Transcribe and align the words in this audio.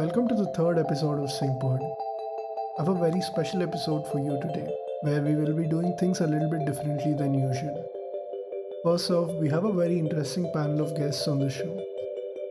Welcome 0.00 0.28
to 0.28 0.34
the 0.34 0.50
third 0.56 0.78
episode 0.78 1.18
of 1.22 1.28
SyncPod. 1.28 1.82
I 1.82 2.82
have 2.82 2.88
a 2.88 2.98
very 2.98 3.20
special 3.20 3.62
episode 3.62 4.10
for 4.10 4.18
you 4.18 4.40
today, 4.40 4.66
where 5.02 5.20
we 5.20 5.34
will 5.34 5.52
be 5.52 5.66
doing 5.68 5.94
things 5.98 6.20
a 6.20 6.26
little 6.26 6.48
bit 6.48 6.64
differently 6.64 7.12
than 7.12 7.34
usual. 7.34 7.84
First 8.82 9.10
off, 9.10 9.30
we 9.34 9.50
have 9.50 9.66
a 9.66 9.72
very 9.74 9.98
interesting 9.98 10.50
panel 10.54 10.80
of 10.80 10.96
guests 10.96 11.28
on 11.28 11.38
the 11.38 11.50
show. 11.50 11.84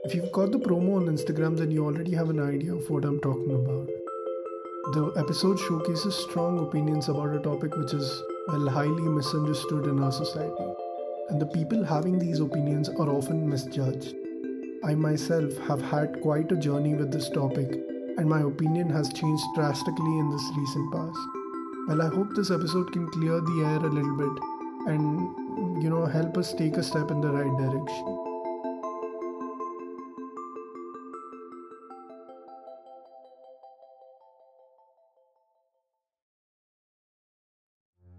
If 0.04 0.14
you've 0.14 0.32
got 0.32 0.52
the 0.52 0.60
promo 0.60 0.98
on 0.98 1.08
Instagram, 1.08 1.58
then 1.58 1.72
you 1.72 1.84
already 1.88 2.14
have 2.14 2.30
an 2.30 2.40
idea 2.40 2.76
of 2.76 2.88
what 2.88 3.04
I'm 3.04 3.20
talking 3.20 3.56
about. 3.56 3.88
The 4.94 5.12
episode 5.18 5.58
showcases 5.58 6.14
strong 6.14 6.60
opinions 6.60 7.10
about 7.10 7.36
a 7.36 7.40
topic 7.40 7.76
which 7.76 7.96
is, 7.96 8.22
well, 8.48 8.70
highly 8.70 9.10
misunderstood 9.18 9.88
in 9.88 10.04
our 10.04 10.12
society. 10.12 10.72
And 11.30 11.42
the 11.42 11.48
people 11.48 11.84
having 11.84 12.20
these 12.20 12.42
opinions 12.42 12.90
are 12.90 13.10
often 13.10 13.50
misjudged. 13.50 14.19
I 14.82 14.96
myself 14.96 15.58
have 15.68 15.82
had 15.82 16.22
quite 16.22 16.52
a 16.54 16.56
journey 16.56 16.94
with 16.94 17.12
this 17.12 17.30
topic, 17.30 17.70
and 18.18 18.30
my 18.30 18.42
opinion 18.42 18.90
has 18.90 19.12
changed 19.12 19.44
drastically 19.54 20.20
in 20.20 20.30
this 20.30 20.44
recent 20.56 20.94
past. 20.94 21.20
Well, 21.90 22.02
I 22.02 22.08
hope 22.08 22.34
this 22.34 22.50
episode 22.50 22.94
can 22.94 23.10
clear 23.12 23.42
the 23.42 23.64
air 23.66 23.86
a 23.86 23.90
little 23.90 24.16
bit 24.16 24.44
and, 24.88 25.84
you 25.84 25.90
know, 25.90 26.06
help 26.06 26.38
us 26.38 26.54
take 26.54 26.78
a 26.78 26.84
step 26.84 27.12
in 27.12 27.20
the 27.20 27.30
right 27.30 27.58
direction. 27.58 28.26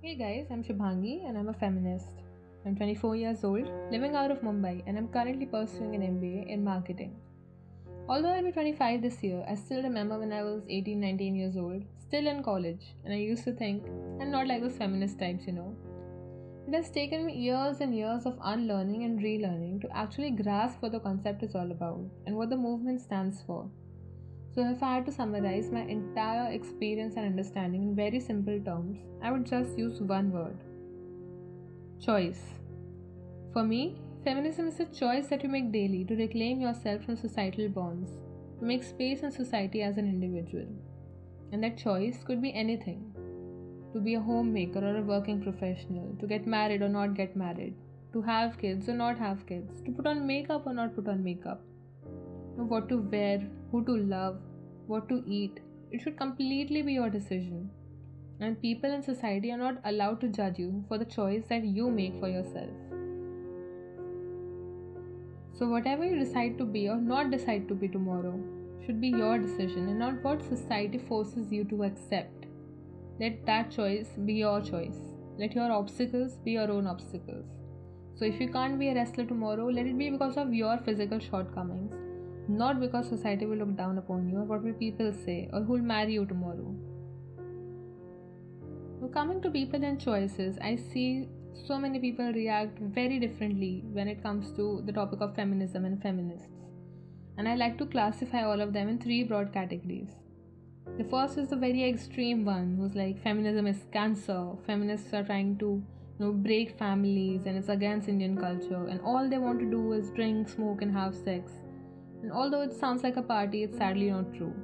Hey 0.02 0.16
guys, 0.16 0.46
I'm 0.50 0.62
Shubhangi 0.62 1.26
and 1.26 1.38
I'm 1.38 1.48
a 1.48 1.54
feminist. 1.54 2.29
I'm 2.66 2.76
24 2.76 3.16
years 3.16 3.42
old, 3.42 3.70
living 3.90 4.14
out 4.14 4.30
of 4.30 4.42
Mumbai, 4.42 4.82
and 4.86 4.98
I'm 4.98 5.08
currently 5.08 5.46
pursuing 5.46 5.94
an 5.94 6.02
MBA 6.02 6.46
in 6.46 6.62
marketing. 6.62 7.16
Although 8.06 8.28
I'll 8.28 8.44
be 8.44 8.52
25 8.52 9.00
this 9.00 9.22
year, 9.22 9.42
I 9.48 9.54
still 9.54 9.82
remember 9.82 10.18
when 10.18 10.30
I 10.30 10.42
was 10.42 10.62
18 10.68 11.00
19 11.00 11.36
years 11.36 11.56
old, 11.56 11.84
still 11.98 12.26
in 12.26 12.42
college, 12.42 12.94
and 13.02 13.14
I 13.14 13.16
used 13.16 13.44
to 13.44 13.52
think 13.52 13.86
I'm 14.20 14.30
not 14.30 14.46
like 14.46 14.60
those 14.60 14.76
feminist 14.76 15.18
types, 15.18 15.46
you 15.46 15.54
know. 15.54 15.74
It 16.68 16.74
has 16.74 16.90
taken 16.90 17.24
me 17.24 17.34
years 17.34 17.80
and 17.80 17.96
years 17.96 18.26
of 18.26 18.38
unlearning 18.42 19.04
and 19.04 19.20
relearning 19.20 19.80
to 19.80 19.96
actually 19.96 20.30
grasp 20.30 20.82
what 20.82 20.92
the 20.92 21.00
concept 21.00 21.42
is 21.42 21.54
all 21.54 21.70
about 21.70 22.04
and 22.26 22.36
what 22.36 22.50
the 22.50 22.58
movement 22.58 23.00
stands 23.00 23.42
for. 23.46 23.70
So, 24.54 24.68
if 24.68 24.82
I 24.82 24.96
had 24.96 25.06
to 25.06 25.12
summarize 25.12 25.70
my 25.70 25.82
entire 25.82 26.52
experience 26.52 27.14
and 27.16 27.24
understanding 27.24 27.84
in 27.84 27.96
very 27.96 28.20
simple 28.20 28.60
terms, 28.60 28.98
I 29.22 29.32
would 29.32 29.46
just 29.46 29.78
use 29.78 30.02
one 30.02 30.30
word 30.30 30.58
Choice. 32.00 32.40
For 33.52 33.62
me, 33.62 34.00
feminism 34.24 34.68
is 34.68 34.80
a 34.80 34.86
choice 34.86 35.26
that 35.26 35.42
you 35.42 35.50
make 35.50 35.70
daily 35.70 36.02
to 36.06 36.16
reclaim 36.16 36.58
yourself 36.58 37.04
from 37.04 37.16
societal 37.16 37.68
bonds, 37.68 38.12
to 38.58 38.64
make 38.64 38.82
space 38.84 39.20
in 39.20 39.30
society 39.30 39.82
as 39.82 39.98
an 39.98 40.08
individual. 40.08 40.66
And 41.52 41.62
that 41.62 41.76
choice 41.76 42.24
could 42.24 42.40
be 42.40 42.54
anything 42.54 43.12
to 43.92 44.00
be 44.00 44.14
a 44.14 44.20
homemaker 44.20 44.78
or 44.78 44.96
a 44.96 45.02
working 45.02 45.42
professional, 45.42 46.16
to 46.20 46.26
get 46.26 46.46
married 46.46 46.80
or 46.80 46.88
not 46.88 47.12
get 47.12 47.36
married, 47.36 47.74
to 48.14 48.22
have 48.22 48.56
kids 48.56 48.88
or 48.88 48.94
not 48.94 49.18
have 49.18 49.44
kids, 49.46 49.82
to 49.82 49.90
put 49.90 50.06
on 50.06 50.26
makeup 50.26 50.66
or 50.66 50.72
not 50.72 50.94
put 50.94 51.06
on 51.06 51.22
makeup, 51.22 51.60
what 52.56 52.88
to 52.88 52.96
wear, 52.96 53.46
who 53.70 53.84
to 53.84 53.98
love, 53.98 54.38
what 54.86 55.06
to 55.10 55.22
eat. 55.26 55.60
It 55.90 56.00
should 56.00 56.16
completely 56.16 56.80
be 56.80 56.94
your 56.94 57.10
decision 57.10 57.68
and 58.40 58.60
people 58.60 58.90
in 58.90 59.02
society 59.02 59.52
are 59.52 59.58
not 59.58 59.80
allowed 59.84 60.20
to 60.20 60.28
judge 60.28 60.58
you 60.58 60.82
for 60.88 60.96
the 60.96 61.04
choice 61.04 61.44
that 61.48 61.64
you 61.64 61.90
make 61.90 62.18
for 62.18 62.28
yourself. 62.28 62.70
So, 65.58 65.68
whatever 65.68 66.06
you 66.06 66.18
decide 66.18 66.56
to 66.56 66.64
be 66.64 66.88
or 66.88 66.96
not 66.96 67.30
decide 67.30 67.68
to 67.68 67.74
be 67.74 67.86
tomorrow 67.86 68.40
should 68.84 69.00
be 69.00 69.08
your 69.08 69.38
decision 69.38 69.88
and 69.88 69.98
not 69.98 70.22
what 70.24 70.42
society 70.42 70.96
forces 70.96 71.52
you 71.52 71.64
to 71.64 71.82
accept. 71.82 72.46
Let 73.20 73.44
that 73.44 73.70
choice 73.70 74.08
be 74.24 74.34
your 74.34 74.62
choice. 74.62 74.96
Let 75.38 75.54
your 75.54 75.70
obstacles 75.70 76.38
be 76.44 76.52
your 76.52 76.70
own 76.70 76.86
obstacles. 76.86 77.44
So, 78.14 78.24
if 78.24 78.40
you 78.40 78.48
can't 78.48 78.78
be 78.78 78.88
a 78.88 78.94
wrestler 78.94 79.26
tomorrow, 79.26 79.66
let 79.68 79.86
it 79.86 79.98
be 79.98 80.08
because 80.08 80.38
of 80.38 80.54
your 80.54 80.78
physical 80.78 81.18
shortcomings, 81.18 81.92
not 82.48 82.80
because 82.80 83.06
society 83.08 83.44
will 83.44 83.58
look 83.58 83.76
down 83.76 83.98
upon 83.98 84.30
you 84.30 84.38
or 84.38 84.44
what 84.44 84.62
will 84.62 84.72
people 84.72 85.12
say 85.12 85.50
or 85.52 85.60
who 85.60 85.74
will 85.74 85.90
marry 85.92 86.14
you 86.14 86.24
tomorrow. 86.24 86.74
Coming 89.08 89.40
to 89.42 89.50
people 89.50 89.82
and 89.82 90.00
choices, 90.00 90.56
I 90.62 90.76
see 90.76 91.28
so 91.66 91.78
many 91.78 91.98
people 91.98 92.32
react 92.32 92.78
very 92.78 93.18
differently 93.18 93.82
when 93.92 94.06
it 94.06 94.22
comes 94.22 94.52
to 94.52 94.82
the 94.86 94.92
topic 94.92 95.20
of 95.20 95.34
feminism 95.34 95.84
and 95.84 96.00
feminists. 96.00 96.46
And 97.36 97.48
I 97.48 97.56
like 97.56 97.76
to 97.78 97.86
classify 97.86 98.44
all 98.44 98.60
of 98.60 98.72
them 98.72 98.88
in 98.88 98.98
three 98.98 99.24
broad 99.24 99.52
categories. 99.52 100.10
The 100.96 101.04
first 101.04 101.38
is 101.38 101.48
the 101.48 101.56
very 101.56 101.88
extreme 101.88 102.44
one, 102.44 102.76
who's 102.76 102.94
like 102.94 103.20
feminism 103.20 103.66
is 103.66 103.84
cancer, 103.90 104.52
feminists 104.64 105.12
are 105.12 105.24
trying 105.24 105.58
to 105.58 105.66
you 105.66 106.26
know, 106.26 106.32
break 106.32 106.78
families 106.78 107.46
and 107.46 107.56
it's 107.56 107.68
against 107.68 108.08
Indian 108.08 108.36
culture, 108.36 108.86
and 108.86 109.00
all 109.00 109.28
they 109.28 109.38
want 109.38 109.58
to 109.58 109.70
do 109.70 109.92
is 109.92 110.10
drink, 110.10 110.48
smoke, 110.48 110.82
and 110.82 110.92
have 110.92 111.16
sex. 111.16 111.50
And 112.22 112.30
although 112.30 112.60
it 112.60 112.72
sounds 112.72 113.02
like 113.02 113.16
a 113.16 113.22
party, 113.22 113.64
it's 113.64 113.78
sadly 113.78 114.10
not 114.10 114.32
true. 114.34 114.54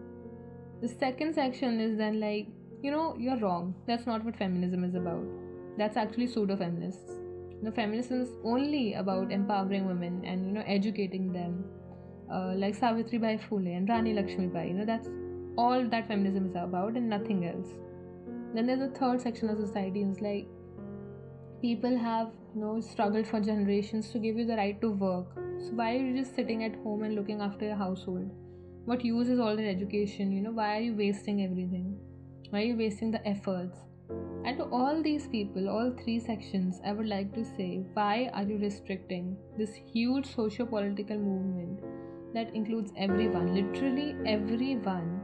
The 0.82 0.88
second 0.88 1.34
section 1.34 1.80
is 1.80 1.96
then 1.96 2.20
like 2.20 2.48
you 2.86 2.92
know, 2.92 3.16
you're 3.18 3.38
wrong. 3.38 3.74
That's 3.86 4.06
not 4.06 4.24
what 4.24 4.36
feminism 4.36 4.84
is 4.84 4.94
about. 4.94 5.24
That's 5.76 5.96
actually 5.96 6.28
pseudo 6.28 6.56
feminists. 6.56 7.14
You 7.54 7.64
know, 7.64 7.72
feminism 7.72 8.20
is 8.20 8.28
only 8.44 8.94
about 8.94 9.32
empowering 9.32 9.88
women 9.88 10.24
and 10.24 10.46
you 10.46 10.52
know 10.52 10.62
educating 10.74 11.32
them, 11.32 11.64
uh, 12.32 12.52
like 12.64 12.76
Savitri 12.76 13.18
Bai 13.18 13.32
Phule 13.46 13.76
and 13.76 13.88
Rani 13.88 14.14
Lakshmi 14.14 14.46
Bai. 14.46 14.64
You 14.66 14.74
know, 14.74 14.86
that's 14.92 15.08
all 15.58 15.88
that 15.96 16.06
feminism 16.06 16.46
is 16.46 16.54
about 16.62 17.02
and 17.02 17.10
nothing 17.16 17.44
else. 17.48 17.74
Then 18.54 18.66
there's 18.66 18.86
a 18.88 18.92
third 19.00 19.20
section 19.20 19.50
of 19.50 19.58
society. 19.58 20.06
It's 20.08 20.20
like 20.20 20.46
people 21.60 21.98
have 21.98 22.32
you 22.54 22.60
know 22.60 22.80
struggled 22.80 23.26
for 23.26 23.40
generations 23.52 24.10
to 24.10 24.20
give 24.20 24.36
you 24.36 24.46
the 24.46 24.62
right 24.64 24.80
to 24.80 24.90
work. 24.90 25.38
So 25.58 25.70
why 25.80 25.92
are 25.92 26.08
you 26.08 26.16
just 26.22 26.36
sitting 26.36 26.62
at 26.70 26.82
home 26.86 27.02
and 27.02 27.16
looking 27.16 27.40
after 27.40 27.64
your 27.72 27.84
household? 27.84 28.30
What 28.84 29.04
use 29.04 29.28
is 29.28 29.40
all 29.40 29.56
that 29.56 29.70
education? 29.76 30.30
You 30.30 30.42
know, 30.42 30.52
why 30.52 30.76
are 30.76 30.82
you 30.90 30.94
wasting 30.94 31.42
everything? 31.42 31.96
Why 32.56 32.62
are 32.62 32.68
you 32.68 32.76
wasting 32.78 33.10
the 33.10 33.20
efforts? 33.28 33.80
And 34.46 34.56
to 34.56 34.64
all 34.72 35.02
these 35.02 35.26
people, 35.26 35.68
all 35.68 35.90
three 35.90 36.18
sections, 36.18 36.80
I 36.86 36.92
would 36.92 37.06
like 37.06 37.34
to 37.34 37.44
say 37.44 37.84
why 37.92 38.30
are 38.32 38.44
you 38.44 38.56
restricting 38.56 39.36
this 39.58 39.74
huge 39.74 40.34
socio 40.34 40.64
political 40.64 41.18
movement 41.18 41.80
that 42.32 42.54
includes 42.54 42.94
everyone, 42.96 43.54
literally 43.54 44.16
everyone, 44.24 45.20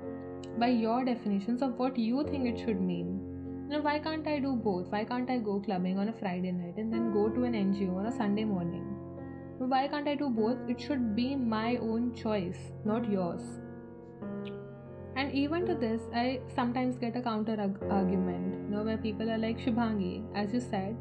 by 0.59 0.69
your 0.69 1.07
definitions 1.07 1.63
of 1.63 1.79
what 1.79 1.97
you 1.97 2.23
think 2.25 2.47
it 2.49 2.63
should 2.63 2.83
mean? 2.83 3.67
Know, 3.71 3.81
why 3.81 3.99
can't 3.99 4.29
I 4.29 4.39
do 4.39 4.55
both? 4.55 4.89
Why 4.89 5.03
can't 5.03 5.31
I 5.31 5.39
go 5.39 5.59
clubbing 5.59 5.99
on 5.99 6.11
a 6.11 6.13
Friday 6.13 6.53
night 6.53 6.77
and 6.77 6.93
then 6.93 7.15
go 7.15 7.31
to 7.31 7.45
an 7.45 7.55
NGO 7.55 7.97
on 7.97 8.09
a 8.09 8.13
Sunday 8.13 8.45
morning? 8.45 8.85
Why 9.57 9.89
can't 9.89 10.07
I 10.07 10.17
do 10.17 10.29
both? 10.29 10.59
It 10.69 10.79
should 10.79 11.17
be 11.17 11.35
my 11.35 11.77
own 11.77 12.15
choice, 12.15 12.59
not 12.85 13.11
yours. 13.11 13.62
And 15.15 15.33
even 15.33 15.67
to 15.67 15.75
this, 15.75 16.01
I 16.15 16.41
sometimes 16.55 16.97
get 16.97 17.17
a 17.17 17.23
counter 17.23 17.57
argument, 17.91 18.55
you 18.65 18.77
know, 18.77 18.83
where 18.83 18.97
people 18.97 19.31
are 19.31 19.39
like, 19.39 19.59
Shubhangi, 19.59 20.25
as 20.35 20.53
you 20.53 20.61
said, 20.61 20.97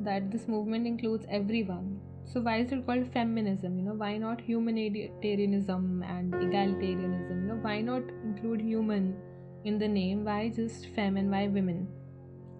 that 0.00 0.30
this 0.30 0.46
movement 0.46 0.86
includes 0.86 1.24
everyone. 1.30 2.00
So 2.24 2.40
why 2.40 2.58
is 2.58 2.72
it 2.72 2.84
called 2.86 3.06
feminism? 3.12 3.78
You 3.78 3.84
know, 3.84 3.94
why 3.94 4.18
not 4.18 4.40
humanitarianism 4.40 6.02
and 6.02 6.32
egalitarianism? 6.32 7.42
You 7.42 7.48
know, 7.48 7.58
why 7.60 7.80
not 7.80 8.02
include 8.22 8.60
human 8.60 9.16
in 9.64 9.78
the 9.78 9.88
name? 9.88 10.24
Why 10.24 10.50
just 10.50 10.88
fem 10.94 11.16
and 11.16 11.30
why 11.30 11.48
women? 11.48 11.86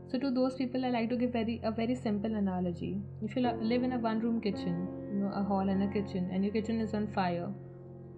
So 0.07 0.19
to 0.19 0.31
those 0.31 0.55
people, 0.55 0.85
I 0.85 0.91
like 0.91 1.09
to 1.11 1.17
give 1.17 1.33
very 1.33 1.61
a 1.65 1.71
very 1.71 1.95
simple 1.95 2.35
analogy. 2.35 2.99
If 3.23 3.37
you 3.37 3.43
live 3.43 3.83
in 3.83 3.93
a 3.93 3.99
one-room 3.99 4.41
kitchen, 4.41 4.87
you 5.11 5.21
know, 5.21 5.33
a 5.35 5.43
hall 5.43 5.69
and 5.69 5.83
a 5.83 5.89
kitchen, 5.89 6.31
and 6.33 6.45
your 6.45 6.53
kitchen 6.53 6.81
is 6.81 6.95
on 6.95 7.09
fire, 7.09 7.49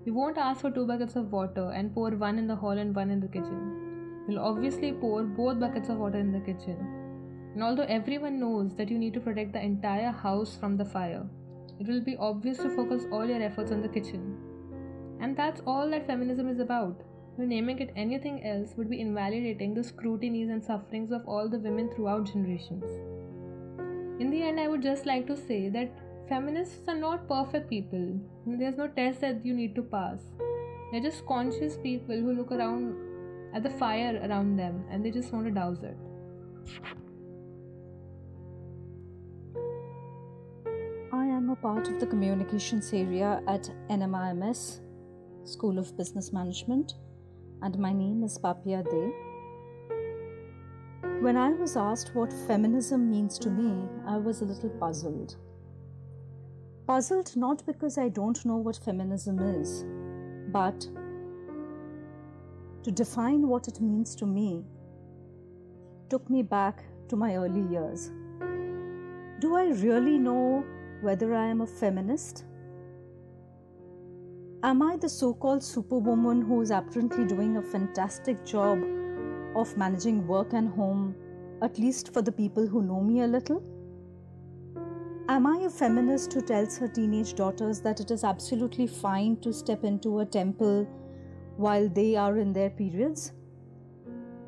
you 0.07 0.15
won't 0.15 0.39
ask 0.39 0.61
for 0.61 0.71
two 0.71 0.87
buckets 0.87 1.17
of 1.17 1.33
water 1.33 1.73
and 1.75 1.93
pour 1.93 2.11
one 2.11 2.39
in 2.39 2.47
the 2.47 2.55
hall 2.55 2.79
and 2.79 2.95
one 2.95 3.11
in 3.11 3.19
the 3.19 3.27
kitchen. 3.27 4.23
You'll 4.29 4.39
obviously 4.39 4.93
pour 4.93 5.25
both 5.25 5.59
buckets 5.59 5.89
of 5.89 5.97
water 5.97 6.19
in 6.19 6.31
the 6.31 6.39
kitchen. 6.39 6.77
And 7.55 7.63
although 7.65 7.89
everyone 7.89 8.39
knows 8.39 8.77
that 8.77 8.89
you 8.89 8.99
need 8.99 9.15
to 9.15 9.21
protect 9.21 9.53
the 9.53 9.61
entire 9.61 10.13
house 10.13 10.57
from 10.57 10.77
the 10.77 10.85
fire, 10.85 11.27
it 11.81 11.89
will 11.89 12.01
be 12.01 12.17
obvious 12.19 12.59
to 12.59 12.71
focus 12.77 13.03
all 13.11 13.27
your 13.27 13.43
efforts 13.43 13.73
on 13.73 13.83
the 13.83 13.89
kitchen. 13.89 14.39
And 15.21 15.37
that's 15.37 15.61
all 15.67 15.91
that 15.91 16.07
feminism 16.07 16.49
is 16.49 16.61
about. 16.61 17.03
naming 17.39 17.81
it 17.81 17.91
anything 17.97 18.37
else 18.47 18.75
would 18.77 18.89
be 18.89 19.01
invalidating 19.01 19.75
the 19.75 19.83
scrutinies 19.83 20.51
and 20.51 20.65
sufferings 20.65 21.11
of 21.11 21.27
all 21.27 21.49
the 21.49 21.59
women 21.59 21.91
throughout 21.91 22.27
generations. 22.33 22.85
In 24.21 24.31
the 24.31 24.43
end, 24.43 24.61
I 24.61 24.69
would 24.69 24.83
just 24.83 25.05
like 25.05 25.27
to 25.27 25.37
say 25.37 25.69
that 25.71 26.06
feminists 26.29 26.89
are 26.89 26.97
not 26.97 27.29
perfect 27.29 27.71
people. 27.71 28.19
There's 28.47 28.77
no 28.77 28.89
test 28.89 29.21
that 29.21 29.45
you 29.45 29.55
need 29.55 29.75
to 29.77 29.83
pass. 29.83 30.21
They're 30.91 31.01
just 31.01 31.27
conscious 31.27 31.77
people 31.77 32.17
who 32.17 32.33
look 32.33 32.53
around 32.53 32.97
at 33.55 33.63
the 33.63 33.71
fire 33.71 34.21
around 34.25 34.57
them 34.57 34.85
and 34.91 35.05
they 35.05 35.11
just 35.11 35.33
want 35.33 35.47
to 35.47 35.53
douse 35.53 35.83
it. 35.83 35.97
I 41.13 41.25
am 41.27 41.51
a 41.51 41.57
part 41.57 41.89
of 41.89 42.01
the 42.01 42.07
communications 42.07 42.93
area 42.93 43.41
at 43.47 43.71
NMIMS, 43.91 44.81
School 45.45 45.79
of 45.79 45.97
Business 45.97 46.33
Management. 46.33 46.95
and 47.63 47.79
my 47.79 47.93
name 47.93 48.23
is 48.23 48.39
Papia 48.39 48.85
De. 48.85 49.13
When 51.23 51.37
I 51.37 51.51
was 51.51 51.77
asked 51.77 52.15
what 52.15 52.33
feminism 52.47 53.11
means 53.11 53.39
to 53.39 53.49
me, 53.49 53.89
I 54.07 54.19
was 54.19 54.43
a 54.43 54.45
little 54.45 54.69
puzzled. 54.79 55.37
Puzzled 56.87 57.35
not 57.35 57.67
because 57.67 57.99
I 57.99 58.09
don't 58.09 58.45
know 58.47 58.59
what 58.59 58.77
feminism 58.77 59.41
is, 59.41 59.85
but 60.53 60.87
to 62.85 62.93
define 62.93 63.49
what 63.49 63.67
it 63.67 63.81
means 63.81 64.15
to 64.15 64.25
me 64.25 64.65
took 66.09 66.31
me 66.31 66.43
back 66.43 66.85
to 67.09 67.17
my 67.17 67.35
early 67.35 67.63
years. 67.73 68.13
Do 69.41 69.57
I 69.57 69.73
really 69.83 70.17
know 70.17 70.65
whether 71.01 71.35
I 71.35 71.47
am 71.47 71.63
a 71.63 71.67
feminist? 71.67 72.45
Am 74.63 74.81
I 74.81 74.97
the 74.97 75.09
so 75.09 75.35
called 75.35 75.65
superwoman 75.65 76.41
who 76.41 76.61
is 76.61 76.71
apparently 76.71 77.25
doing 77.25 77.57
a 77.57 77.63
fantastic 77.63 78.45
job 78.45 78.79
of 79.57 79.77
managing 79.77 80.25
work 80.29 80.53
and 80.53 80.69
home, 80.69 81.17
at 81.63 81.79
least 81.79 82.15
for 82.15 82.23
the 82.23 82.31
people 82.31 82.65
who 82.65 82.83
know 82.83 83.01
me 83.01 83.23
a 83.23 83.27
little? 83.27 83.61
Am 85.29 85.45
I 85.45 85.57
a 85.63 85.71
feminist 85.71 86.33
who 86.33 86.41
tells 86.41 86.79
her 86.79 86.87
teenage 86.87 87.35
daughters 87.35 87.81
that 87.81 87.99
it 87.99 88.13
is 88.13 88.23
absolutely 88.23 88.87
fine 88.87 89.37
to 89.39 89.53
step 89.53 89.83
into 89.83 90.21
a 90.21 90.25
temple 90.25 90.85
while 91.57 91.89
they 91.89 92.15
are 92.15 92.39
in 92.39 92.53
their 92.53 92.71
periods? 92.71 93.33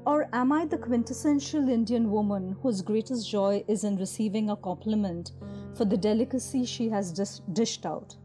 Or 0.06 0.28
am 0.32 0.52
I 0.52 0.66
the 0.66 0.78
quintessential 0.78 1.68
Indian 1.68 2.12
woman 2.12 2.56
whose 2.62 2.80
greatest 2.80 3.28
joy 3.28 3.64
is 3.66 3.82
in 3.82 3.96
receiving 3.96 4.50
a 4.50 4.56
compliment 4.56 5.32
for 5.74 5.84
the 5.84 5.96
delicacy 5.96 6.64
she 6.64 6.88
has 6.90 7.10
dis- 7.10 7.42
dished 7.52 7.84
out? 7.84 8.16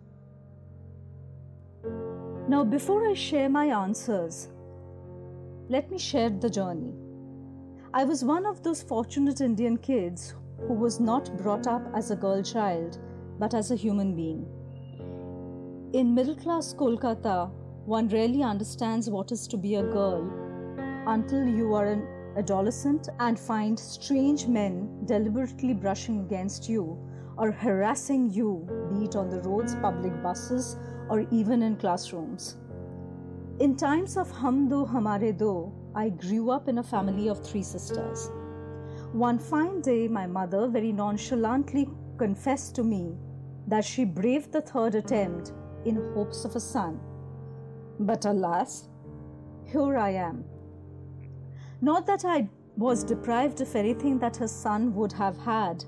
Now, 2.47 2.63
before 2.63 3.09
I 3.09 3.15
share 3.15 3.49
my 3.49 3.65
answers, 3.65 4.49
let 5.69 5.89
me 5.89 5.97
share 5.97 6.29
the 6.29 6.51
journey. 6.51 6.93
I 7.95 8.03
was 8.03 8.23
one 8.23 8.45
of 8.45 8.61
those 8.61 8.83
fortunate 8.83 9.41
Indian 9.41 9.77
kids 9.77 10.35
who 10.67 10.73
was 10.73 10.99
not 10.99 11.35
brought 11.37 11.67
up 11.67 11.85
as 11.93 12.11
a 12.11 12.15
girl 12.15 12.41
child 12.41 12.99
but 13.39 13.53
as 13.53 13.71
a 13.71 13.75
human 13.75 14.15
being. 14.15 14.45
In 15.93 16.15
middle 16.15 16.35
class 16.35 16.73
Kolkata, 16.73 17.51
one 17.85 18.07
rarely 18.07 18.41
understands 18.43 19.09
what 19.09 19.31
is 19.31 19.47
to 19.47 19.57
be 19.57 19.75
a 19.75 19.83
girl 19.83 20.29
until 21.07 21.45
you 21.45 21.73
are 21.73 21.87
an 21.87 22.07
adolescent 22.37 23.09
and 23.19 23.39
find 23.39 23.77
strange 23.77 24.47
men 24.47 25.05
deliberately 25.05 25.73
brushing 25.73 26.21
against 26.21 26.69
you 26.69 26.97
or 27.37 27.51
harassing 27.51 28.29
you, 28.29 28.67
be 28.89 29.05
it 29.05 29.15
on 29.15 29.29
the 29.29 29.41
roads, 29.41 29.75
public 29.75 30.21
buses, 30.23 30.77
or 31.09 31.25
even 31.31 31.61
in 31.63 31.75
classrooms. 31.75 32.57
In 33.59 33.75
times 33.75 34.17
of 34.17 34.31
Hum 34.31 34.69
Do 34.69 34.85
Hamare 34.85 35.37
Do, 35.37 35.71
I 35.95 36.09
grew 36.09 36.49
up 36.49 36.67
in 36.67 36.77
a 36.79 36.83
family 36.83 37.27
of 37.27 37.45
three 37.45 37.63
sisters. 37.63 38.31
One 39.13 39.37
fine 39.37 39.81
day, 39.81 40.07
my 40.07 40.25
mother 40.25 40.67
very 40.67 40.91
nonchalantly 40.91 41.87
confessed 42.17 42.73
to 42.75 42.83
me 42.83 43.15
that 43.67 43.85
she 43.85 44.05
braved 44.05 44.51
the 44.51 44.61
third 44.61 44.95
attempt 44.95 45.53
in 45.85 45.97
hopes 46.15 46.45
of 46.45 46.55
a 46.55 46.59
son. 46.59 46.99
But 47.99 48.25
alas, 48.25 48.89
here 49.65 49.97
I 49.97 50.09
am. 50.09 50.43
Not 51.79 52.07
that 52.07 52.25
I 52.25 52.49
was 52.75 53.03
deprived 53.03 53.61
of 53.61 53.75
anything 53.75 54.17
that 54.17 54.37
her 54.37 54.47
son 54.47 54.95
would 54.95 55.13
have 55.13 55.37
had, 55.37 55.85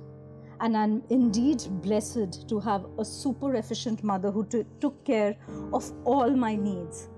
and 0.60 0.78
I'm 0.78 1.01
indeed 1.10 1.63
blessed 1.81 2.48
to 2.48 2.60
have 2.60 2.86
a 3.00 3.04
super 3.04 3.56
efficient 3.56 4.04
mother 4.04 4.30
who 4.30 4.45
t- 4.45 4.66
took 4.80 5.04
care 5.04 5.36
of 5.74 5.92
all 6.04 6.30
my 6.30 6.56
needs. 6.56 7.10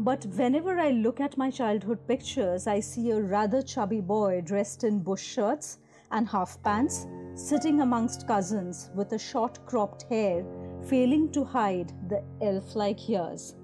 But 0.00 0.24
whenever 0.36 0.78
I 0.78 0.90
look 0.90 1.20
at 1.20 1.36
my 1.36 1.50
childhood 1.50 2.06
pictures, 2.06 2.68
I 2.68 2.78
see 2.78 3.10
a 3.10 3.20
rather 3.20 3.60
chubby 3.60 4.00
boy 4.00 4.42
dressed 4.42 4.84
in 4.84 5.00
bush 5.00 5.24
shirts 5.24 5.78
and 6.12 6.28
half 6.28 6.62
pants, 6.62 7.08
sitting 7.34 7.80
amongst 7.80 8.28
cousins 8.28 8.90
with 8.94 9.12
a 9.12 9.18
short 9.18 9.58
cropped 9.66 10.04
hair, 10.04 10.44
failing 10.86 11.32
to 11.32 11.42
hide 11.42 11.92
the 12.08 12.22
elf 12.40 12.76
like 12.76 13.10
ears. 13.10 13.56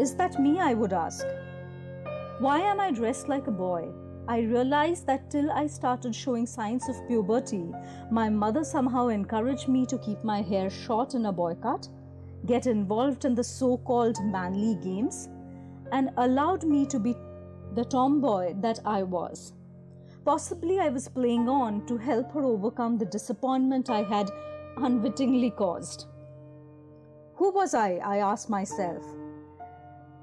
Is 0.00 0.14
that 0.16 0.40
me? 0.40 0.60
I 0.60 0.72
would 0.72 0.94
ask. 0.94 1.26
Why 2.38 2.60
am 2.60 2.80
I 2.80 2.90
dressed 2.90 3.28
like 3.28 3.46
a 3.46 3.52
boy? 3.52 3.90
I 4.26 4.38
realized 4.40 5.06
that 5.08 5.30
till 5.30 5.50
I 5.52 5.66
started 5.66 6.14
showing 6.14 6.46
signs 6.46 6.88
of 6.88 7.06
puberty, 7.06 7.70
my 8.10 8.30
mother 8.30 8.64
somehow 8.64 9.08
encouraged 9.08 9.68
me 9.68 9.84
to 9.86 9.98
keep 9.98 10.24
my 10.24 10.40
hair 10.40 10.70
short 10.70 11.12
in 11.12 11.26
a 11.26 11.32
boy 11.32 11.54
cut, 11.56 11.86
get 12.46 12.66
involved 12.66 13.26
in 13.26 13.34
the 13.34 13.44
so 13.44 13.76
called 13.76 14.16
manly 14.24 14.76
games, 14.76 15.28
and 15.94 16.10
allowed 16.16 16.64
me 16.64 16.84
to 16.84 16.98
be 16.98 17.16
the 17.74 17.84
tomboy 17.84 18.54
that 18.60 18.80
I 18.84 19.02
was. 19.02 19.52
Possibly 20.24 20.78
I 20.80 20.88
was 20.88 21.08
playing 21.08 21.48
on 21.48 21.86
to 21.86 21.96
help 21.96 22.32
her 22.32 22.44
overcome 22.44 22.98
the 22.98 23.12
disappointment 23.16 23.90
I 23.90 24.02
had 24.02 24.30
unwittingly 24.76 25.50
caused. 25.50 26.06
Who 27.36 27.52
was 27.52 27.74
I? 27.74 27.90
I 28.14 28.18
asked 28.18 28.50
myself. 28.50 29.04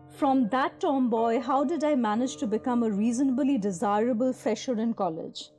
From 0.09 0.50
that 0.50 0.79
tomboy, 0.81 1.39
how 1.39 1.63
did 1.63 1.85
I 1.85 1.95
manage 1.95 2.35
to 2.38 2.47
become 2.47 2.83
a 2.83 2.91
reasonably 2.91 3.57
desirable 3.57 4.33
fresher 4.33 4.77
in 4.77 4.94
college? 4.94 5.51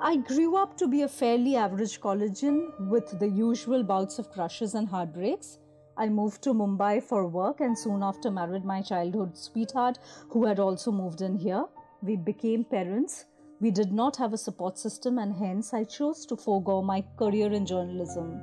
I 0.00 0.16
grew 0.16 0.56
up 0.56 0.76
to 0.78 0.88
be 0.88 1.02
a 1.02 1.08
fairly 1.08 1.56
average 1.56 2.00
collegian 2.00 2.72
with 2.88 3.18
the 3.18 3.28
usual 3.28 3.82
bouts 3.82 4.18
of 4.18 4.30
crushes 4.30 4.74
and 4.74 4.88
heartbreaks. 4.88 5.58
I 5.98 6.08
moved 6.08 6.42
to 6.42 6.54
Mumbai 6.54 7.02
for 7.02 7.26
work 7.26 7.60
and 7.60 7.76
soon 7.76 8.02
after 8.04 8.30
married 8.30 8.64
my 8.64 8.80
childhood 8.82 9.36
sweetheart 9.36 9.98
who 10.30 10.44
had 10.46 10.60
also 10.60 10.92
moved 10.92 11.22
in 11.22 11.36
here. 11.36 11.64
We 12.02 12.16
became 12.16 12.64
parents. 12.64 13.24
We 13.60 13.72
did 13.72 13.92
not 13.92 14.16
have 14.16 14.32
a 14.32 14.38
support 14.38 14.78
system, 14.78 15.18
and 15.18 15.34
hence 15.34 15.74
I 15.74 15.82
chose 15.82 16.24
to 16.26 16.36
forego 16.36 16.80
my 16.80 17.04
career 17.16 17.52
in 17.52 17.66
journalism 17.66 18.40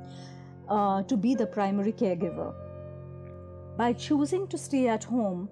uh, 0.67 1.03
to 1.03 1.15
be 1.15 1.35
the 1.35 1.47
primary 1.47 1.93
caregiver. 1.93 2.53
By 3.77 3.93
choosing 3.93 4.47
to 4.49 4.57
stay 4.57 4.89
at 4.89 5.05
home, 5.05 5.47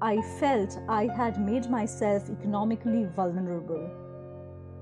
I 0.00 0.22
felt 0.40 0.78
I 0.88 1.06
had 1.14 1.38
made 1.38 1.68
myself 1.70 2.30
economically 2.30 3.04
vulnerable. 3.14 3.90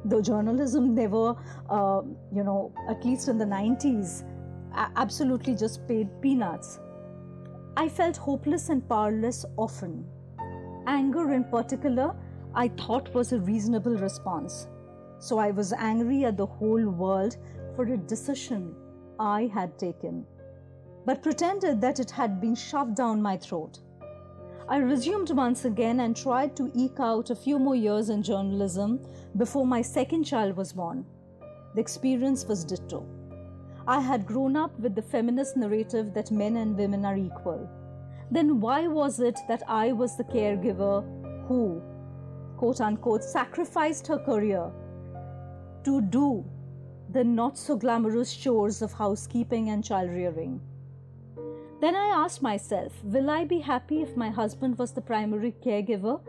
Though 0.04 0.22
journalism 0.22 0.94
never, 0.94 1.34
uh, 1.68 2.02
you 2.32 2.44
know, 2.44 2.72
at 2.88 3.04
least 3.04 3.28
in 3.28 3.38
the 3.38 3.44
90s, 3.44 4.22
a- 4.22 4.39
absolutely 4.74 5.54
just 5.54 5.86
paid 5.86 6.08
peanuts, 6.20 6.80
I 7.76 7.88
felt 7.88 8.16
hopeless 8.16 8.68
and 8.68 8.88
powerless 8.88 9.44
often. 9.56 10.04
Anger, 10.86 11.32
in 11.32 11.44
particular, 11.44 12.14
I 12.54 12.68
thought 12.68 13.14
was 13.14 13.32
a 13.32 13.40
reasonable 13.40 13.96
response. 13.96 14.68
So 15.18 15.38
I 15.38 15.50
was 15.50 15.72
angry 15.72 16.24
at 16.24 16.36
the 16.36 16.46
whole 16.46 16.88
world 16.88 17.36
for 17.76 17.84
a 17.84 17.96
decision 17.96 18.74
I 19.18 19.50
had 19.52 19.78
taken 19.78 20.26
but 21.06 21.22
pretended 21.22 21.80
that 21.80 21.98
it 21.98 22.10
had 22.10 22.40
been 22.40 22.54
shoved 22.54 22.94
down 22.94 23.22
my 23.22 23.36
throat. 23.36 23.78
I 24.68 24.76
resumed 24.76 25.30
once 25.30 25.64
again 25.64 26.00
and 26.00 26.16
tried 26.16 26.54
to 26.56 26.70
eke 26.74 27.00
out 27.00 27.30
a 27.30 27.34
few 27.34 27.58
more 27.58 27.74
years 27.74 28.10
in 28.10 28.22
journalism 28.22 29.00
before 29.36 29.66
my 29.66 29.82
second 29.82 30.24
child 30.24 30.56
was 30.56 30.72
born. 30.72 31.04
The 31.74 31.80
experience 31.80 32.44
was 32.44 32.64
ditto. 32.64 33.04
I 33.90 33.98
had 33.98 34.24
grown 34.24 34.54
up 34.56 34.78
with 34.78 34.94
the 34.94 35.02
feminist 35.02 35.56
narrative 35.56 36.14
that 36.14 36.30
men 36.30 36.58
and 36.58 36.78
women 36.78 37.04
are 37.04 37.16
equal. 37.16 37.68
Then 38.30 38.60
why 38.60 38.86
was 38.86 39.18
it 39.18 39.40
that 39.48 39.64
I 39.66 39.90
was 39.90 40.16
the 40.16 40.22
caregiver 40.22 41.02
who, 41.48 41.82
quote 42.56 42.80
unquote, 42.80 43.24
sacrificed 43.24 44.06
her 44.06 44.18
career 44.18 44.70
to 45.82 46.00
do 46.02 46.44
the 47.08 47.24
not 47.24 47.58
so 47.58 47.76
glamorous 47.76 48.32
chores 48.32 48.80
of 48.80 48.92
housekeeping 48.92 49.70
and 49.70 49.82
child 49.82 50.10
rearing? 50.10 50.60
Then 51.80 51.96
I 51.96 52.06
asked 52.22 52.42
myself, 52.42 52.92
will 53.02 53.28
I 53.28 53.44
be 53.44 53.58
happy 53.58 54.02
if 54.02 54.16
my 54.16 54.30
husband 54.30 54.78
was 54.78 54.92
the 54.92 55.00
primary 55.00 55.52
caregiver 55.66 56.20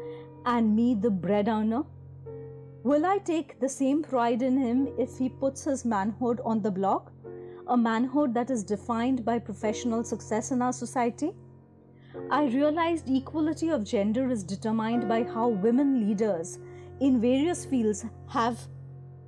and 0.47 0.75
me 0.75 0.95
the 0.95 1.11
bread 1.11 1.47
earner? 1.47 1.83
Will 2.83 3.05
I 3.05 3.19
take 3.19 3.59
the 3.59 3.69
same 3.69 4.01
pride 4.01 4.41
in 4.41 4.57
him 4.57 4.87
if 4.97 5.19
he 5.19 5.29
puts 5.29 5.65
his 5.65 5.85
manhood 5.85 6.41
on 6.43 6.63
the 6.63 6.71
block, 6.71 7.11
a 7.67 7.77
manhood 7.77 8.33
that 8.33 8.49
is 8.49 8.63
defined 8.63 9.23
by 9.23 9.39
professional 9.39 10.03
success 10.03 10.51
in 10.51 10.61
our 10.61 10.73
society? 10.73 11.31
I 12.29 12.45
realized 12.45 13.09
equality 13.09 13.69
of 13.69 13.83
gender 13.83 14.29
is 14.29 14.43
determined 14.43 15.07
by 15.07 15.23
how 15.23 15.47
women 15.47 16.07
leaders 16.07 16.59
in 16.99 17.21
various 17.21 17.65
fields 17.65 18.05
have 18.27 18.59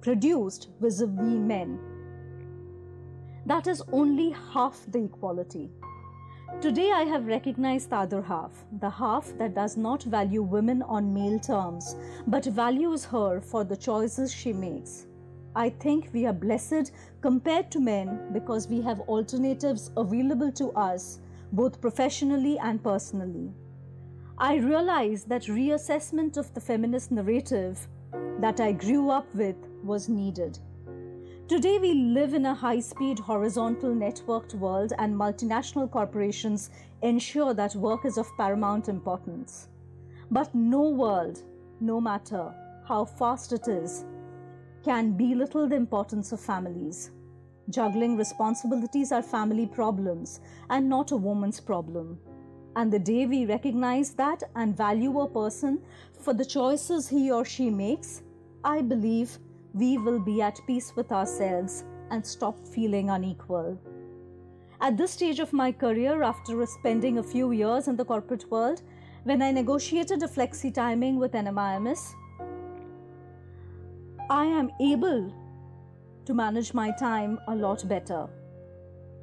produced 0.02 0.70
vis 0.82 1.02
a 1.02 1.08
vis 1.08 1.40
men. 1.54 1.80
That 3.46 3.68
is 3.68 3.82
only 3.92 4.36
half 4.54 4.86
the 4.90 5.04
equality. 5.06 5.72
Today, 6.62 6.92
I 6.92 7.04
have 7.04 7.26
recognized 7.26 7.90
the 7.90 7.98
other 7.98 8.22
half, 8.22 8.52
the 8.80 8.90
half 8.90 9.38
that 9.38 9.56
does 9.56 9.76
not 9.76 10.04
value 10.04 10.44
women 10.44 10.82
on 10.84 11.14
male 11.14 11.40
terms, 11.40 11.96
but 12.28 12.46
values 12.46 13.04
her 13.06 13.42
for 13.42 13.64
the 13.64 13.76
choices 13.76 14.32
she 14.32 14.54
makes. 14.54 15.08
I 15.56 15.70
think 15.70 16.10
we 16.14 16.26
are 16.26 16.34
blessed 16.34 16.92
compared 17.22 17.70
to 17.72 17.80
men 17.80 18.30
because 18.34 18.68
we 18.68 18.82
have 18.82 19.02
alternatives 19.02 19.92
available 19.96 20.52
to 20.54 20.72
us, 20.72 21.20
both 21.52 21.80
professionally 21.80 22.58
and 22.58 22.84
personally. 22.84 23.54
I 24.40 24.56
realized 24.56 25.30
that 25.30 25.44
reassessment 25.44 26.38
of 26.38 26.52
the 26.56 26.62
feminist 26.62 27.12
narrative 27.12 27.88
that 28.40 28.60
I 28.60 28.72
grew 28.72 29.12
up 29.12 29.34
with 29.36 29.56
was 29.84 30.10
needed. 30.10 30.58
Today, 31.48 31.78
we 31.78 31.94
live 31.94 32.34
in 32.34 32.48
a 32.48 32.56
high 32.56 32.80
speed, 32.80 33.20
horizontal, 33.20 33.94
networked 33.94 34.56
world, 34.56 34.94
and 34.98 35.14
multinational 35.14 35.92
corporations 35.92 36.72
ensure 37.04 37.54
that 37.54 37.76
work 37.76 38.06
is 38.06 38.18
of 38.18 38.28
paramount 38.38 38.90
importance. 38.90 39.68
But 40.32 40.56
no 40.56 40.90
world, 40.90 41.44
no 41.80 42.02
matter 42.02 42.52
how 42.88 43.06
fast 43.06 43.54
it 43.54 43.68
is, 43.68 44.06
can 44.84 45.14
belittle 45.14 45.68
the 45.68 45.76
importance 45.76 46.32
of 46.32 46.40
families. 46.40 47.12
Juggling 47.70 48.18
responsibilities 48.18 49.12
are 49.12 49.24
family 49.24 49.66
problems 49.66 50.42
and 50.70 50.90
not 50.90 51.12
a 51.12 51.18
woman's 51.18 51.60
problem. 51.60 52.20
And 52.76 52.92
the 52.92 53.00
day 53.00 53.26
we 53.26 53.46
recognize 53.46 54.12
that 54.14 54.44
and 54.56 54.76
value 54.76 55.20
a 55.22 55.30
person 55.30 55.80
for 56.20 56.34
the 56.34 56.46
choices 56.46 57.08
he 57.08 57.32
or 57.32 57.46
she 57.46 57.70
makes, 57.70 58.24
I 58.64 58.82
believe 58.82 59.38
we 59.74 59.98
will 59.98 60.20
be 60.20 60.42
at 60.42 60.60
peace 60.68 60.94
with 60.96 61.12
ourselves 61.12 61.86
and 62.12 62.26
stop 62.26 62.68
feeling 62.68 63.10
unequal. 63.10 63.80
At 64.82 64.98
this 64.98 65.12
stage 65.12 65.40
of 65.40 65.54
my 65.54 65.72
career, 65.72 66.24
after 66.24 66.66
spending 66.66 67.18
a 67.18 67.24
few 67.24 67.52
years 67.52 67.88
in 67.88 67.96
the 67.96 68.04
corporate 68.04 68.52
world, 68.52 68.82
when 69.24 69.42
I 69.42 69.52
negotiated 69.52 70.22
a 70.24 70.28
flexi 70.28 70.74
timing 70.74 71.18
with 71.18 71.32
NMIMS, 71.32 72.14
I 74.30 74.46
am 74.46 74.72
able 74.80 75.34
to 76.26 76.34
manage 76.34 76.74
my 76.74 76.92
time 76.92 77.40
a 77.50 77.56
lot 77.56 77.86
better. 77.90 78.30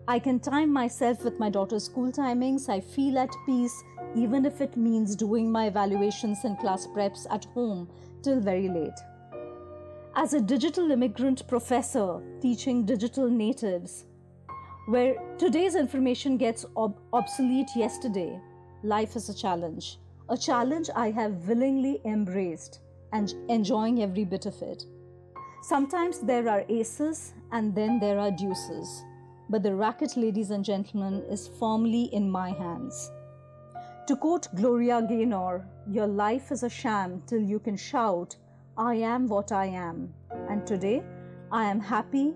I 0.07 0.19
can 0.19 0.38
time 0.38 0.71
myself 0.71 1.25
with 1.25 1.38
my 1.38 1.49
daughter's 1.49 1.85
school 1.85 2.12
timings. 2.12 2.69
I 2.69 2.80
feel 2.80 3.19
at 3.19 3.35
peace, 3.47 3.83
even 4.14 4.45
if 4.45 4.61
it 4.61 4.76
means 4.76 5.16
doing 5.16 5.50
my 5.50 5.69
evaluations 5.69 6.45
and 6.45 6.59
class 6.59 6.87
preps 6.87 7.26
at 7.30 7.47
home 7.47 7.88
till 8.23 8.40
very 8.40 8.69
late. 8.69 8.99
As 10.16 10.35
a 10.35 10.40
digital 10.40 10.90
immigrant 10.90 11.49
professor 11.49 12.21
teaching 12.42 12.85
digital 12.85 13.30
natives, 13.30 14.04
where 14.87 15.14
today's 15.38 15.76
information 15.76 16.37
gets 16.37 16.66
ob- 16.76 17.00
obsolete 17.14 17.71
yesterday, 17.75 18.38
life 18.83 19.16
is 19.16 19.30
a 19.30 19.35
challenge. 19.35 19.99
A 20.28 20.37
challenge 20.37 20.90
I 20.95 21.11
have 21.11 21.49
willingly 21.49 22.02
embraced 22.04 22.80
and 23.12 23.35
enjoying 23.49 24.02
every 24.02 24.25
bit 24.25 24.47
of 24.47 24.61
it. 24.62 24.85
Sometimes 25.62 26.21
there 26.21 26.49
are 26.49 26.64
aces 26.69 27.35
and 27.52 27.75
then 27.75 28.00
there 28.00 28.19
are 28.19 28.31
deuces, 28.31 29.05
but 29.49 29.62
the 29.62 29.75
racket, 29.75 30.17
ladies 30.17 30.50
and 30.50 30.64
gentlemen, 30.64 31.23
is 31.29 31.49
firmly 31.59 32.05
in 32.12 32.31
my 32.31 32.50
hands. 32.50 33.11
To 34.07 34.17
quote 34.17 34.49
Gloria 34.55 35.02
Gaynor, 35.02 35.67
your 35.88 36.07
life 36.07 36.50
is 36.50 36.62
a 36.62 36.71
sham 36.71 37.23
till 37.26 37.40
you 37.40 37.59
can 37.59 37.76
shout, 37.76 38.37
I 38.76 38.95
am 38.95 39.29
what 39.29 39.52
I 39.52 39.67
am. 39.67 40.12
And 40.49 40.67
today, 40.67 41.02
I 41.52 41.64
am 41.64 41.81
happy 41.81 42.35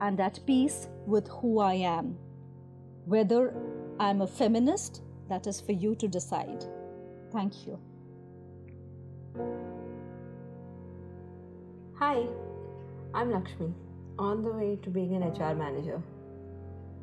and 0.00 0.20
at 0.20 0.40
peace 0.46 0.88
with 1.06 1.28
who 1.28 1.60
I 1.60 1.74
am. 1.74 2.16
Whether 3.06 3.54
I'm 4.00 4.22
a 4.22 4.26
feminist, 4.26 5.02
that 5.28 5.46
is 5.46 5.60
for 5.60 5.72
you 5.72 5.94
to 5.96 6.08
decide. 6.08 6.64
Thank 7.32 7.66
you. 7.66 7.78
Hi, 12.00 12.28
I'm 13.12 13.32
Lakshmi, 13.32 13.74
on 14.20 14.44
the 14.44 14.52
way 14.52 14.78
to 14.84 14.88
being 14.88 15.16
an 15.16 15.24
HR 15.32 15.52
manager. 15.56 16.00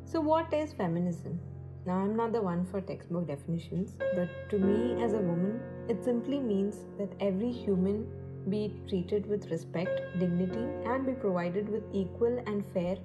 So, 0.06 0.22
what 0.22 0.54
is 0.54 0.72
feminism? 0.72 1.38
Now, 1.84 1.96
I'm 1.96 2.16
not 2.16 2.32
the 2.32 2.40
one 2.40 2.64
for 2.64 2.80
textbook 2.80 3.26
definitions, 3.26 3.92
but 4.14 4.30
to 4.48 4.58
me 4.58 5.02
as 5.02 5.12
a 5.12 5.18
woman, 5.18 5.60
it 5.86 6.02
simply 6.02 6.40
means 6.40 6.78
that 6.96 7.12
every 7.20 7.52
human 7.52 8.06
be 8.48 8.72
treated 8.88 9.26
with 9.26 9.50
respect, 9.50 10.00
dignity, 10.18 10.64
and 10.86 11.04
be 11.04 11.12
provided 11.12 11.68
with 11.68 11.82
equal 11.92 12.42
and 12.46 12.64
fair 12.72 12.96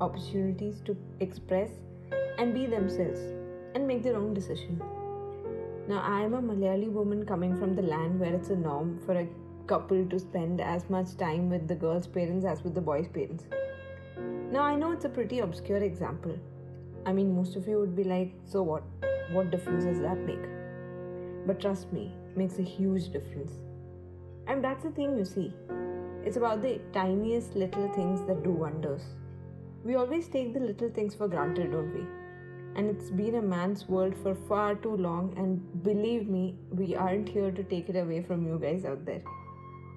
opportunities 0.00 0.80
to 0.84 0.96
express 1.18 1.70
and 2.38 2.54
be 2.54 2.66
themselves 2.66 3.18
and 3.74 3.88
make 3.88 4.04
their 4.04 4.14
own 4.14 4.34
decision. 4.34 4.80
Now, 5.88 6.00
I 6.00 6.20
am 6.20 6.34
a 6.34 6.40
Malayali 6.40 6.88
woman 6.88 7.26
coming 7.26 7.56
from 7.56 7.74
the 7.74 7.82
land 7.82 8.20
where 8.20 8.32
it's 8.32 8.50
a 8.50 8.56
norm 8.56 9.00
for 9.04 9.18
a 9.18 9.28
couple 9.70 10.04
to 10.12 10.18
spend 10.18 10.60
as 10.60 10.90
much 10.90 11.16
time 11.16 11.48
with 11.48 11.66
the 11.68 11.74
girl's 11.82 12.06
parents 12.06 12.44
as 12.44 12.62
with 12.64 12.74
the 12.74 12.80
boy's 12.80 13.08
parents. 13.08 13.44
Now, 14.52 14.62
I 14.62 14.74
know 14.74 14.90
it's 14.90 15.04
a 15.04 15.08
pretty 15.08 15.38
obscure 15.38 15.82
example. 15.88 16.36
I 17.06 17.12
mean, 17.12 17.34
most 17.34 17.54
of 17.54 17.68
you 17.68 17.78
would 17.78 17.94
be 17.94 18.04
like, 18.04 18.32
so 18.44 18.62
what? 18.62 18.82
What 19.32 19.52
difference 19.52 19.84
does 19.84 20.00
that 20.00 20.18
make? 20.30 20.46
But 21.46 21.60
trust 21.60 21.92
me, 21.92 22.12
it 22.28 22.36
makes 22.36 22.58
a 22.58 22.62
huge 22.62 23.10
difference. 23.12 23.52
And 24.48 24.64
that's 24.64 24.82
the 24.82 24.90
thing 24.90 25.16
you 25.16 25.24
see. 25.24 25.52
It's 26.24 26.36
about 26.36 26.62
the 26.62 26.80
tiniest 26.92 27.54
little 27.54 27.88
things 27.94 28.26
that 28.26 28.42
do 28.42 28.50
wonders. 28.50 29.02
We 29.84 29.94
always 29.94 30.26
take 30.28 30.52
the 30.52 30.60
little 30.60 30.90
things 30.90 31.14
for 31.14 31.28
granted, 31.28 31.70
don't 31.70 31.94
we? 31.94 32.04
And 32.74 32.90
it's 32.90 33.10
been 33.10 33.36
a 33.36 33.42
man's 33.42 33.88
world 33.88 34.16
for 34.22 34.34
far 34.34 34.74
too 34.74 34.96
long, 34.96 35.32
and 35.36 35.84
believe 35.84 36.28
me, 36.28 36.56
we 36.70 36.96
aren't 36.96 37.28
here 37.28 37.52
to 37.52 37.62
take 37.62 37.88
it 37.88 37.96
away 37.96 38.22
from 38.22 38.46
you 38.46 38.58
guys 38.58 38.84
out 38.84 39.06
there. 39.06 39.22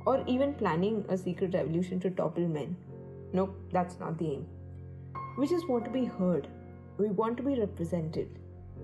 Or 0.06 0.24
even 0.28 0.54
planning 0.54 1.06
a 1.10 1.18
secret 1.18 1.54
revolution 1.54 2.00
to 2.02 2.10
topple 2.10 2.48
men. 2.48 2.76
Nope, 3.32 3.56
that's 3.72 4.00
not 4.00 4.18
the 4.18 4.32
aim. 4.32 4.46
We 5.38 5.48
just 5.48 5.68
want 5.68 5.86
to 5.86 5.92
be 5.92 6.06
heard. 6.06 6.48
We 6.98 7.10
want 7.10 7.38
to 7.38 7.44
be 7.44 7.60
represented. 7.60 8.40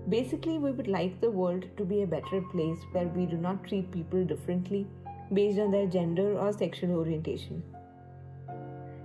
Basically, 0.08 0.58
we 0.58 0.72
would 0.72 0.88
like 0.88 1.20
the 1.20 1.30
world 1.30 1.66
to 1.76 1.84
be 1.84 2.02
a 2.02 2.06
better 2.06 2.40
place 2.40 2.78
where 2.92 3.06
we 3.06 3.26
do 3.26 3.36
not 3.36 3.64
treat 3.64 3.92
people 3.92 4.24
differently 4.24 4.86
based 5.32 5.58
on 5.58 5.70
their 5.70 5.86
gender 5.86 6.38
or 6.38 6.52
sexual 6.52 6.96
orientation. 6.96 7.62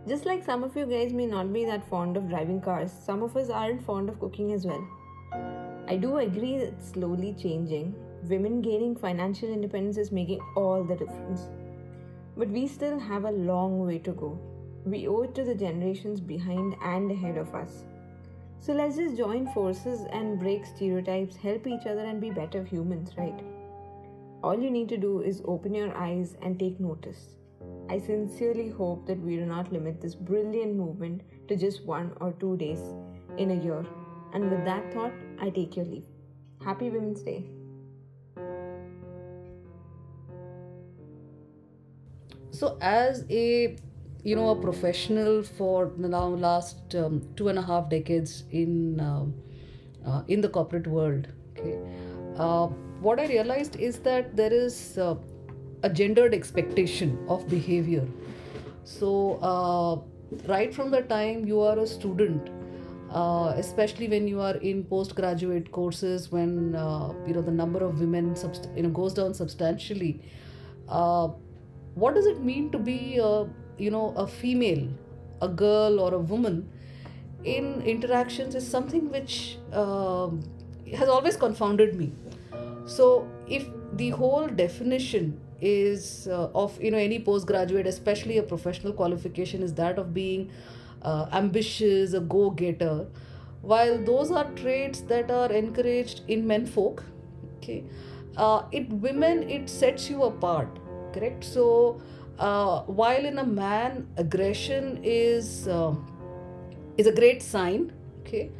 Just 0.08 0.26
like 0.26 0.44
some 0.44 0.64
of 0.64 0.76
you 0.76 0.86
guys 0.86 1.14
may 1.14 1.26
not 1.26 1.52
be 1.52 1.66
that 1.66 1.88
fond 1.90 2.16
of 2.16 2.30
driving 2.30 2.62
cars, 2.62 2.92
some 2.92 3.24
of 3.24 3.36
us 3.36 3.50
aren't 3.50 3.84
fond 3.84 4.08
of 4.08 4.20
cooking 4.20 4.54
as 4.54 4.66
well. 4.66 4.88
I 5.88 5.98
do 5.98 6.18
agree 6.18 6.58
that 6.58 6.68
it's 6.70 6.90
slowly 6.90 7.34
changing. 7.34 7.94
Women 8.24 8.62
gaining 8.62 8.96
financial 8.96 9.50
independence 9.50 9.98
is 9.98 10.12
making 10.12 10.40
all 10.56 10.84
the 10.84 10.96
difference. 10.96 11.50
But 12.38 12.50
we 12.50 12.68
still 12.68 13.00
have 13.00 13.26
a 13.26 13.32
long 13.32 13.86
way 13.86 14.00
to 14.00 14.12
go. 14.12 14.40
We 14.86 15.08
owe 15.08 15.22
it 15.22 15.34
to 15.36 15.44
the 15.44 15.56
generations 15.56 16.20
behind 16.20 16.76
and 16.84 17.12
ahead 17.12 17.38
of 17.38 17.56
us. 17.56 17.86
So 18.60 18.74
let's 18.74 18.98
just 18.98 19.16
join 19.16 19.48
forces 19.54 20.02
and 20.12 20.40
break 20.40 20.66
stereotypes, 20.66 21.36
help 21.36 21.68
each 21.68 21.86
other, 21.86 22.06
and 22.06 22.20
be 22.20 22.32
better 22.32 22.64
humans, 22.64 23.12
right? 23.18 23.40
All 24.44 24.60
you 24.60 24.70
need 24.70 24.90
to 24.90 24.98
do 24.98 25.22
is 25.22 25.42
open 25.46 25.74
your 25.74 25.96
eyes 25.96 26.36
and 26.42 26.60
take 26.60 26.80
notice. 26.80 27.36
I 27.90 28.00
sincerely 28.00 28.70
hope 28.70 29.06
that 29.08 29.20
we 29.20 29.38
do 29.38 29.46
not 29.46 29.72
limit 29.72 30.02
this 30.02 30.16
brilliant 30.16 30.76
movement 30.76 31.22
to 31.48 31.56
just 31.56 31.86
one 31.86 32.12
or 32.22 32.34
two 32.34 32.58
days 32.58 32.82
in 33.38 33.52
a 33.52 33.64
year. 33.64 33.86
And 34.34 34.52
with 34.52 34.66
that 34.66 34.94
thought, 34.94 35.14
I 35.40 35.50
take 35.50 35.76
your 35.76 35.86
leave. 35.86 36.06
Happy 36.64 36.90
Women's 36.90 37.22
Day. 37.22 37.46
So, 42.56 42.78
as 42.80 43.26
a 43.30 43.76
you 44.24 44.36
know 44.36 44.50
a 44.50 44.56
professional 44.56 45.44
for 45.44 45.92
the 45.98 46.08
now 46.08 46.28
last 46.28 46.96
um, 46.96 47.22
two 47.36 47.50
and 47.50 47.60
a 47.60 47.62
half 47.62 47.90
decades 47.90 48.44
in 48.50 49.00
um, 49.02 49.34
uh, 50.08 50.22
in 50.30 50.40
the 50.40 50.48
corporate 50.48 50.88
world, 50.88 51.28
okay, 51.52 51.78
uh, 52.38 52.68
what 53.08 53.20
I 53.20 53.26
realized 53.28 53.76
is 53.76 54.00
that 54.00 54.38
there 54.38 54.54
is 54.54 54.98
uh, 54.98 55.16
a 55.84 55.90
gendered 55.90 56.34
expectation 56.34 57.18
of 57.28 57.46
behavior. 57.50 58.08
So, 58.86 59.34
uh, 59.52 60.48
right 60.48 60.74
from 60.74 60.92
the 60.92 61.02
time 61.02 61.46
you 61.46 61.60
are 61.60 61.78
a 61.80 61.88
student, 61.88 62.50
uh, 63.12 63.54
especially 63.58 64.08
when 64.08 64.30
you 64.30 64.40
are 64.40 64.56
in 64.56 64.86
postgraduate 64.86 65.74
courses, 65.74 66.32
when 66.32 66.74
uh, 66.74 67.14
you 67.28 67.34
know 67.34 67.42
the 67.42 67.58
number 67.60 67.84
of 67.84 68.00
women 68.00 68.34
subst- 68.34 68.74
you 68.78 68.84
know 68.84 68.96
goes 69.02 69.14
down 69.14 69.34
substantially. 69.34 70.22
Uh, 71.96 72.06
what 72.06 72.16
does 72.16 72.26
it 72.26 72.42
mean 72.44 72.70
to 72.72 72.78
be 72.78 73.18
a 73.18 73.48
you 73.78 73.92
know 73.92 74.14
a 74.16 74.28
female, 74.28 74.88
a 75.42 75.48
girl 75.48 76.00
or 76.00 76.14
a 76.14 76.20
woman 76.20 76.70
in 77.44 77.82
interactions 77.82 78.56
is 78.56 78.68
something 78.68 79.12
which 79.12 79.58
um, 79.74 80.42
has 80.94 81.10
always 81.10 81.38
confounded 81.38 81.96
me. 81.96 82.12
So 82.86 83.28
if 83.48 83.68
the 83.94 84.10
whole 84.10 84.48
definition 84.48 85.40
is 85.62 86.28
uh, 86.30 86.50
of 86.54 86.82
you 86.82 86.92
know 86.92 86.98
any 86.98 87.20
postgraduate 87.20 87.88
especially 87.88 88.38
a 88.38 88.44
professional 88.44 88.94
qualification 88.94 89.64
is 89.64 89.74
that 89.74 89.98
of 89.98 90.14
being 90.14 90.52
uh, 91.02 91.28
ambitious 91.32 92.14
a 92.14 92.20
go-getter 92.20 93.08
while 93.62 93.98
those 94.04 94.32
are 94.32 94.52
traits 94.52 95.02
that 95.02 95.32
are 95.32 95.52
encouraged 95.52 96.22
in 96.28 96.46
men 96.46 96.66
folk 96.66 97.04
okay 97.58 97.84
uh, 98.36 98.64
it 98.74 98.90
women 98.90 99.50
it 99.50 99.70
sets 99.70 100.10
you 100.10 100.24
apart 100.24 100.68
correct. 101.16 101.44
So 101.44 102.02
uh, 102.40 102.82
while 103.02 103.26
in 103.26 103.40
a 103.40 103.46
man 103.46 104.08
aggression 104.18 105.00
is 105.04 105.68
uh, 105.68 105.94
is 106.98 107.08
a 107.08 107.16
great 107.22 107.42
sign 107.42 107.92
okay? 108.22 108.52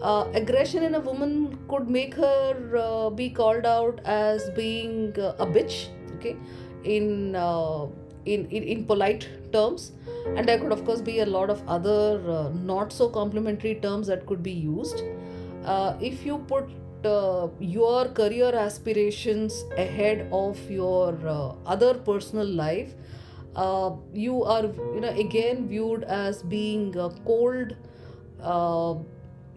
Uh, 0.00 0.26
aggression 0.34 0.82
in 0.82 0.96
a 0.96 1.00
woman 1.00 1.58
could 1.68 1.88
make 1.88 2.14
her 2.14 2.76
uh, 2.76 3.10
be 3.10 3.30
called 3.30 3.64
out 3.64 4.00
as 4.04 4.50
being 4.50 5.14
uh, 5.18 5.34
a 5.38 5.46
bitch 5.46 5.88
okay? 6.16 6.36
In, 6.84 7.36
uh, 7.36 7.86
in 8.24 8.46
in 8.46 8.62
in 8.64 8.84
polite 8.84 9.28
terms. 9.52 9.92
And 10.36 10.48
there 10.48 10.58
could 10.58 10.72
of 10.72 10.84
course 10.84 11.00
be 11.00 11.20
a 11.20 11.26
lot 11.26 11.50
of 11.50 11.62
other 11.68 12.50
not 12.64 12.92
so 12.92 13.08
complimentary 13.08 13.74
terms 13.86 14.06
that 14.06 14.24
could 14.26 14.42
be 14.42 14.52
used. 14.52 15.02
If 16.00 16.24
you 16.26 16.38
put 16.52 16.70
your 17.04 18.08
career 18.08 18.54
aspirations 18.54 19.64
ahead 19.76 20.28
of 20.32 20.70
your 20.70 21.56
other 21.66 21.94
personal 21.94 22.46
life. 22.46 22.94
You 24.12 24.44
are 24.44 24.64
you 24.64 25.00
know 25.00 25.14
again 25.16 25.68
viewed 25.68 26.04
as 26.04 26.42
being 26.42 26.92
cold. 27.26 27.76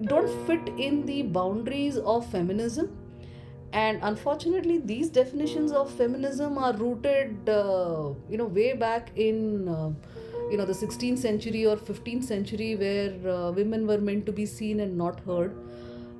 Don't 0.03 0.29
fit 0.45 0.67
in 0.77 1.05
the 1.05 1.21
boundaries 1.23 1.97
of 1.97 2.25
feminism. 2.29 2.97
And 3.71 3.99
unfortunately 4.03 4.77
these 4.77 5.09
definitions 5.09 5.71
of 5.71 5.91
feminism 5.91 6.57
are 6.57 6.73
rooted 6.73 7.49
uh, 7.49 8.13
you 8.29 8.37
know 8.37 8.45
way 8.45 8.73
back 8.73 9.11
in 9.15 9.67
uh, 9.67 9.91
you 10.49 10.57
know 10.57 10.65
the 10.65 10.73
16th 10.73 11.17
century 11.17 11.65
or 11.65 11.75
15th 11.75 12.23
century 12.23 12.75
where 12.75 13.13
uh, 13.27 13.51
women 13.51 13.85
were 13.87 13.97
meant 13.97 14.25
to 14.27 14.31
be 14.31 14.45
seen 14.45 14.79
and 14.79 14.97
not 14.97 15.19
heard. 15.21 15.55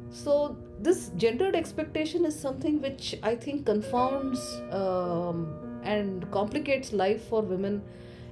So 0.10 0.58
this 0.80 1.10
gendered 1.16 1.56
expectation 1.56 2.26
is 2.26 2.38
something 2.38 2.82
which 2.82 3.16
i 3.24 3.36
think 3.36 3.66
confounds 3.66 4.62
um, 4.72 5.80
and 5.84 6.30
complicates 6.32 6.92
life 6.94 7.24
for 7.28 7.42
women 7.42 7.82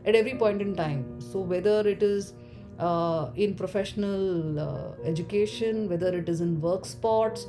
at 0.06 0.16
every 0.16 0.36
point 0.36 0.62
in 0.62 0.76
time 0.76 1.22
so 1.22 1.40
whether 1.40 1.88
it 1.88 2.04
is 2.04 2.34
uh, 2.80 3.30
in 3.36 3.56
professional 3.56 4.60
uh, 4.60 4.92
education, 5.06 5.90
whether 5.90 6.18
it 6.18 6.30
is 6.30 6.42
in 6.42 6.60
work 6.62 6.86
spots. 6.86 7.48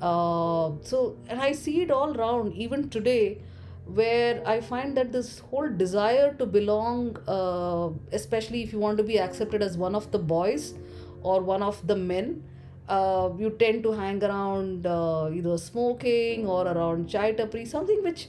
Uh, 0.00 0.72
so, 0.80 1.16
and 1.28 1.40
I 1.40 1.52
see 1.52 1.82
it 1.82 1.90
all 1.90 2.16
around, 2.16 2.54
even 2.54 2.88
today, 2.88 3.38
where 3.84 4.42
I 4.46 4.60
find 4.60 4.96
that 4.96 5.12
this 5.12 5.40
whole 5.40 5.68
desire 5.68 6.34
to 6.34 6.46
belong, 6.46 7.16
uh, 7.28 7.90
especially 8.12 8.62
if 8.62 8.72
you 8.72 8.78
want 8.78 8.96
to 8.98 9.04
be 9.04 9.18
accepted 9.18 9.62
as 9.62 9.76
one 9.76 9.94
of 9.94 10.10
the 10.10 10.18
boys 10.18 10.74
or 11.22 11.40
one 11.40 11.62
of 11.62 11.86
the 11.86 11.96
men, 11.96 12.42
uh, 12.88 13.30
you 13.38 13.50
tend 13.50 13.82
to 13.84 13.92
hang 13.92 14.22
around 14.22 14.86
uh, 14.86 15.30
either 15.32 15.56
smoking 15.58 16.46
or 16.46 16.66
around 16.66 17.08
chai 17.08 17.32
tapri, 17.32 17.66
something 17.66 18.02
which 18.02 18.28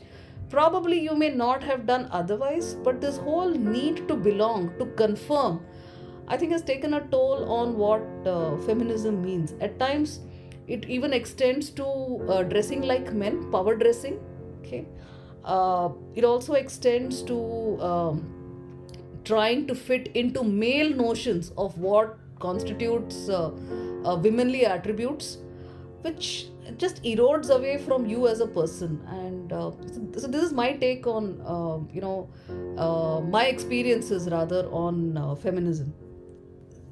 probably 0.49 0.99
you 0.99 1.15
may 1.15 1.29
not 1.29 1.63
have 1.63 1.85
done 1.85 2.07
otherwise, 2.11 2.75
but 2.75 3.01
this 3.01 3.17
whole 3.17 3.49
need 3.49 4.07
to 4.07 4.15
belong, 4.15 4.71
to 4.77 4.85
confirm, 4.97 5.65
I 6.27 6.37
think 6.37 6.51
has 6.51 6.61
taken 6.61 6.93
a 6.93 7.01
toll 7.07 7.51
on 7.51 7.77
what 7.77 8.01
uh, 8.25 8.57
feminism 8.57 9.21
means. 9.23 9.53
At 9.59 9.79
times, 9.79 10.19
it 10.67 10.85
even 10.87 11.11
extends 11.11 11.69
to 11.71 11.85
uh, 12.29 12.43
dressing 12.43 12.83
like 12.83 13.13
men, 13.13 13.51
power 13.51 13.75
dressing. 13.75 14.19
Okay, 14.61 14.85
uh, 15.43 15.89
it 16.15 16.23
also 16.23 16.53
extends 16.53 17.21
to 17.23 17.81
um, 17.81 19.19
trying 19.25 19.67
to 19.67 19.75
fit 19.75 20.07
into 20.13 20.43
male 20.43 20.89
notions 20.89 21.51
of 21.57 21.77
what 21.77 22.17
constitutes 22.45 23.29
uh, 23.29 23.47
uh, 24.05 24.15
womanly 24.27 24.65
attributes, 24.65 25.37
which 26.01 26.47
just 26.77 27.01
erodes 27.03 27.49
away 27.55 27.77
from 27.77 28.05
you 28.05 28.27
as 28.27 28.39
a 28.39 28.47
person. 28.47 29.01
And 29.09 29.53
uh, 29.53 29.71
so, 29.91 30.07
so, 30.17 30.27
this 30.27 30.43
is 30.43 30.53
my 30.61 30.71
take 30.85 31.07
on 31.07 31.27
you 31.93 32.01
know 32.01 32.17
my 33.37 33.45
experiences 33.57 34.29
rather 34.37 34.65
on 34.85 35.37
feminism. 35.47 35.93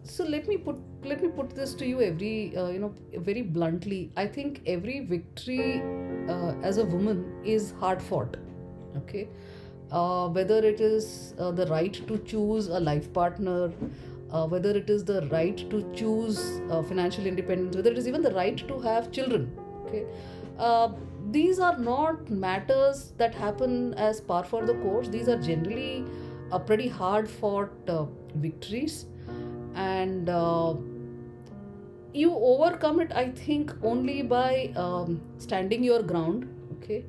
So 0.04 0.24
let 0.26 0.48
me 0.48 0.58
put 0.58 0.80
let 1.10 1.22
me 1.24 1.30
put 1.30 1.52
this 1.58 1.74
to 1.82 1.86
you 1.88 2.02
every 2.02 2.56
uh, 2.58 2.70
you 2.70 2.80
know 2.80 2.94
very 3.30 3.42
bluntly. 3.58 4.00
I 4.18 4.28
think 4.38 4.62
every 4.66 5.02
victory 5.12 5.82
uh, 6.28 6.54
as 6.70 6.78
a 6.78 6.86
woman 6.86 7.26
is 7.56 7.74
hard 7.84 8.02
fought 8.02 8.38
okay? 8.98 9.28
Uh, 9.92 10.30
whether 10.30 10.58
it 10.66 10.80
is 10.80 11.34
uh, 11.38 11.52
the 11.52 11.66
right 11.68 12.02
to 12.08 12.18
choose 12.20 12.68
a 12.68 12.80
life 12.80 13.12
partner 13.14 13.72
uh, 14.32 14.48
whether 14.48 14.72
it 14.72 14.90
is 14.90 15.04
the 15.06 15.28
right 15.28 15.70
to 15.70 15.84
choose 15.94 16.62
uh, 16.70 16.82
financial 16.82 17.26
independence 17.26 17.76
whether 17.76 17.92
it 17.92 17.98
is 17.98 18.08
even 18.08 18.22
the 18.22 18.32
right 18.32 18.68
to 18.68 18.80
have 18.80 19.12
children 19.12 19.52
okay? 19.86 20.06
These 21.30 21.60
are 21.60 21.78
not 21.78 22.30
matters 22.30 23.14
that 23.18 23.34
happen 23.34 23.94
as 23.94 24.20
par 24.20 24.44
for 24.44 24.66
the 24.66 24.74
course. 24.76 25.08
These 25.08 25.30
are 25.30 25.38
generally 25.38 26.04
a 26.52 26.60
pretty 26.60 26.88
hard 26.88 27.30
fought 27.30 27.72
victories. 28.36 29.06
And 29.76 30.28
uh, 30.28 30.76
you 32.14 32.34
overcome 32.36 33.00
it 33.00 33.12
i 33.14 33.30
think 33.30 33.72
only 33.82 34.22
by 34.22 34.70
um, 34.76 35.22
standing 35.38 35.82
your 35.82 36.04
ground 36.04 36.46
okay? 36.74 37.06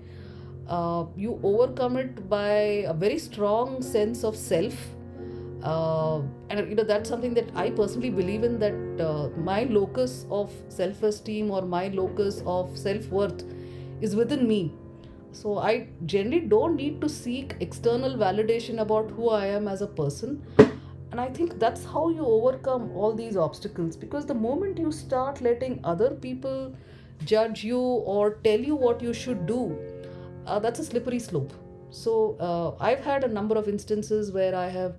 Uh, 0.68 1.04
you 1.16 1.40
overcome 1.42 1.96
it 1.96 2.28
by 2.28 2.52
a 2.86 2.92
very 2.92 3.18
strong 3.18 3.82
sense 3.82 4.22
of 4.22 4.36
self 4.36 4.74
uh, 5.62 6.20
and 6.50 6.68
you 6.68 6.74
know 6.74 6.84
that's 6.84 7.08
something 7.08 7.34
that 7.34 7.48
i 7.54 7.70
personally 7.70 8.10
believe 8.10 8.44
in 8.44 8.58
that 8.58 8.74
uh, 9.08 9.28
my 9.50 9.64
locus 9.64 10.26
of 10.30 10.52
self-esteem 10.68 11.50
or 11.50 11.62
my 11.62 11.88
locus 11.88 12.42
of 12.46 12.76
self-worth 12.76 13.44
is 14.00 14.16
within 14.16 14.46
me 14.46 14.72
so 15.32 15.58
i 15.58 15.86
generally 16.04 16.40
don't 16.40 16.76
need 16.76 17.00
to 17.00 17.08
seek 17.08 17.56
external 17.60 18.16
validation 18.16 18.80
about 18.80 19.10
who 19.10 19.30
i 19.30 19.46
am 19.46 19.68
as 19.68 19.82
a 19.82 19.86
person 19.86 20.42
and 21.12 21.20
I 21.20 21.28
think 21.28 21.58
that's 21.58 21.84
how 21.84 22.08
you 22.08 22.24
overcome 22.24 22.90
all 22.96 23.12
these 23.12 23.36
obstacles 23.36 23.96
because 23.96 24.24
the 24.24 24.34
moment 24.34 24.78
you 24.78 24.90
start 24.90 25.42
letting 25.42 25.78
other 25.84 26.10
people 26.10 26.74
judge 27.26 27.62
you 27.62 27.78
or 27.78 28.36
tell 28.44 28.58
you 28.58 28.74
what 28.74 29.02
you 29.02 29.12
should 29.12 29.44
do, 29.44 29.76
uh, 30.46 30.58
that's 30.58 30.80
a 30.80 30.84
slippery 30.84 31.18
slope. 31.18 31.52
So 31.90 32.36
uh, 32.40 32.82
I've 32.82 33.00
had 33.00 33.24
a 33.24 33.28
number 33.28 33.56
of 33.56 33.68
instances 33.68 34.32
where 34.32 34.54
I 34.54 34.68
have 34.68 34.96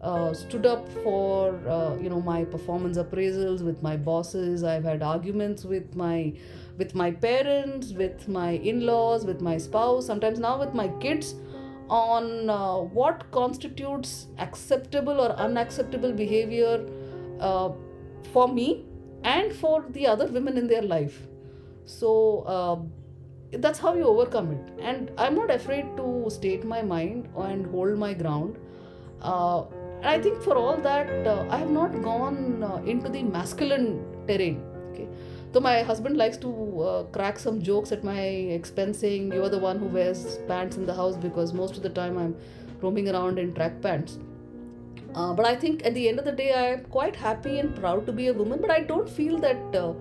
uh, 0.00 0.32
stood 0.34 0.66
up 0.66 0.88
for 1.02 1.56
uh, 1.68 1.96
you 1.96 2.10
know 2.10 2.20
my 2.20 2.44
performance 2.44 2.98
appraisals 2.98 3.62
with 3.62 3.82
my 3.82 3.96
bosses. 3.96 4.64
I've 4.64 4.84
had 4.84 5.02
arguments 5.02 5.64
with 5.64 5.94
my 5.94 6.34
with 6.76 6.94
my 6.94 7.10
parents, 7.10 7.92
with 7.92 8.28
my 8.28 8.50
in-laws, 8.50 9.24
with 9.24 9.40
my 9.40 9.56
spouse. 9.56 10.06
Sometimes 10.06 10.38
now 10.38 10.58
with 10.58 10.74
my 10.74 10.88
kids 11.00 11.34
on 11.88 12.50
uh, 12.50 12.76
what 12.76 13.30
constitutes 13.30 14.26
acceptable 14.38 15.20
or 15.20 15.30
unacceptable 15.32 16.12
behavior 16.12 16.84
uh, 17.40 17.70
for 18.32 18.48
me 18.48 18.84
and 19.24 19.52
for 19.52 19.84
the 19.90 20.06
other 20.06 20.26
women 20.26 20.58
in 20.58 20.66
their 20.66 20.82
life. 20.82 21.26
So 21.84 22.40
uh, 22.42 23.56
that's 23.58 23.78
how 23.78 23.94
you 23.94 24.04
overcome 24.04 24.52
it. 24.52 24.72
And 24.80 25.10
I'm 25.16 25.34
not 25.34 25.50
afraid 25.50 25.96
to 25.96 26.26
state 26.28 26.64
my 26.64 26.82
mind 26.82 27.28
and 27.36 27.66
hold 27.66 27.96
my 27.98 28.12
ground. 28.14 28.58
Uh, 29.22 29.64
and 29.98 30.06
I 30.06 30.20
think 30.20 30.42
for 30.42 30.56
all 30.56 30.76
that, 30.76 31.26
uh, 31.26 31.46
I 31.50 31.58
have 31.58 31.70
not 31.70 32.02
gone 32.02 32.62
uh, 32.62 32.76
into 32.84 33.08
the 33.08 33.22
masculine 33.22 34.04
terrain. 34.26 34.62
Okay 34.90 35.08
so 35.56 35.60
my 35.60 35.82
husband 35.82 36.18
likes 36.18 36.36
to 36.38 36.82
uh, 36.82 37.04
crack 37.04 37.38
some 37.38 37.62
jokes 37.62 37.90
at 37.90 38.04
my 38.04 38.20
expense, 38.56 38.98
saying 38.98 39.32
you 39.32 39.42
are 39.42 39.48
the 39.48 39.58
one 39.58 39.78
who 39.78 39.86
wears 39.86 40.38
pants 40.48 40.76
in 40.76 40.84
the 40.84 40.92
house 40.92 41.16
because 41.16 41.54
most 41.54 41.78
of 41.78 41.82
the 41.82 41.88
time 41.88 42.18
I'm 42.18 42.36
roaming 42.82 43.08
around 43.08 43.38
in 43.38 43.54
track 43.54 43.80
pants. 43.80 44.18
Uh, 45.14 45.32
but 45.32 45.46
I 45.46 45.56
think 45.56 45.86
at 45.86 45.94
the 45.94 46.10
end 46.10 46.18
of 46.18 46.26
the 46.26 46.32
day, 46.32 46.52
I'm 46.52 46.84
quite 46.84 47.16
happy 47.16 47.58
and 47.58 47.74
proud 47.74 48.04
to 48.04 48.12
be 48.12 48.26
a 48.26 48.34
woman. 48.34 48.60
But 48.60 48.70
I 48.70 48.80
don't 48.80 49.08
feel 49.08 49.38
that 49.38 49.74
uh, 49.74 49.94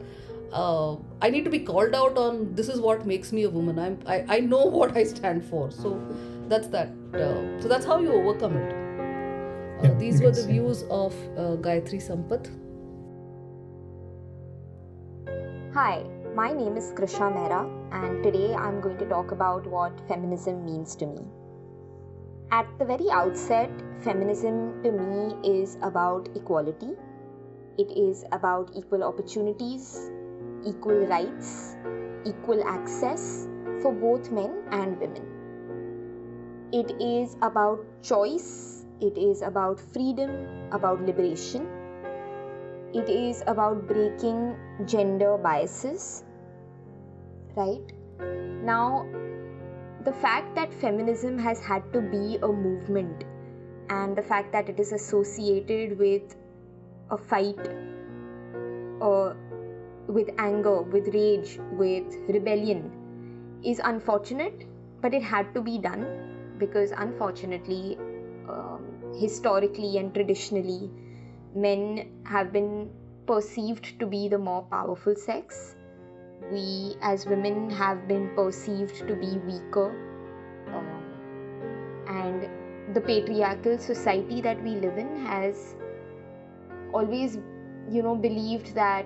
uh, 0.52 0.98
I 1.22 1.30
need 1.30 1.46
to 1.46 1.50
be 1.50 1.60
called 1.60 1.96
out 1.96 2.18
on 2.18 2.54
this 2.54 2.68
is 2.68 2.82
what 2.82 3.06
makes 3.06 3.32
me 3.32 3.44
a 3.44 3.50
woman. 3.50 3.80
I'm, 3.80 4.00
I, 4.06 4.26
I 4.28 4.40
know 4.42 4.66
what 4.80 4.98
I 4.98 5.06
stand 5.06 5.46
for. 5.46 5.72
So 5.72 6.02
that's 6.50 6.68
that. 6.68 6.90
Uh, 7.14 7.62
so 7.62 7.70
that's 7.70 7.86
how 7.86 8.00
you 8.00 8.12
overcome 8.12 8.58
it. 8.58 8.85
Uh, 9.76 9.88
yeah, 9.88 9.94
these 9.96 10.22
were 10.22 10.32
the 10.32 10.46
views 10.48 10.84
of 10.90 11.14
uh, 11.38 11.58
Gayatri 11.58 12.00
Sampath. 12.00 12.48
Hi, 15.74 16.04
my 16.34 16.54
name 16.54 16.78
is 16.78 16.94
Krisha 16.94 17.28
Mehra, 17.30 17.70
and 17.92 18.24
today 18.24 18.54
I'm 18.54 18.80
going 18.80 18.98
to 19.00 19.06
talk 19.06 19.32
about 19.32 19.68
what 19.68 20.00
feminism 20.08 20.64
means 20.64 20.96
to 20.96 21.06
me. 21.06 21.28
At 22.52 22.68
the 22.80 22.86
very 22.86 23.10
outset, 23.12 23.70
feminism 24.00 24.82
to 24.84 24.94
me 24.94 25.36
is 25.44 25.78
about 25.82 26.30
equality. 26.36 26.92
It 27.78 27.92
is 27.98 28.24
about 28.32 28.72
equal 28.76 29.04
opportunities, 29.04 30.10
equal 30.66 31.06
rights, 31.08 31.76
equal 32.24 32.64
access 32.66 33.50
for 33.82 33.92
both 33.92 34.32
men 34.32 34.64
and 34.72 34.98
women. 35.02 35.28
It 36.72 36.96
is 37.02 37.36
about 37.42 37.86
choice, 38.02 38.75
it 39.02 39.18
is 39.18 39.42
about 39.42 39.80
freedom, 39.80 40.48
about 40.72 41.02
liberation. 41.02 41.68
It 42.94 43.10
is 43.10 43.44
about 43.48 43.88
breaking 43.88 44.56
gender 44.86 45.38
biases 45.38 46.24
right? 47.56 47.92
Now 48.64 49.06
the 50.04 50.14
fact 50.14 50.56
that 50.56 50.74
feminism 50.74 51.40
has 51.40 51.60
had 51.60 51.92
to 51.94 52.02
be 52.02 52.38
a 52.42 52.48
movement 52.48 53.24
and 53.90 54.16
the 54.16 54.22
fact 54.22 54.52
that 54.52 54.70
it 54.70 54.80
is 54.80 54.92
associated 54.92 55.98
with 55.98 56.36
a 57.10 57.18
fight 57.18 57.70
or 59.00 59.36
with 60.08 60.30
anger, 60.38 60.82
with 60.82 61.08
rage, 61.14 61.60
with 61.72 62.16
rebellion 62.28 62.92
is 63.64 63.82
unfortunate, 63.84 64.66
but 65.02 65.14
it 65.14 65.24
had 65.24 65.54
to 65.56 65.62
be 65.62 65.80
done 65.80 66.06
because 66.60 66.92
unfortunately, 66.92 67.98
historically 69.17 69.97
and 69.97 70.13
traditionally, 70.13 70.89
men 71.56 72.21
have 72.25 72.51
been 72.51 72.89
perceived 73.25 73.99
to 73.99 74.06
be 74.06 74.28
the 74.28 74.38
more 74.38 74.63
powerful 74.63 75.15
sex. 75.15 75.75
We 76.51 76.95
as 77.01 77.25
women 77.25 77.69
have 77.69 78.08
been 78.08 78.30
perceived 78.36 79.08
to 79.08 79.15
be 79.15 79.38
weaker. 79.39 79.89
Um, 80.73 81.06
and 82.08 82.95
the 82.95 83.01
patriarchal 83.01 83.78
society 83.78 84.41
that 84.41 84.62
we 84.63 84.71
live 84.75 84.97
in 84.97 85.25
has 85.25 85.75
always, 86.93 87.38
you 87.89 88.04
know, 88.04 88.15
believed 88.15 88.75
that 88.75 89.06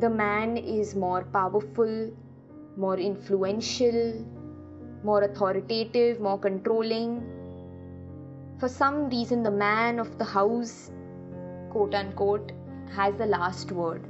the 0.00 0.10
man 0.10 0.56
is 0.56 0.94
more 0.94 1.22
powerful, 1.24 2.12
more 2.76 2.98
influential, 2.98 4.24
more 5.04 5.22
authoritative, 5.22 6.20
more 6.20 6.38
controlling. 6.38 7.22
For 8.58 8.68
some 8.68 9.10
reason, 9.10 9.42
the 9.42 9.50
man 9.50 9.98
of 9.98 10.16
the 10.18 10.24
house, 10.24 10.90
quote 11.70 11.94
unquote, 11.94 12.52
has 12.94 13.14
the 13.16 13.26
last 13.26 13.70
word. 13.70 14.06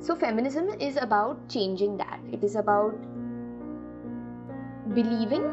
So, 0.00 0.16
feminism 0.16 0.68
is 0.80 0.96
about 0.96 1.48
changing 1.48 1.96
that. 1.98 2.20
It 2.32 2.42
is 2.42 2.56
about 2.56 2.94
believing, 4.94 5.44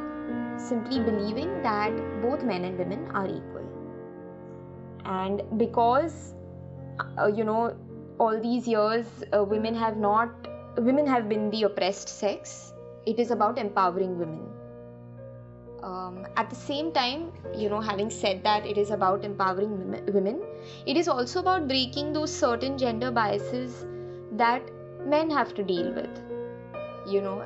simply 0.58 1.00
believing 1.00 1.62
that 1.64 1.92
both 2.22 2.44
men 2.44 2.66
and 2.66 2.78
women 2.78 3.08
are 3.12 3.28
equal. 3.28 3.70
And 5.06 5.44
because, 5.58 6.34
uh, 7.20 7.28
you 7.28 7.44
know, 7.44 7.76
all 8.20 8.40
these 8.40 8.68
years 8.68 9.06
uh, 9.36 9.44
women 9.44 9.76
have 9.76 9.98
not 9.98 10.30
women 10.78 11.06
have 11.06 11.28
been 11.30 11.50
the 11.50 11.64
oppressed 11.64 12.10
sex 12.10 12.74
it 13.06 13.20
is 13.20 13.32
about 13.32 13.58
empowering 13.58 14.18
women 14.20 14.53
um, 15.84 16.26
at 16.38 16.50
the 16.50 16.56
same 16.56 16.92
time 16.92 17.32
you 17.56 17.70
know 17.70 17.82
having 17.82 18.10
said 18.10 18.44
that 18.44 18.66
it 18.66 18.78
is 18.78 18.92
about 18.92 19.26
empowering 19.26 19.74
women 20.14 20.42
it 20.86 20.98
is 20.98 21.08
also 21.08 21.40
about 21.40 21.68
breaking 21.68 22.14
those 22.14 22.34
certain 22.34 22.78
gender 22.78 23.12
biases 23.12 23.86
that 24.32 24.62
men 25.06 25.30
have 25.30 25.54
to 25.54 25.64
deal 25.64 25.92
with. 25.94 26.22
You 27.08 27.22
know 27.22 27.46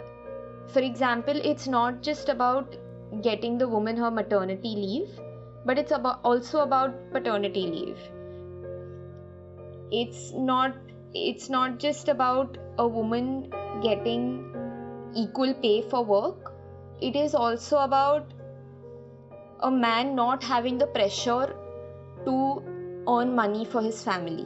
for 0.67 0.79
example 0.79 1.39
it's 1.43 1.67
not 1.67 2.01
just 2.01 2.29
about 2.29 2.75
getting 3.21 3.57
the 3.57 3.67
woman 3.67 3.97
her 3.97 4.11
maternity 4.11 4.75
leave 4.75 5.19
but 5.65 5.79
it's 5.79 5.91
about 5.91 6.19
also 6.23 6.59
about 6.61 6.93
paternity 7.11 7.61
leave. 7.67 7.97
It's 9.91 10.31
not 10.33 10.75
it's 11.13 11.49
not 11.49 11.79
just 11.79 12.09
about 12.09 12.57
a 12.77 12.87
woman 12.87 13.51
getting 13.81 14.53
equal 15.15 15.53
pay 15.55 15.81
for 15.89 16.03
work 16.03 16.46
it 17.01 17.15
is 17.15 17.35
also 17.35 17.77
about 17.77 18.33
a 19.61 19.71
man 19.71 20.15
not 20.15 20.43
having 20.43 20.77
the 20.77 20.87
pressure 20.87 21.55
to 22.25 22.63
earn 23.07 23.35
money 23.35 23.65
for 23.65 23.81
his 23.81 24.01
family. 24.03 24.45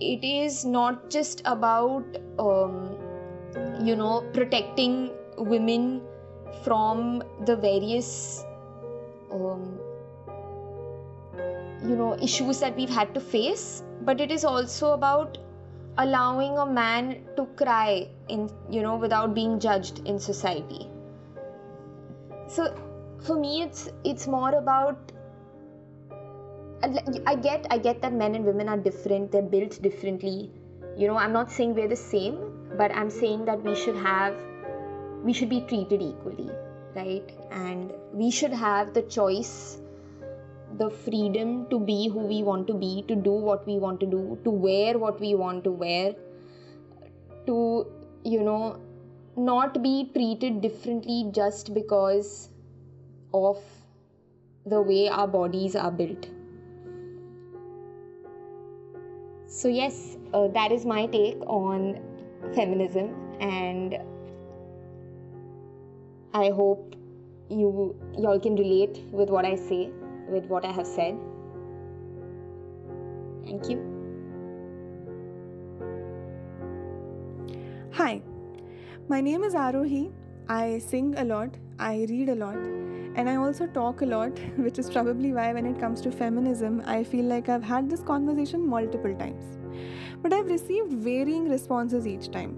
It 0.00 0.24
is 0.24 0.64
not 0.64 1.10
just 1.10 1.42
about 1.44 2.04
um, 2.38 2.96
you 3.84 3.96
know 3.96 4.24
protecting 4.32 5.10
women 5.36 6.02
from 6.62 7.22
the 7.46 7.56
various 7.56 8.44
um, 9.32 9.78
you 11.82 11.96
know 11.96 12.16
issues 12.20 12.60
that 12.60 12.76
we've 12.76 12.90
had 12.90 13.14
to 13.14 13.20
face 13.20 13.82
but 14.02 14.20
it 14.20 14.30
is 14.30 14.44
also 14.44 14.92
about 14.92 15.38
allowing 15.98 16.58
a 16.58 16.66
man 16.66 17.24
to 17.36 17.46
cry 17.62 18.08
in 18.28 18.48
you 18.70 18.82
know 18.82 18.96
without 18.96 19.34
being 19.34 19.58
judged 19.60 20.00
in 20.06 20.18
society. 20.18 20.88
So 22.48 22.74
for 23.22 23.38
me 23.38 23.62
it's 23.62 23.88
it's 24.04 24.26
more 24.26 24.54
about 24.54 25.12
i 27.26 27.34
get 27.34 27.66
i 27.70 27.76
get 27.76 28.00
that 28.02 28.12
men 28.12 28.36
and 28.36 28.44
women 28.44 28.68
are 28.68 28.76
different 28.76 29.32
they're 29.32 29.50
built 29.56 29.82
differently. 29.82 30.50
You 30.96 31.08
know 31.08 31.16
i'm 31.16 31.32
not 31.32 31.50
saying 31.50 31.74
we're 31.74 31.88
the 31.88 32.02
same 32.04 32.38
but 32.76 32.94
i'm 33.02 33.10
saying 33.10 33.44
that 33.46 33.62
we 33.62 33.74
should 33.74 33.96
have 33.96 34.34
we 35.24 35.32
should 35.32 35.48
be 35.48 35.60
treated 35.62 36.02
equally 36.02 36.50
right? 36.98 37.30
And 37.50 37.92
we 38.12 38.30
should 38.30 38.52
have 38.52 38.94
the 38.94 39.02
choice 39.02 39.78
the 40.78 40.90
freedom 40.90 41.68
to 41.70 41.78
be 41.78 42.08
who 42.08 42.20
we 42.20 42.42
want 42.42 42.66
to 42.68 42.74
be, 42.74 43.04
to 43.08 43.14
do 43.14 43.32
what 43.32 43.66
we 43.66 43.78
want 43.78 44.00
to 44.00 44.06
do, 44.06 44.38
to 44.44 44.50
wear 44.50 44.98
what 44.98 45.20
we 45.20 45.34
want 45.34 45.64
to 45.64 45.70
wear, 45.70 46.14
to, 47.46 47.86
you 48.24 48.42
know, 48.42 48.80
not 49.36 49.82
be 49.82 50.10
treated 50.12 50.60
differently 50.60 51.28
just 51.32 51.72
because 51.74 52.50
of 53.32 53.58
the 54.66 54.80
way 54.80 55.08
our 55.08 55.26
bodies 55.26 55.76
are 55.76 55.90
built. 55.90 56.28
So, 59.46 59.68
yes, 59.68 60.16
uh, 60.34 60.48
that 60.48 60.72
is 60.72 60.84
my 60.84 61.06
take 61.06 61.40
on 61.46 62.00
feminism, 62.54 63.14
and 63.40 63.98
I 66.34 66.50
hope 66.50 66.94
you 67.48 67.96
y'all 68.18 68.38
can 68.38 68.56
relate 68.56 68.98
with 69.10 69.30
what 69.30 69.46
I 69.46 69.54
say 69.56 69.90
with 70.28 70.46
what 70.46 70.64
I 70.64 70.72
have 70.72 70.86
said. 70.86 71.18
Thank 73.44 73.68
you. 73.70 73.78
Hi, 77.92 78.22
my 79.08 79.20
name 79.20 79.42
is 79.42 79.54
Arohi. 79.54 80.12
I 80.48 80.78
sing 80.78 81.14
a 81.16 81.24
lot, 81.24 81.56
I 81.78 82.06
read 82.08 82.28
a 82.28 82.34
lot, 82.34 82.56
and 82.56 83.28
I 83.28 83.36
also 83.36 83.66
talk 83.66 84.02
a 84.02 84.06
lot, 84.06 84.38
which 84.56 84.78
is 84.78 84.90
probably 84.90 85.32
why, 85.32 85.52
when 85.52 85.66
it 85.66 85.80
comes 85.80 86.00
to 86.02 86.12
feminism, 86.12 86.82
I 86.86 87.02
feel 87.04 87.24
like 87.24 87.48
I've 87.48 87.64
had 87.64 87.90
this 87.90 88.02
conversation 88.02 88.66
multiple 88.66 89.14
times. 89.16 89.58
But 90.22 90.32
I've 90.32 90.46
received 90.46 90.92
varying 90.92 91.48
responses 91.48 92.06
each 92.06 92.30
time. 92.30 92.56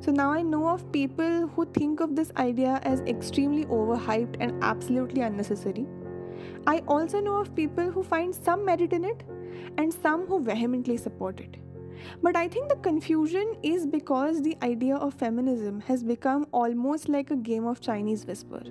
So 0.00 0.12
now 0.12 0.30
I 0.30 0.42
know 0.42 0.68
of 0.68 0.90
people 0.92 1.48
who 1.48 1.64
think 1.66 2.00
of 2.00 2.14
this 2.14 2.30
idea 2.36 2.80
as 2.84 3.00
extremely 3.00 3.64
overhyped 3.66 4.36
and 4.40 4.62
absolutely 4.62 5.22
unnecessary 5.22 5.86
I 6.66 6.82
also 6.86 7.20
know 7.20 7.36
of 7.36 7.54
people 7.54 7.90
who 7.90 8.02
find 8.02 8.34
some 8.34 8.64
merit 8.64 8.92
in 8.92 9.04
it 9.04 9.22
and 9.76 9.92
some 9.92 10.26
who 10.26 10.40
vehemently 10.42 10.96
support 10.96 11.40
it. 11.40 11.56
But 12.22 12.36
I 12.36 12.48
think 12.48 12.68
the 12.68 12.76
confusion 12.76 13.56
is 13.62 13.86
because 13.86 14.42
the 14.42 14.56
idea 14.62 14.96
of 14.96 15.14
feminism 15.14 15.80
has 15.80 16.02
become 16.02 16.46
almost 16.52 17.08
like 17.08 17.30
a 17.30 17.36
game 17.36 17.66
of 17.66 17.80
Chinese 17.80 18.26
whisper. 18.26 18.62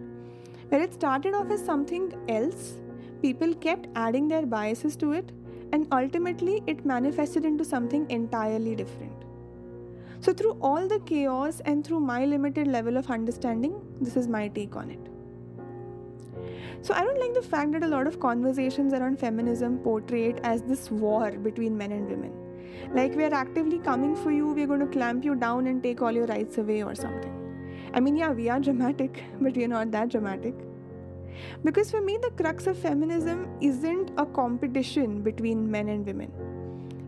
Where 0.70 0.82
it 0.82 0.94
started 0.94 1.34
off 1.34 1.52
as 1.52 1.64
something 1.64 2.14
else, 2.28 2.76
people 3.22 3.54
kept 3.56 3.88
adding 3.96 4.28
their 4.28 4.46
biases 4.46 4.96
to 4.98 5.12
it, 5.14 5.32
and 5.74 5.88
ultimately 5.92 6.64
it 6.68 6.86
manifested 6.86 7.46
into 7.46 7.66
something 7.66 8.10
entirely 8.10 8.76
different. 8.76 9.24
So, 10.20 10.34
through 10.34 10.58
all 10.62 10.88
the 10.88 11.00
chaos 11.00 11.62
and 11.66 11.86
through 11.86 12.00
my 12.00 12.26
limited 12.26 12.68
level 12.68 12.98
of 12.98 13.10
understanding, 13.12 13.80
this 14.02 14.18
is 14.18 14.28
my 14.28 14.48
take 14.48 14.76
on 14.76 14.90
it. 14.90 15.17
So 16.82 16.94
I 16.94 17.02
don't 17.02 17.20
like 17.20 17.34
the 17.34 17.42
fact 17.42 17.72
that 17.74 17.84
a 17.84 17.88
lot 17.88 18.08
of 18.08 18.20
conversations 18.20 18.94
around 18.94 19.20
feminism 19.20 19.80
portray 19.80 20.26
it 20.26 20.40
as 20.44 20.62
this 20.64 20.90
war 20.92 21.32
between 21.32 21.78
men 21.78 21.92
and 21.92 22.08
women. 22.08 22.34
Like 22.94 23.16
we 23.16 23.24
are 23.26 23.34
actively 23.34 23.80
coming 23.80 24.16
for 24.16 24.32
you, 24.32 24.54
we're 24.54 24.68
going 24.68 24.80
to 24.80 24.88
clamp 24.88 25.26
you 25.26 25.36
down 25.36 25.68
and 25.68 25.84
take 25.84 26.02
all 26.02 26.12
your 26.12 26.28
rights 26.28 26.58
away 26.58 26.84
or 26.84 26.96
something. 26.96 27.34
I 27.94 28.00
mean, 28.00 28.16
yeah, 28.16 28.32
we 28.32 28.50
are 28.50 28.60
dramatic, 28.60 29.24
but 29.42 29.56
we're 29.56 29.68
not 29.68 29.92
that 29.92 30.10
dramatic. 30.10 30.54
Because 31.64 31.92
for 31.92 32.02
me, 32.02 32.18
the 32.18 32.32
crux 32.32 32.68
of 32.68 32.78
feminism 32.78 33.48
isn't 33.62 34.12
a 34.18 34.26
competition 34.26 35.22
between 35.22 35.70
men 35.70 35.90
and 35.90 36.06
women. 36.06 36.32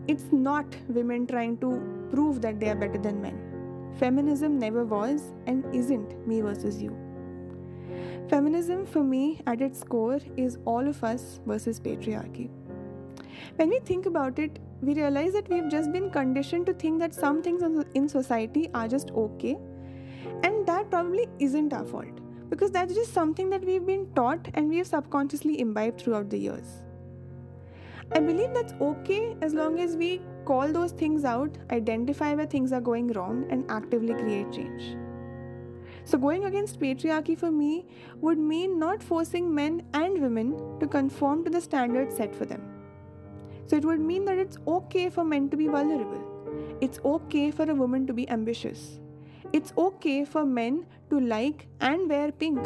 It's 0.06 0.26
not 0.32 0.66
women 0.88 1.26
trying 1.26 1.58
to 1.58 2.08
prove 2.10 2.40
that 2.42 2.60
they 2.60 2.68
are 2.68 2.74
better 2.74 2.98
than 2.98 3.20
men. 3.20 3.94
Feminism 3.98 4.58
never 4.58 4.84
was 4.84 5.32
and 5.46 5.64
isn't 5.74 6.26
me 6.26 6.40
versus 6.40 6.80
you. 6.82 6.96
Feminism, 8.28 8.86
for 8.86 9.02
me, 9.02 9.40
at 9.46 9.60
its 9.60 9.82
core, 9.82 10.20
is 10.36 10.58
all 10.64 10.86
of 10.86 11.02
us 11.02 11.40
versus 11.46 11.80
patriarchy. 11.80 12.48
When 13.56 13.68
we 13.68 13.80
think 13.80 14.06
about 14.06 14.38
it, 14.38 14.58
we 14.80 14.94
realize 14.94 15.32
that 15.32 15.48
we've 15.48 15.68
just 15.68 15.92
been 15.92 16.10
conditioned 16.10 16.66
to 16.66 16.72
think 16.74 17.00
that 17.00 17.14
some 17.14 17.42
things 17.42 17.62
in 17.94 18.08
society 18.08 18.70
are 18.74 18.88
just 18.88 19.10
okay, 19.10 19.56
and 20.42 20.66
that 20.66 20.90
probably 20.90 21.28
isn't 21.38 21.72
our 21.72 21.84
fault 21.84 22.20
because 22.48 22.70
that's 22.70 22.94
just 22.94 23.12
something 23.14 23.48
that 23.48 23.64
we've 23.64 23.86
been 23.86 24.12
taught 24.14 24.48
and 24.54 24.68
we've 24.68 24.86
subconsciously 24.86 25.60
imbibed 25.60 26.00
throughout 26.00 26.28
the 26.30 26.38
years. 26.38 26.82
I 28.12 28.18
believe 28.18 28.52
that's 28.52 28.72
okay 28.80 29.36
as 29.40 29.54
long 29.54 29.78
as 29.78 29.96
we 29.96 30.20
call 30.44 30.72
those 30.72 30.90
things 30.90 31.24
out, 31.24 31.56
identify 31.70 32.34
where 32.34 32.46
things 32.46 32.72
are 32.72 32.80
going 32.80 33.12
wrong, 33.12 33.46
and 33.50 33.64
actively 33.70 34.14
create 34.14 34.50
change. 34.50 34.96
So, 36.10 36.18
going 36.18 36.44
against 36.44 36.80
patriarchy 36.80 37.38
for 37.38 37.52
me 37.52 37.86
would 38.20 38.36
mean 38.36 38.80
not 38.80 39.00
forcing 39.00 39.54
men 39.54 39.82
and 39.94 40.20
women 40.20 40.56
to 40.80 40.88
conform 40.88 41.44
to 41.44 41.50
the 41.50 41.60
standards 41.60 42.16
set 42.16 42.34
for 42.34 42.44
them. 42.44 42.62
So 43.68 43.76
it 43.76 43.84
would 43.84 44.00
mean 44.00 44.24
that 44.24 44.36
it's 44.36 44.58
okay 44.66 45.08
for 45.08 45.22
men 45.24 45.48
to 45.50 45.56
be 45.56 45.68
vulnerable. 45.68 46.78
It's 46.80 46.98
okay 47.04 47.52
for 47.52 47.70
a 47.70 47.74
woman 47.76 48.08
to 48.08 48.12
be 48.12 48.28
ambitious. 48.28 48.98
It's 49.52 49.72
okay 49.78 50.24
for 50.24 50.44
men 50.44 50.84
to 51.10 51.20
like 51.20 51.68
and 51.80 52.08
wear 52.08 52.32
pink. 52.32 52.58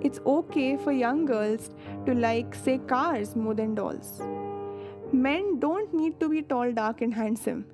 It's 0.00 0.18
okay 0.26 0.76
for 0.76 0.90
young 0.90 1.24
girls 1.26 1.70
to 2.06 2.12
like, 2.12 2.56
say, 2.56 2.78
cars 2.78 3.36
more 3.36 3.54
than 3.54 3.76
dolls. 3.76 4.20
Men 5.12 5.60
don't 5.60 5.94
need 5.94 6.18
to 6.18 6.28
be 6.28 6.42
tall, 6.42 6.72
dark, 6.72 7.02
and 7.02 7.14
handsome. 7.14 7.66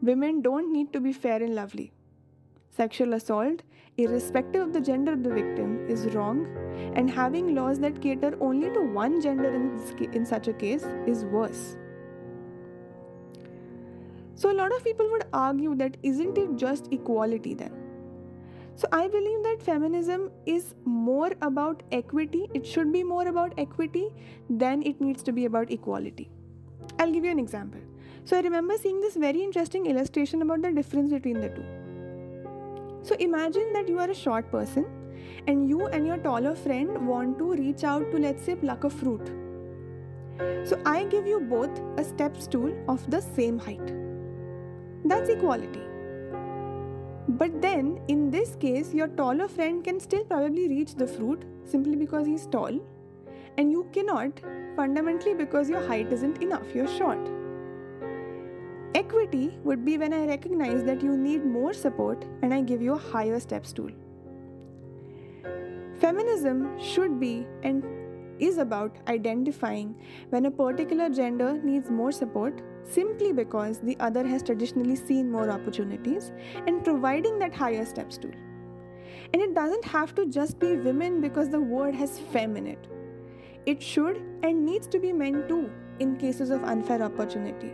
Women 0.00 0.42
don't 0.42 0.72
need 0.72 0.92
to 0.92 1.00
be 1.00 1.12
fair 1.12 1.42
and 1.42 1.56
lovely. 1.56 1.90
Sexual 2.70 3.14
assault, 3.14 3.62
irrespective 3.98 4.62
of 4.62 4.72
the 4.72 4.80
gender 4.80 5.12
of 5.12 5.24
the 5.24 5.30
victim, 5.30 5.84
is 5.88 6.06
wrong, 6.14 6.46
and 6.94 7.10
having 7.10 7.54
laws 7.54 7.80
that 7.80 8.00
cater 8.00 8.36
only 8.40 8.70
to 8.70 8.80
one 8.80 9.20
gender 9.20 9.52
in, 9.52 10.12
in 10.12 10.24
such 10.24 10.46
a 10.46 10.52
case 10.52 10.84
is 11.06 11.24
worse. 11.24 11.76
So, 14.36 14.52
a 14.52 14.56
lot 14.60 14.72
of 14.72 14.84
people 14.84 15.10
would 15.10 15.24
argue 15.32 15.74
that 15.74 15.96
isn't 16.04 16.38
it 16.38 16.54
just 16.54 16.92
equality 16.92 17.54
then? 17.54 17.72
So, 18.76 18.86
I 18.92 19.08
believe 19.08 19.42
that 19.42 19.60
feminism 19.60 20.30
is 20.46 20.76
more 20.84 21.32
about 21.42 21.82
equity, 21.90 22.48
it 22.54 22.64
should 22.64 22.92
be 22.92 23.02
more 23.02 23.26
about 23.26 23.52
equity 23.58 24.10
than 24.48 24.84
it 24.84 25.00
needs 25.00 25.24
to 25.24 25.32
be 25.32 25.46
about 25.46 25.72
equality. 25.72 26.30
I'll 27.00 27.10
give 27.10 27.24
you 27.24 27.32
an 27.32 27.40
example. 27.40 27.80
So, 28.24 28.38
I 28.38 28.42
remember 28.42 28.76
seeing 28.78 29.00
this 29.00 29.16
very 29.16 29.42
interesting 29.42 29.86
illustration 29.86 30.42
about 30.42 30.62
the 30.62 30.70
difference 30.70 31.10
between 31.10 31.40
the 31.40 31.48
two. 31.48 31.87
So, 33.02 33.14
imagine 33.18 33.72
that 33.72 33.88
you 33.88 33.98
are 33.98 34.10
a 34.10 34.14
short 34.14 34.50
person 34.50 34.86
and 35.46 35.68
you 35.68 35.86
and 35.86 36.06
your 36.06 36.18
taller 36.18 36.54
friend 36.54 37.06
want 37.06 37.38
to 37.38 37.52
reach 37.52 37.84
out 37.84 38.10
to, 38.10 38.18
let's 38.18 38.44
say, 38.44 38.54
pluck 38.54 38.84
a 38.84 38.90
fruit. 38.90 39.30
So, 40.64 40.80
I 40.84 41.04
give 41.04 41.26
you 41.26 41.40
both 41.40 41.80
a 41.96 42.04
step 42.04 42.40
stool 42.40 42.72
of 42.88 43.10
the 43.10 43.20
same 43.20 43.58
height. 43.58 43.94
That's 45.04 45.30
equality. 45.30 45.82
But 47.28 47.60
then, 47.62 48.00
in 48.08 48.30
this 48.30 48.56
case, 48.56 48.94
your 48.94 49.08
taller 49.08 49.48
friend 49.48 49.84
can 49.84 50.00
still 50.00 50.24
probably 50.24 50.68
reach 50.68 50.94
the 50.94 51.06
fruit 51.06 51.44
simply 51.64 51.96
because 51.96 52.26
he's 52.26 52.46
tall, 52.46 52.80
and 53.56 53.70
you 53.70 53.86
cannot 53.92 54.40
fundamentally 54.76 55.34
because 55.34 55.68
your 55.68 55.86
height 55.86 56.12
isn't 56.12 56.42
enough, 56.42 56.74
you're 56.74 56.88
short. 56.88 57.37
Equity 58.94 59.58
would 59.64 59.84
be 59.84 59.98
when 59.98 60.14
I 60.14 60.26
recognize 60.26 60.82
that 60.84 61.02
you 61.02 61.16
need 61.16 61.44
more 61.44 61.74
support 61.74 62.24
and 62.42 62.54
I 62.54 62.62
give 62.62 62.80
you 62.80 62.94
a 62.94 62.98
higher 62.98 63.38
step 63.38 63.66
stool. 63.66 63.90
Feminism 65.98 66.78
should 66.80 67.20
be 67.20 67.46
and 67.62 67.84
is 68.38 68.58
about 68.58 68.96
identifying 69.08 69.94
when 70.30 70.46
a 70.46 70.50
particular 70.50 71.10
gender 71.10 71.60
needs 71.62 71.90
more 71.90 72.12
support 72.12 72.62
simply 72.84 73.32
because 73.32 73.80
the 73.80 73.96
other 74.00 74.26
has 74.26 74.42
traditionally 74.42 74.96
seen 74.96 75.30
more 75.30 75.50
opportunities 75.50 76.32
and 76.66 76.84
providing 76.84 77.38
that 77.38 77.52
higher 77.52 77.84
step 77.84 78.12
stool. 78.12 78.32
And 79.32 79.42
it 79.42 79.54
doesn't 79.54 79.84
have 79.84 80.14
to 80.14 80.26
just 80.26 80.58
be 80.58 80.76
women 80.76 81.20
because 81.20 81.50
the 81.50 81.60
word 81.60 81.94
has 81.94 82.18
fem 82.18 82.56
in 82.56 82.66
it. 82.66 82.88
It 83.66 83.82
should 83.82 84.22
and 84.42 84.64
needs 84.64 84.86
to 84.86 84.98
be 84.98 85.12
men 85.12 85.46
too 85.46 85.70
in 85.98 86.16
cases 86.16 86.50
of 86.50 86.64
unfair 86.64 87.02
opportunity. 87.02 87.72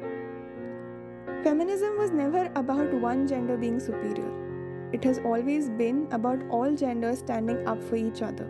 Feminism 1.44 1.98
was 1.98 2.10
never 2.10 2.50
about 2.56 2.90
one 2.94 3.26
gender 3.28 3.58
being 3.58 3.78
superior. 3.78 4.30
It 4.94 5.04
has 5.04 5.18
always 5.18 5.68
been 5.68 6.08
about 6.10 6.42
all 6.48 6.74
genders 6.74 7.18
standing 7.18 7.68
up 7.68 7.82
for 7.84 7.96
each 7.96 8.22
other. 8.22 8.46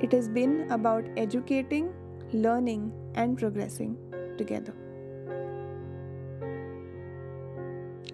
It 0.00 0.10
has 0.12 0.26
been 0.26 0.66
about 0.70 1.04
educating, 1.18 1.92
learning, 2.32 2.92
and 3.14 3.36
progressing 3.36 3.98
together. 4.38 4.72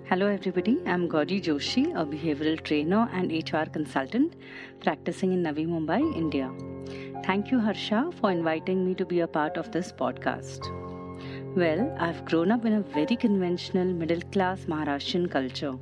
Hello, 0.07 0.27
everybody. 0.27 0.81
I'm 0.87 1.07
Gauri 1.07 1.41
Joshi, 1.41 1.93
a 1.95 2.05
behavioral 2.05 2.61
trainer 2.65 3.09
and 3.13 3.31
HR 3.31 3.71
consultant 3.71 4.35
practicing 4.81 5.33
in 5.33 5.45
Navi 5.45 5.69
Mumbai, 5.69 6.01
India. 6.17 6.51
Thank 7.25 7.53
you, 7.53 7.61
Harsha, 7.61 8.11
for 8.21 8.33
inviting 8.33 8.85
me 8.85 8.97
to 8.97 9.07
be 9.07 9.21
a 9.21 9.29
part 9.29 9.57
of 9.57 9.71
this 9.71 9.93
podcast. 9.93 10.84
Well, 11.57 11.97
I've 12.01 12.25
grown 12.25 12.51
up 12.51 12.65
in 12.65 12.73
a 12.73 12.81
very 12.81 13.15
conventional 13.15 13.85
middle 13.85 14.21
class 14.33 14.65
Maharashtrian 14.65 15.31
culture. 15.31 15.79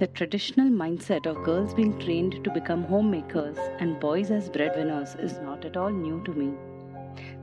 The 0.00 0.08
traditional 0.08 0.68
mindset 0.68 1.26
of 1.26 1.44
girls 1.44 1.74
being 1.74 1.96
trained 2.00 2.42
to 2.42 2.50
become 2.50 2.82
homemakers 2.82 3.56
and 3.78 4.00
boys 4.00 4.32
as 4.32 4.50
breadwinners 4.50 5.14
is 5.14 5.38
not 5.38 5.64
at 5.64 5.76
all 5.76 5.90
new 5.90 6.24
to 6.24 6.32
me. 6.32 6.54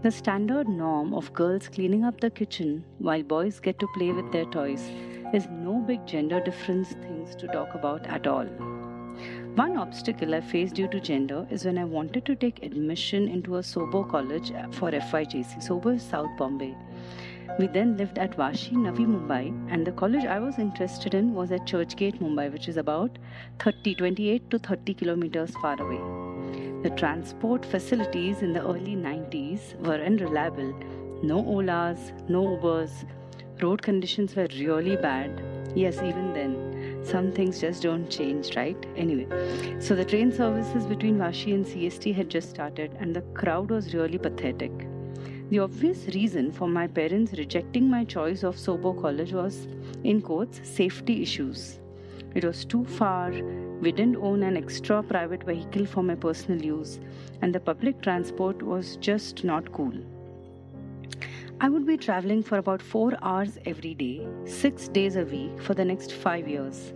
The 0.02 0.12
standard 0.12 0.68
norm 0.68 1.14
of 1.14 1.32
girls 1.32 1.70
cleaning 1.70 2.04
up 2.04 2.20
the 2.20 2.30
kitchen 2.30 2.84
while 3.00 3.24
boys 3.24 3.62
get 3.62 3.80
to 3.80 3.88
play 3.96 4.12
with 4.12 4.30
their 4.34 4.46
toys 4.52 4.92
is 5.34 5.48
no 5.48 5.76
big 5.88 6.06
gender 6.06 6.42
difference 6.42 6.90
things 6.90 7.34
to 7.36 7.48
talk 7.48 7.76
about 7.76 8.06
at 8.08 8.28
all. 8.28 8.46
One 9.56 9.78
obstacle 9.78 10.36
I 10.36 10.42
faced 10.42 10.76
due 10.76 10.90
to 10.90 11.00
gender 11.00 11.48
is 11.50 11.64
when 11.64 11.78
I 11.78 11.86
wanted 11.86 12.26
to 12.26 12.36
take 12.36 12.62
admission 12.62 13.30
into 13.30 13.56
a 13.56 13.62
Sobo 13.62 14.10
college 14.10 14.50
for 14.72 14.92
FYJC. 14.92 15.66
Sobo 15.66 15.96
is 15.96 16.04
South 16.04 16.36
Bombay. 16.38 16.76
We 17.60 17.68
then 17.68 17.98
lived 17.98 18.18
at 18.18 18.36
Vashi, 18.36 18.74
Navi 18.74 19.06
Mumbai, 19.06 19.54
and 19.72 19.86
the 19.86 19.92
college 19.92 20.26
I 20.26 20.40
was 20.40 20.58
interested 20.58 21.14
in 21.14 21.34
was 21.34 21.52
at 21.52 21.66
Churchgate, 21.66 22.20
Mumbai, 22.20 22.52
which 22.52 22.68
is 22.68 22.78
about 22.78 23.18
30, 23.60 23.96
28 23.96 24.50
to 24.50 24.60
30 24.60 24.94
kilometers 24.94 25.52
far 25.62 25.80
away. 25.80 26.00
The 26.84 26.90
transport 26.90 27.66
facilities 27.66 28.42
in 28.42 28.54
the 28.54 28.62
early 28.62 28.96
90s 28.96 29.76
were 29.86 30.04
unreliable. 30.04 30.74
No 31.24 31.44
Olas, 31.44 32.12
no 32.28 32.44
Ubers. 32.44 33.06
Road 33.62 33.82
conditions 33.82 34.36
were 34.36 34.48
really 34.60 34.96
bad. 34.96 35.42
Yes, 35.76 35.98
even 35.98 36.34
then. 36.34 37.06
Some 37.06 37.32
things 37.32 37.62
just 37.62 37.84
don't 37.84 38.10
change, 38.10 38.56
right? 38.56 38.78
Anyway, 38.96 39.28
so 39.80 39.96
the 39.96 40.06
train 40.06 40.32
services 40.32 40.86
between 40.86 41.18
Vashi 41.18 41.54
and 41.54 41.66
CST 41.66 42.16
had 42.16 42.30
just 42.30 42.50
started, 42.50 42.96
and 43.00 43.16
the 43.16 43.22
crowd 43.34 43.70
was 43.70 43.94
really 43.94 44.18
pathetic. 44.18 44.72
The 45.50 45.60
obvious 45.60 46.08
reason 46.16 46.52
for 46.52 46.68
my 46.68 46.88
parents 46.88 47.34
rejecting 47.34 47.90
my 47.90 48.06
choice 48.06 48.44
of 48.44 48.56
Sobo 48.56 49.00
College 49.00 49.34
was, 49.34 49.68
in 50.04 50.22
quotes, 50.22 50.68
safety 50.68 51.22
issues. 51.22 51.80
It 52.34 52.46
was 52.46 52.66
too 52.66 52.86
far, 52.86 53.32
we 53.82 53.92
didn't 53.92 54.16
own 54.16 54.42
an 54.42 54.58
extra 54.58 55.04
private 55.04 55.44
vehicle 55.44 55.86
for 55.86 56.02
my 56.02 56.16
personal 56.16 56.64
use, 56.64 57.00
and 57.42 57.54
the 57.54 57.60
public 57.60 58.02
transport 58.02 58.64
was 58.64 58.96
just 58.98 59.44
not 59.44 59.72
cool. 59.74 59.94
I 61.60 61.70
would 61.70 61.86
be 61.86 61.98
traveling 61.98 62.42
for 62.42 62.58
about 62.58 62.82
four 62.82 63.14
hours 63.22 63.60
every 63.66 63.94
day, 63.94 64.26
six 64.46 64.88
days 64.88 65.18
a 65.18 65.26
week 65.26 65.62
for 65.62 65.74
the 65.74 65.86
next 65.86 66.14
five 66.14 66.48
years. 66.48 66.94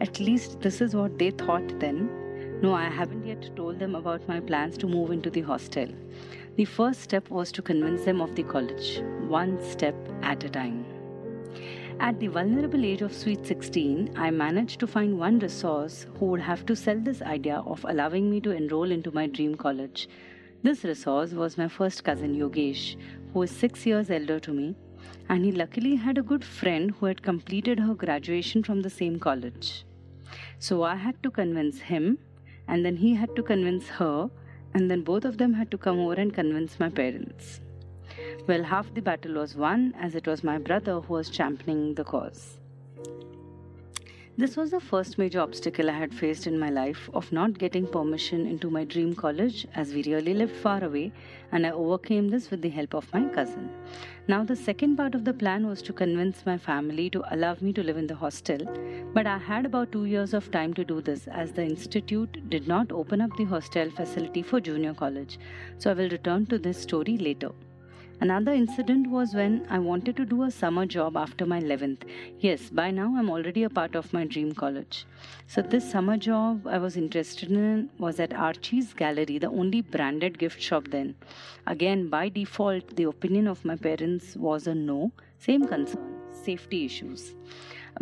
At 0.00 0.18
least 0.18 0.60
this 0.60 0.80
is 0.80 0.96
what 0.96 1.18
they 1.18 1.30
thought 1.30 1.78
then. 1.78 2.10
No, 2.60 2.74
I 2.74 2.88
haven't 2.88 3.26
yet 3.26 3.54
told 3.56 3.78
them 3.78 3.94
about 3.94 4.26
my 4.26 4.40
plans 4.40 4.76
to 4.78 4.86
move 4.86 5.10
into 5.10 5.30
the 5.30 5.42
hostel. 5.42 5.88
The 6.60 6.66
first 6.66 7.00
step 7.00 7.30
was 7.30 7.50
to 7.52 7.62
convince 7.62 8.04
them 8.04 8.20
of 8.20 8.36
the 8.36 8.42
college, 8.42 9.00
one 9.28 9.58
step 9.64 9.94
at 10.20 10.44
a 10.44 10.48
time. 10.50 10.84
At 11.98 12.20
the 12.20 12.26
vulnerable 12.26 12.84
age 12.84 13.00
of 13.00 13.14
sweet 13.14 13.46
16, 13.46 14.12
I 14.14 14.30
managed 14.30 14.78
to 14.80 14.86
find 14.86 15.18
one 15.18 15.38
resource 15.38 16.04
who 16.18 16.26
would 16.26 16.42
have 16.42 16.66
to 16.66 16.76
sell 16.76 17.00
this 17.00 17.22
idea 17.22 17.62
of 17.64 17.86
allowing 17.88 18.30
me 18.30 18.42
to 18.42 18.50
enroll 18.50 18.90
into 18.90 19.10
my 19.10 19.26
dream 19.26 19.54
college. 19.54 20.06
This 20.62 20.84
resource 20.84 21.32
was 21.32 21.56
my 21.56 21.66
first 21.66 22.04
cousin 22.04 22.36
Yogesh, 22.36 22.94
who 23.32 23.40
is 23.40 23.50
six 23.50 23.86
years 23.86 24.10
elder 24.10 24.38
to 24.40 24.52
me, 24.52 24.76
and 25.30 25.46
he 25.46 25.52
luckily 25.52 25.94
had 25.94 26.18
a 26.18 26.22
good 26.22 26.44
friend 26.44 26.90
who 26.90 27.06
had 27.06 27.22
completed 27.22 27.80
her 27.80 27.94
graduation 27.94 28.62
from 28.62 28.82
the 28.82 28.90
same 28.90 29.18
college. 29.18 29.86
So 30.58 30.82
I 30.82 30.96
had 30.96 31.22
to 31.22 31.30
convince 31.30 31.80
him, 31.80 32.18
and 32.68 32.84
then 32.84 32.96
he 32.96 33.14
had 33.14 33.34
to 33.36 33.42
convince 33.42 33.88
her, 33.88 34.28
and 34.74 34.90
then 34.90 35.02
both 35.02 35.24
of 35.24 35.38
them 35.38 35.54
had 35.54 35.70
to 35.70 35.78
come 35.78 35.98
over 36.00 36.14
and 36.14 36.34
convince 36.34 36.78
my 36.78 36.88
parents. 36.88 37.60
Well, 38.46 38.62
half 38.62 38.92
the 38.94 39.02
battle 39.02 39.34
was 39.34 39.54
won, 39.54 39.94
as 39.98 40.14
it 40.14 40.26
was 40.26 40.42
my 40.42 40.58
brother 40.58 41.00
who 41.00 41.14
was 41.14 41.30
championing 41.30 41.94
the 41.94 42.04
cause. 42.04 42.58
This 44.38 44.56
was 44.56 44.70
the 44.70 44.80
first 44.80 45.18
major 45.18 45.40
obstacle 45.40 45.90
I 45.90 45.98
had 45.98 46.14
faced 46.14 46.46
in 46.46 46.58
my 46.58 46.70
life 46.70 47.10
of 47.12 47.30
not 47.30 47.58
getting 47.58 47.86
permission 47.86 48.46
into 48.46 48.70
my 48.70 48.84
dream 48.84 49.14
college 49.14 49.66
as 49.74 49.92
we 49.92 50.02
really 50.04 50.32
lived 50.32 50.56
far 50.56 50.82
away, 50.82 51.12
and 51.52 51.66
I 51.66 51.72
overcame 51.72 52.30
this 52.30 52.50
with 52.50 52.62
the 52.62 52.70
help 52.70 52.94
of 52.94 53.12
my 53.12 53.28
cousin. 53.28 53.70
Now, 54.30 54.44
the 54.44 54.54
second 54.54 54.94
part 54.96 55.16
of 55.16 55.24
the 55.24 55.32
plan 55.34 55.66
was 55.66 55.82
to 55.82 55.92
convince 55.92 56.46
my 56.46 56.56
family 56.56 57.10
to 57.10 57.22
allow 57.34 57.56
me 57.60 57.72
to 57.72 57.82
live 57.82 57.96
in 57.96 58.06
the 58.06 58.14
hostel, 58.14 58.60
but 59.12 59.26
I 59.26 59.38
had 59.38 59.66
about 59.66 59.90
two 59.90 60.04
years 60.04 60.34
of 60.34 60.52
time 60.52 60.72
to 60.74 60.84
do 60.84 61.00
this 61.00 61.26
as 61.26 61.50
the 61.50 61.64
institute 61.64 62.38
did 62.48 62.68
not 62.68 62.92
open 62.92 63.20
up 63.20 63.36
the 63.36 63.46
hostel 63.46 63.90
facility 63.90 64.42
for 64.42 64.60
junior 64.60 64.94
college. 64.94 65.40
So, 65.78 65.90
I 65.90 65.94
will 65.94 66.10
return 66.10 66.46
to 66.46 66.58
this 66.58 66.80
story 66.80 67.18
later. 67.18 67.50
Another 68.22 68.52
incident 68.52 69.06
was 69.08 69.34
when 69.34 69.66
I 69.70 69.78
wanted 69.78 70.14
to 70.18 70.26
do 70.26 70.42
a 70.42 70.50
summer 70.50 70.84
job 70.84 71.16
after 71.16 71.46
my 71.46 71.58
11th. 71.58 72.02
Yes, 72.38 72.68
by 72.68 72.90
now 72.90 73.14
I'm 73.16 73.30
already 73.30 73.62
a 73.62 73.70
part 73.70 73.94
of 73.94 74.12
my 74.12 74.26
dream 74.26 74.52
college. 74.52 75.06
So, 75.46 75.62
this 75.62 75.90
summer 75.90 76.18
job 76.18 76.66
I 76.66 76.76
was 76.76 76.98
interested 76.98 77.50
in 77.50 77.88
was 77.98 78.20
at 78.20 78.34
Archie's 78.34 78.92
Gallery, 78.92 79.38
the 79.38 79.48
only 79.48 79.80
branded 79.80 80.38
gift 80.38 80.60
shop 80.60 80.88
then. 80.88 81.14
Again, 81.66 82.10
by 82.10 82.28
default, 82.28 82.94
the 82.94 83.04
opinion 83.04 83.46
of 83.46 83.64
my 83.64 83.76
parents 83.76 84.36
was 84.36 84.66
a 84.66 84.74
no, 84.74 85.12
Same 85.38 85.66
concern, 85.66 86.16
safety 86.30 86.84
issues. 86.84 87.34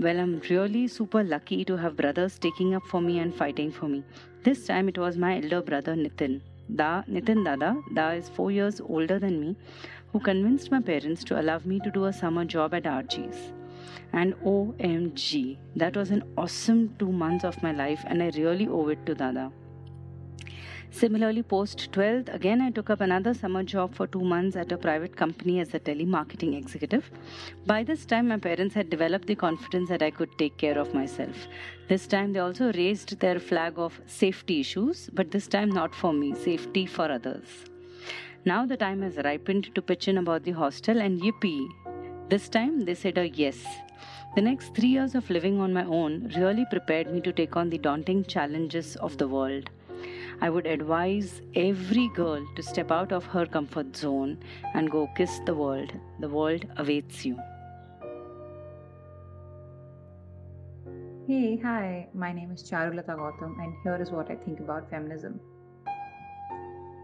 Well, 0.01 0.19
I'm 0.19 0.41
really 0.51 0.89
super 0.89 1.23
lucky 1.23 1.65
to 1.65 1.77
have 1.77 1.97
brothers 1.97 2.41
taking 2.41 2.75
up 2.75 2.85
for 2.87 3.01
me 3.01 3.21
and 3.21 3.33
fighting 3.33 3.71
for 3.71 3.87
me. 3.87 4.03
This 4.43 4.67
time 4.67 4.89
it 4.89 4.99
was 4.99 5.17
my 5.17 5.37
elder 5.37 5.63
brother 5.63 5.95
Nitin. 5.95 6.41
Da, 6.75 7.03
Nitin 7.09 7.45
Dada, 7.45 7.83
Da 7.95 8.11
is 8.11 8.29
four 8.29 8.51
years 8.51 8.81
older 8.81 9.19
than 9.19 9.41
me, 9.41 9.57
who 10.13 10.21
convinced 10.21 10.71
my 10.71 10.81
parents 10.81 11.25
to 11.25 11.41
allow 11.41 11.61
me 11.65 11.81
to 11.81 11.91
do 11.91 12.07
a 12.07 12.13
summer 12.13 12.45
job 12.45 12.75
at 12.75 12.87
Archie's. 12.87 13.53
And 14.13 14.35
OMG, 14.41 15.59
that 15.77 15.97
was 15.97 16.11
an 16.11 16.23
awesome 16.37 16.95
two 16.99 17.13
months 17.13 17.45
of 17.45 17.63
my 17.63 17.73
life, 17.73 18.05
and 18.07 18.23
I 18.23 18.31
really 18.37 18.69
owe 18.69 18.89
it 18.89 19.05
to 19.07 19.15
Dada. 19.15 19.51
Similarly, 20.91 21.43
post 21.43 21.93
12th, 21.93 22.35
again 22.35 22.63
I 22.63 22.71
took 22.71 22.89
up 22.89 23.03
another 23.03 23.35
summer 23.35 23.63
job 23.63 23.95
for 23.95 24.07
two 24.07 24.23
months 24.23 24.57
at 24.57 24.73
a 24.73 24.79
private 24.79 25.15
company 25.17 25.61
as 25.61 25.75
a 25.75 25.79
telemarketing 25.79 26.57
executive. 26.57 27.11
By 27.67 27.85
this 27.85 28.07
time, 28.07 28.29
my 28.29 28.39
parents 28.39 28.75
had 28.75 28.89
developed 28.89 29.27
the 29.27 29.35
confidence 29.35 29.91
that 29.91 30.03
I 30.03 30.11
could 30.11 30.31
take 30.39 30.57
care 30.57 30.79
of 30.79 30.95
myself. 30.95 31.37
This 31.89 32.07
time, 32.07 32.33
they 32.33 32.41
also 32.41 32.73
raised 32.73 33.21
their 33.21 33.39
flag 33.39 33.75
of 33.77 34.01
safety 34.07 34.61
issues, 34.61 35.11
but 35.13 35.31
this 35.31 35.47
time 35.47 35.69
not 35.69 35.95
for 35.95 36.13
me, 36.13 36.35
safety 36.35 36.87
for 36.87 37.11
others. 37.13 37.67
Now 38.49 38.65
the 38.65 38.79
time 38.79 39.03
has 39.03 39.19
ripened 39.25 39.75
to 39.75 39.83
pitch 39.83 40.09
in 40.09 40.17
about 40.17 40.45
the 40.45 40.53
hostel, 40.53 41.03
and 41.03 41.21
yippee! 41.21 41.69
This 42.31 42.49
time 42.49 42.87
they 42.87 42.95
said 42.95 43.19
a 43.19 43.29
yes. 43.29 43.59
The 44.37 44.41
next 44.41 44.75
three 44.75 44.89
years 44.89 45.15
of 45.15 45.29
living 45.29 45.61
on 45.61 45.75
my 45.75 45.85
own 45.85 46.33
really 46.35 46.65
prepared 46.71 47.13
me 47.13 47.21
to 47.27 47.33
take 47.41 47.57
on 47.57 47.69
the 47.69 47.77
daunting 47.77 48.25
challenges 48.25 48.97
of 49.09 49.19
the 49.19 49.29
world. 49.29 49.69
I 50.41 50.49
would 50.49 50.67
advise 50.67 51.43
every 51.55 52.09
girl 52.21 52.47
to 52.57 52.63
step 52.63 52.91
out 52.91 53.13
of 53.13 53.27
her 53.27 53.45
comfort 53.45 53.95
zone 53.95 54.39
and 54.73 54.91
go 54.91 55.11
kiss 55.15 55.41
the 55.45 55.55
world. 55.55 55.93
The 56.21 56.31
world 56.31 56.65
awaits 56.79 57.27
you. 57.27 57.37
Hey, 61.27 61.61
hi, 61.69 62.09
my 62.15 62.33
name 62.33 62.53
is 62.53 62.63
Charulata 62.63 63.15
Gautam, 63.23 63.63
and 63.63 63.75
here 63.83 64.01
is 64.01 64.11
what 64.11 64.31
I 64.31 64.37
think 64.37 64.61
about 64.61 64.89
feminism. 64.89 65.39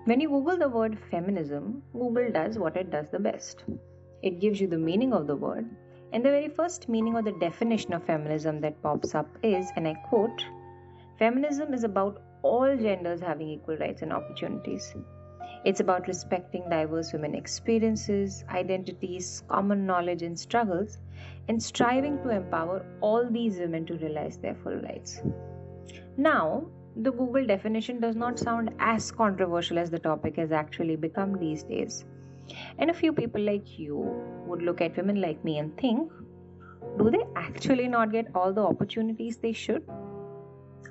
When 0.06 0.20
you 0.20 0.28
Google 0.28 0.58
the 0.58 0.68
word 0.68 0.98
feminism, 1.10 1.82
Google 1.94 2.30
does 2.30 2.58
what 2.58 2.76
it 2.76 2.90
does 2.90 3.08
the 3.08 3.18
best. 3.18 3.64
It 4.22 4.38
gives 4.38 4.60
you 4.60 4.66
the 4.66 4.76
meaning 4.76 5.14
of 5.14 5.26
the 5.26 5.34
word, 5.34 5.64
and 6.12 6.22
the 6.22 6.28
very 6.28 6.48
first 6.48 6.90
meaning 6.90 7.14
or 7.14 7.22
the 7.22 7.32
definition 7.32 7.94
of 7.94 8.04
feminism 8.04 8.60
that 8.60 8.82
pops 8.82 9.14
up 9.14 9.26
is, 9.42 9.70
and 9.76 9.88
I 9.88 9.94
quote, 9.94 10.44
Feminism 11.18 11.72
is 11.72 11.84
about 11.84 12.20
all 12.42 12.76
genders 12.76 13.22
having 13.22 13.48
equal 13.48 13.78
rights 13.78 14.02
and 14.02 14.12
opportunities. 14.12 14.94
It's 15.64 15.80
about 15.80 16.06
respecting 16.06 16.68
diverse 16.68 17.14
women 17.14 17.34
experiences, 17.34 18.44
identities, 18.50 19.42
common 19.48 19.86
knowledge, 19.86 20.20
and 20.22 20.38
struggles, 20.38 20.98
and 21.48 21.62
striving 21.62 22.22
to 22.24 22.28
empower 22.28 22.84
all 23.00 23.26
these 23.30 23.58
women 23.58 23.86
to 23.86 23.94
realize 23.94 24.36
their 24.36 24.54
full 24.56 24.76
rights. 24.76 25.22
Now, 26.18 26.66
the 26.96 27.10
Google 27.10 27.44
definition 27.44 27.98
does 27.98 28.14
not 28.14 28.38
sound 28.38 28.70
as 28.78 29.10
controversial 29.10 29.78
as 29.78 29.90
the 29.90 29.98
topic 29.98 30.36
has 30.36 30.52
actually 30.52 30.94
become 30.94 31.38
these 31.38 31.64
days. 31.64 32.04
And 32.78 32.90
a 32.90 32.94
few 32.94 33.12
people 33.12 33.40
like 33.40 33.78
you 33.78 33.96
would 34.46 34.62
look 34.62 34.80
at 34.80 34.96
women 34.96 35.20
like 35.20 35.44
me 35.44 35.58
and 35.58 35.76
think, 35.76 36.12
do 36.98 37.10
they 37.10 37.24
actually 37.34 37.88
not 37.88 38.12
get 38.12 38.28
all 38.34 38.52
the 38.52 38.62
opportunities 38.62 39.38
they 39.38 39.52
should? 39.52 39.82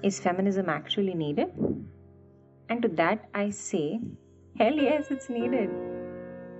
Is 0.02 0.20
feminism 0.20 0.68
actually 0.68 1.13
needed? 1.13 1.52
And 2.68 2.82
to 2.82 2.89
that 2.89 3.30
I 3.34 3.50
say, 3.52 4.02
hell 4.58 4.74
yes, 4.74 5.10
it's 5.10 5.30
needed. 5.30 5.70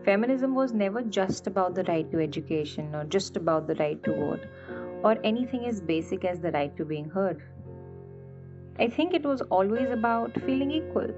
Feminism 0.06 0.56
was 0.56 0.72
never 0.72 1.02
just 1.02 1.48
about 1.48 1.76
the 1.76 1.84
right 1.84 2.10
to 2.12 2.20
education 2.20 2.96
or 2.96 3.04
just 3.04 3.36
about 3.36 3.68
the 3.68 3.76
right 3.76 4.02
to 4.04 4.14
vote 4.14 4.46
or 5.04 5.18
anything 5.26 5.66
as 5.66 5.82
basic 5.82 6.24
as 6.24 6.40
the 6.40 6.52
right 6.52 6.76
to 6.78 6.86
being 6.86 7.10
heard. 7.10 7.44
I 8.80 8.88
think 8.88 9.14
it 9.14 9.24
was 9.24 9.42
always 9.42 9.90
about 9.92 10.34
feeling 10.42 10.72
equal, 10.72 11.10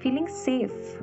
feeling 0.00 0.26
safe. 0.26 0.96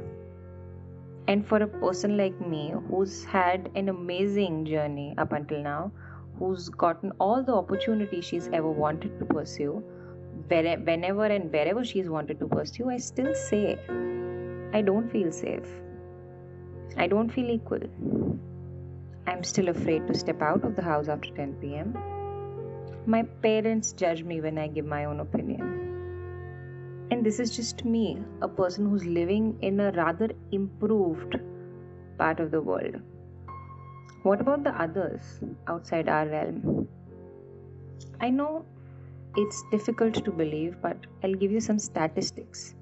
And 1.27 1.47
for 1.47 1.57
a 1.57 1.67
person 1.67 2.17
like 2.17 2.39
me 2.41 2.73
who's 2.89 3.23
had 3.23 3.69
an 3.75 3.87
amazing 3.87 4.65
journey 4.65 5.13
up 5.17 5.31
until 5.31 5.63
now, 5.63 5.91
who's 6.37 6.67
gotten 6.67 7.11
all 7.19 7.43
the 7.43 7.53
opportunities 7.53 8.25
she's 8.25 8.49
ever 8.51 8.69
wanted 8.69 9.17
to 9.19 9.25
pursue, 9.25 9.81
whenever 10.49 11.25
and 11.25 11.49
wherever 11.51 11.85
she's 11.85 12.09
wanted 12.09 12.39
to 12.39 12.47
pursue, 12.47 12.89
I 12.89 12.97
still 12.97 13.33
say, 13.33 13.79
I 14.73 14.81
don't 14.81 15.09
feel 15.09 15.31
safe. 15.31 15.69
I 16.97 17.07
don't 17.07 17.29
feel 17.29 17.49
equal. 17.49 17.79
I'm 19.27 19.45
still 19.45 19.69
afraid 19.69 20.07
to 20.07 20.13
step 20.13 20.41
out 20.41 20.65
of 20.65 20.75
the 20.75 20.81
house 20.81 21.07
after 21.07 21.29
10 21.33 21.53
pm. 21.61 22.10
My 23.07 23.23
parents 23.23 23.93
judge 23.93 24.23
me 24.23 24.41
when 24.41 24.59
I 24.59 24.67
give 24.67 24.85
my 24.85 25.05
own 25.05 25.21
opinion. 25.21 27.07
And 27.09 27.25
this 27.25 27.39
is 27.39 27.55
just 27.55 27.83
me, 27.83 28.19
a 28.41 28.47
person 28.47 28.89
who's 28.89 29.05
living 29.05 29.57
in 29.61 29.79
a 29.79 29.91
rather 29.91 30.29
improved 30.51 31.35
part 32.19 32.39
of 32.39 32.51
the 32.51 32.61
world. 32.61 32.95
What 34.21 34.39
about 34.39 34.63
the 34.63 34.79
others 34.79 35.39
outside 35.67 36.07
our 36.07 36.27
realm? 36.27 36.87
I 38.19 38.29
know 38.29 38.65
it's 39.35 39.63
difficult 39.71 40.23
to 40.23 40.31
believe, 40.31 40.75
but 40.81 40.97
I'll 41.23 41.33
give 41.33 41.51
you 41.51 41.59
some 41.59 41.79
statistics. 41.79 42.75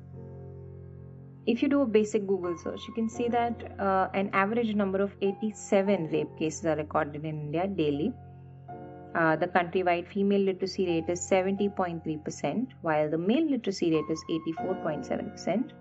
If 1.48 1.62
you 1.62 1.70
do 1.70 1.82
a 1.82 1.86
basic 1.86 2.28
Google 2.28 2.58
search, 2.58 2.82
you 2.88 2.94
can 2.94 3.08
see 3.08 3.30
that 3.30 3.80
uh, 3.80 4.10
an 4.14 4.30
average 4.34 4.76
number 4.76 5.02
of 5.02 5.16
87 5.22 6.10
rape 6.12 6.38
cases 6.38 6.66
are 6.66 6.76
recorded 6.76 7.24
in 7.24 7.40
India 7.40 7.68
daily. 7.68 8.14
Uh, 9.16 9.36
the 9.36 9.48
countrywide 9.48 10.08
female 10.08 10.42
literacy 10.42 10.86
rate 10.86 11.10
is 11.10 11.20
70.3%, 11.20 12.68
while 12.82 13.10
the 13.10 13.18
male 13.18 13.50
literacy 13.50 13.92
rate 13.92 14.10
is 14.10 14.24
84.7% 14.30 15.72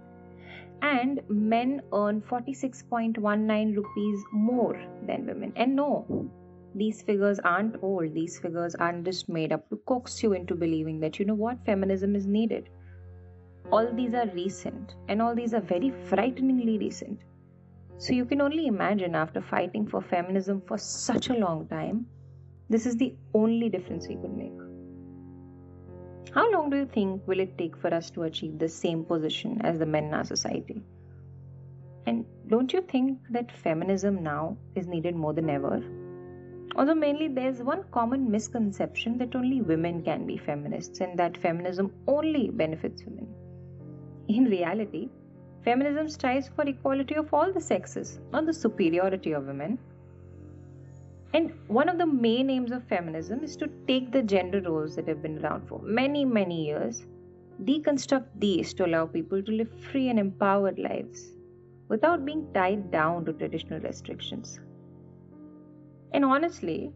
and 0.82 1.20
men 1.28 1.82
earn 1.92 2.20
46.19 2.22 3.76
rupees 3.76 4.24
more 4.32 4.80
than 5.06 5.26
women. 5.26 5.52
And 5.56 5.74
no, 5.74 6.30
these 6.74 7.02
figures 7.02 7.38
aren't 7.40 7.82
old, 7.82 8.14
these 8.14 8.38
figures 8.38 8.74
aren't 8.74 9.04
just 9.04 9.28
made 9.28 9.52
up 9.52 9.68
to 9.70 9.76
coax 9.86 10.22
you 10.22 10.32
into 10.32 10.54
believing 10.54 11.00
that 11.00 11.18
you 11.18 11.24
know 11.24 11.34
what, 11.34 11.64
feminism 11.64 12.14
is 12.14 12.26
needed. 12.26 12.68
All 13.72 13.92
these 13.92 14.14
are 14.14 14.28
recent, 14.28 14.94
and 15.08 15.20
all 15.20 15.34
these 15.34 15.52
are 15.52 15.60
very 15.60 15.92
frighteningly 16.06 16.78
recent. 16.78 17.20
So 17.98 18.12
you 18.12 18.24
can 18.24 18.40
only 18.40 18.66
imagine 18.66 19.14
after 19.14 19.42
fighting 19.42 19.86
for 19.86 20.00
feminism 20.00 20.62
for 20.66 20.78
such 20.78 21.28
a 21.30 21.34
long 21.34 21.66
time, 21.66 22.06
this 22.70 22.86
is 22.86 22.96
the 22.96 23.14
only 23.34 23.68
difference 23.68 24.08
we 24.08 24.16
could 24.16 24.36
make. 24.36 24.58
How 26.34 26.50
long 26.52 26.68
do 26.70 26.76
you 26.76 26.86
think 26.86 27.26
will 27.26 27.40
it 27.40 27.56
take 27.56 27.76
for 27.76 27.92
us 27.92 28.10
to 28.10 28.24
achieve 28.24 28.58
the 28.58 28.68
same 28.68 29.04
position 29.04 29.60
as 29.62 29.78
the 29.78 29.86
men 29.86 30.04
in 30.04 30.14
our 30.14 30.24
society? 30.24 30.82
And 32.06 32.26
don't 32.48 32.72
you 32.72 32.82
think 32.82 33.18
that 33.30 33.50
feminism 33.50 34.22
now 34.22 34.56
is 34.74 34.86
needed 34.86 35.16
more 35.16 35.32
than 35.32 35.48
ever? 35.48 35.82
Although 36.76 36.94
mainly 36.94 37.28
there's 37.28 37.62
one 37.62 37.84
common 37.90 38.30
misconception 38.30 39.18
that 39.18 39.34
only 39.34 39.62
women 39.62 40.02
can 40.02 40.26
be 40.26 40.36
feminists 40.36 41.00
and 41.00 41.18
that 41.18 41.36
feminism 41.36 41.92
only 42.06 42.50
benefits 42.50 43.04
women. 43.04 43.26
In 44.28 44.44
reality, 44.44 45.08
feminism 45.64 46.08
strives 46.08 46.48
for 46.54 46.64
equality 46.64 47.14
of 47.14 47.32
all 47.32 47.52
the 47.52 47.60
sexes, 47.60 48.20
not 48.32 48.46
the 48.46 48.52
superiority 48.52 49.32
of 49.32 49.46
women. 49.46 49.78
And 51.34 51.52
one 51.66 51.88
of 51.88 51.98
the 51.98 52.06
main 52.06 52.48
aims 52.48 52.72
of 52.72 52.84
feminism 52.84 53.44
is 53.44 53.56
to 53.56 53.68
take 53.86 54.12
the 54.12 54.22
gender 54.22 54.62
roles 54.62 54.96
that 54.96 55.08
have 55.08 55.22
been 55.22 55.44
around 55.44 55.68
for 55.68 55.80
many, 55.82 56.24
many 56.24 56.66
years, 56.66 57.06
deconstruct 57.64 58.28
these 58.36 58.72
to 58.74 58.86
allow 58.86 59.06
people 59.06 59.42
to 59.42 59.52
live 59.52 59.70
free 59.90 60.08
and 60.08 60.18
empowered 60.18 60.78
lives 60.78 61.32
without 61.88 62.24
being 62.24 62.46
tied 62.54 62.90
down 62.90 63.24
to 63.26 63.32
traditional 63.32 63.80
restrictions. 63.80 64.58
And 66.12 66.24
honestly, 66.24 66.92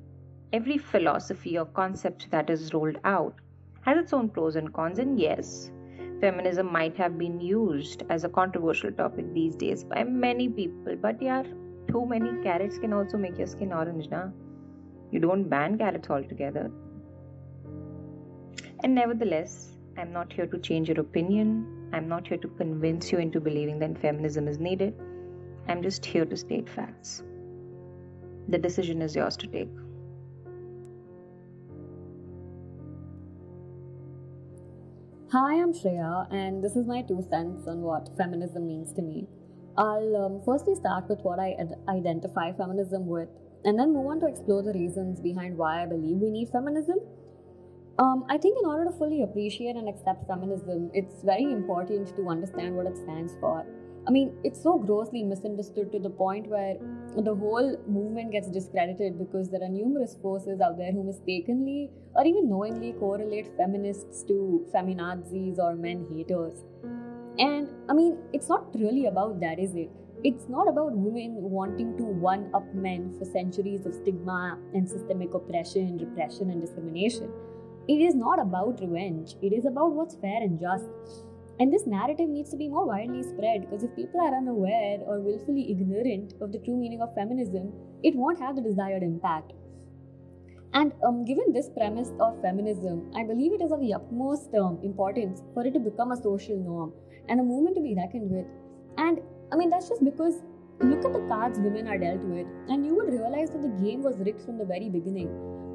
every 0.52 0.78
philosophy 0.78 1.58
or 1.58 1.66
concept 1.66 2.30
that 2.30 2.48
is 2.48 2.72
rolled 2.72 2.98
out 3.04 3.34
has 3.82 3.98
its 3.98 4.12
own 4.12 4.28
pros 4.28 4.56
and 4.56 4.72
cons, 4.72 4.98
and 4.98 5.20
yes, 5.20 5.70
feminism 6.20 6.72
might 6.72 6.96
have 6.96 7.18
been 7.18 7.40
used 7.40 8.04
as 8.08 8.24
a 8.24 8.28
controversial 8.28 8.92
topic 8.92 9.32
these 9.34 9.56
days 9.56 9.84
by 9.84 10.04
many 10.04 10.48
people, 10.48 10.96
but 10.96 11.20
yeah, 11.20 11.42
too 11.92 12.06
many 12.06 12.42
carrots 12.42 12.78
can 12.78 12.92
also 12.92 13.16
make 13.16 13.38
your 13.38 13.46
skin 13.46 13.72
orange, 13.72 14.08
na? 14.08 14.28
You 15.10 15.20
don't 15.20 15.48
ban 15.48 15.76
carrots 15.78 16.08
altogether. 16.08 16.70
And 18.82 18.94
nevertheless, 18.94 19.72
I'm 19.96 20.12
not 20.12 20.32
here 20.32 20.46
to 20.46 20.58
change 20.58 20.88
your 20.88 21.00
opinion. 21.00 21.90
I'm 21.92 22.08
not 22.08 22.26
here 22.26 22.38
to 22.38 22.48
convince 22.48 23.12
you 23.12 23.18
into 23.18 23.40
believing 23.40 23.78
that 23.80 23.98
feminism 23.98 24.48
is 24.48 24.58
needed. 24.58 24.94
I'm 25.68 25.82
just 25.82 26.04
here 26.04 26.24
to 26.24 26.36
state 26.36 26.68
facts. 26.68 27.22
The 28.48 28.58
decision 28.58 29.02
is 29.02 29.14
yours 29.14 29.36
to 29.36 29.46
take. 29.46 29.68
Hi, 35.30 35.54
I'm 35.60 35.72
Shreya, 35.72 36.30
and 36.30 36.62
this 36.62 36.74
is 36.76 36.86
my 36.86 37.02
two 37.02 37.24
cents 37.30 37.66
on 37.66 37.80
what 37.80 38.10
feminism 38.16 38.66
means 38.66 38.92
to 38.94 39.02
me. 39.02 39.28
I'll 39.76 40.16
um, 40.16 40.42
firstly 40.44 40.74
start 40.74 41.08
with 41.08 41.20
what 41.20 41.38
I 41.38 41.52
ad- 41.58 41.78
identify 41.88 42.52
feminism 42.52 43.06
with 43.06 43.28
and 43.64 43.78
then 43.78 43.94
move 43.94 44.06
on 44.06 44.20
to 44.20 44.26
explore 44.26 44.62
the 44.62 44.72
reasons 44.72 45.20
behind 45.20 45.56
why 45.56 45.82
I 45.82 45.86
believe 45.86 46.18
we 46.18 46.30
need 46.30 46.50
feminism. 46.50 46.98
Um, 47.98 48.24
I 48.28 48.36
think 48.38 48.58
in 48.58 48.66
order 48.66 48.90
to 48.90 48.96
fully 48.98 49.22
appreciate 49.22 49.76
and 49.76 49.88
accept 49.88 50.26
feminism, 50.26 50.90
it's 50.92 51.22
very 51.22 51.44
important 51.44 52.14
to 52.16 52.28
understand 52.28 52.74
what 52.74 52.86
it 52.86 52.96
stands 52.96 53.34
for. 53.40 53.64
I 54.06 54.10
mean, 54.10 54.34
it's 54.42 54.60
so 54.60 54.78
grossly 54.78 55.22
misunderstood 55.22 55.92
to 55.92 56.00
the 56.00 56.10
point 56.10 56.48
where 56.48 56.76
the 57.16 57.34
whole 57.34 57.78
movement 57.86 58.32
gets 58.32 58.48
discredited 58.48 59.16
because 59.16 59.48
there 59.48 59.62
are 59.62 59.68
numerous 59.68 60.16
forces 60.20 60.60
out 60.60 60.76
there 60.76 60.90
who 60.90 61.04
mistakenly 61.04 61.90
or 62.14 62.26
even 62.26 62.48
knowingly 62.48 62.94
correlate 62.94 63.56
feminists 63.56 64.24
to 64.24 64.66
feminazis 64.74 65.58
or 65.58 65.76
men 65.76 66.04
haters. 66.12 66.64
And 67.38 67.68
I 67.88 67.94
mean, 67.94 68.18
it's 68.32 68.48
not 68.48 68.66
really 68.74 69.06
about 69.06 69.40
that, 69.40 69.58
is 69.58 69.74
it? 69.74 69.90
It's 70.22 70.48
not 70.48 70.68
about 70.68 70.92
women 70.92 71.34
wanting 71.36 71.96
to 71.96 72.04
one 72.04 72.50
up 72.54 72.72
men 72.74 73.16
for 73.18 73.24
centuries 73.24 73.86
of 73.86 73.94
stigma 73.94 74.58
and 74.74 74.88
systemic 74.88 75.34
oppression, 75.34 75.98
repression, 75.98 76.50
and 76.50 76.60
discrimination. 76.60 77.30
It 77.88 78.00
is 78.00 78.14
not 78.14 78.38
about 78.38 78.80
revenge, 78.80 79.34
it 79.42 79.52
is 79.52 79.64
about 79.64 79.92
what's 79.92 80.14
fair 80.16 80.42
and 80.42 80.60
just. 80.60 80.84
And 81.58 81.72
this 81.72 81.86
narrative 81.86 82.28
needs 82.28 82.50
to 82.50 82.56
be 82.56 82.68
more 82.68 82.86
widely 82.86 83.22
spread 83.22 83.62
because 83.62 83.82
if 83.82 83.96
people 83.96 84.20
are 84.20 84.36
unaware 84.36 84.98
or 85.00 85.20
willfully 85.20 85.70
ignorant 85.70 86.34
of 86.40 86.52
the 86.52 86.58
true 86.58 86.76
meaning 86.76 87.02
of 87.02 87.14
feminism, 87.14 87.72
it 88.02 88.14
won't 88.14 88.40
have 88.40 88.56
the 88.56 88.62
desired 88.62 89.02
impact. 89.02 89.52
And 90.74 90.92
um, 91.06 91.24
given 91.24 91.52
this 91.52 91.68
premise 91.68 92.10
of 92.20 92.40
feminism, 92.40 93.10
I 93.14 93.24
believe 93.24 93.52
it 93.52 93.62
is 93.62 93.72
of 93.72 93.80
the 93.80 93.94
utmost 93.94 94.54
um, 94.54 94.78
importance 94.82 95.42
for 95.52 95.66
it 95.66 95.74
to 95.74 95.80
become 95.80 96.12
a 96.12 96.16
social 96.16 96.56
norm 96.56 96.92
and 97.28 97.40
a 97.40 97.42
movement 97.42 97.76
to 97.76 97.82
be 97.82 97.94
reckoned 97.94 98.30
with. 98.30 98.46
And 98.98 99.20
I 99.52 99.56
mean, 99.56 99.70
that's 99.70 99.88
just 99.88 100.04
because 100.04 100.42
look 100.80 101.04
at 101.04 101.12
the 101.12 101.26
cards 101.28 101.58
women 101.58 101.86
are 101.86 101.98
dealt 101.98 102.22
with, 102.24 102.46
and 102.68 102.84
you 102.84 102.94
would 102.94 103.12
realize 103.12 103.50
that 103.50 103.62
the 103.62 103.84
game 103.84 104.02
was 104.02 104.16
rigged 104.18 104.42
from 104.42 104.58
the 104.58 104.64
very 104.64 104.88
beginning. 104.88 105.30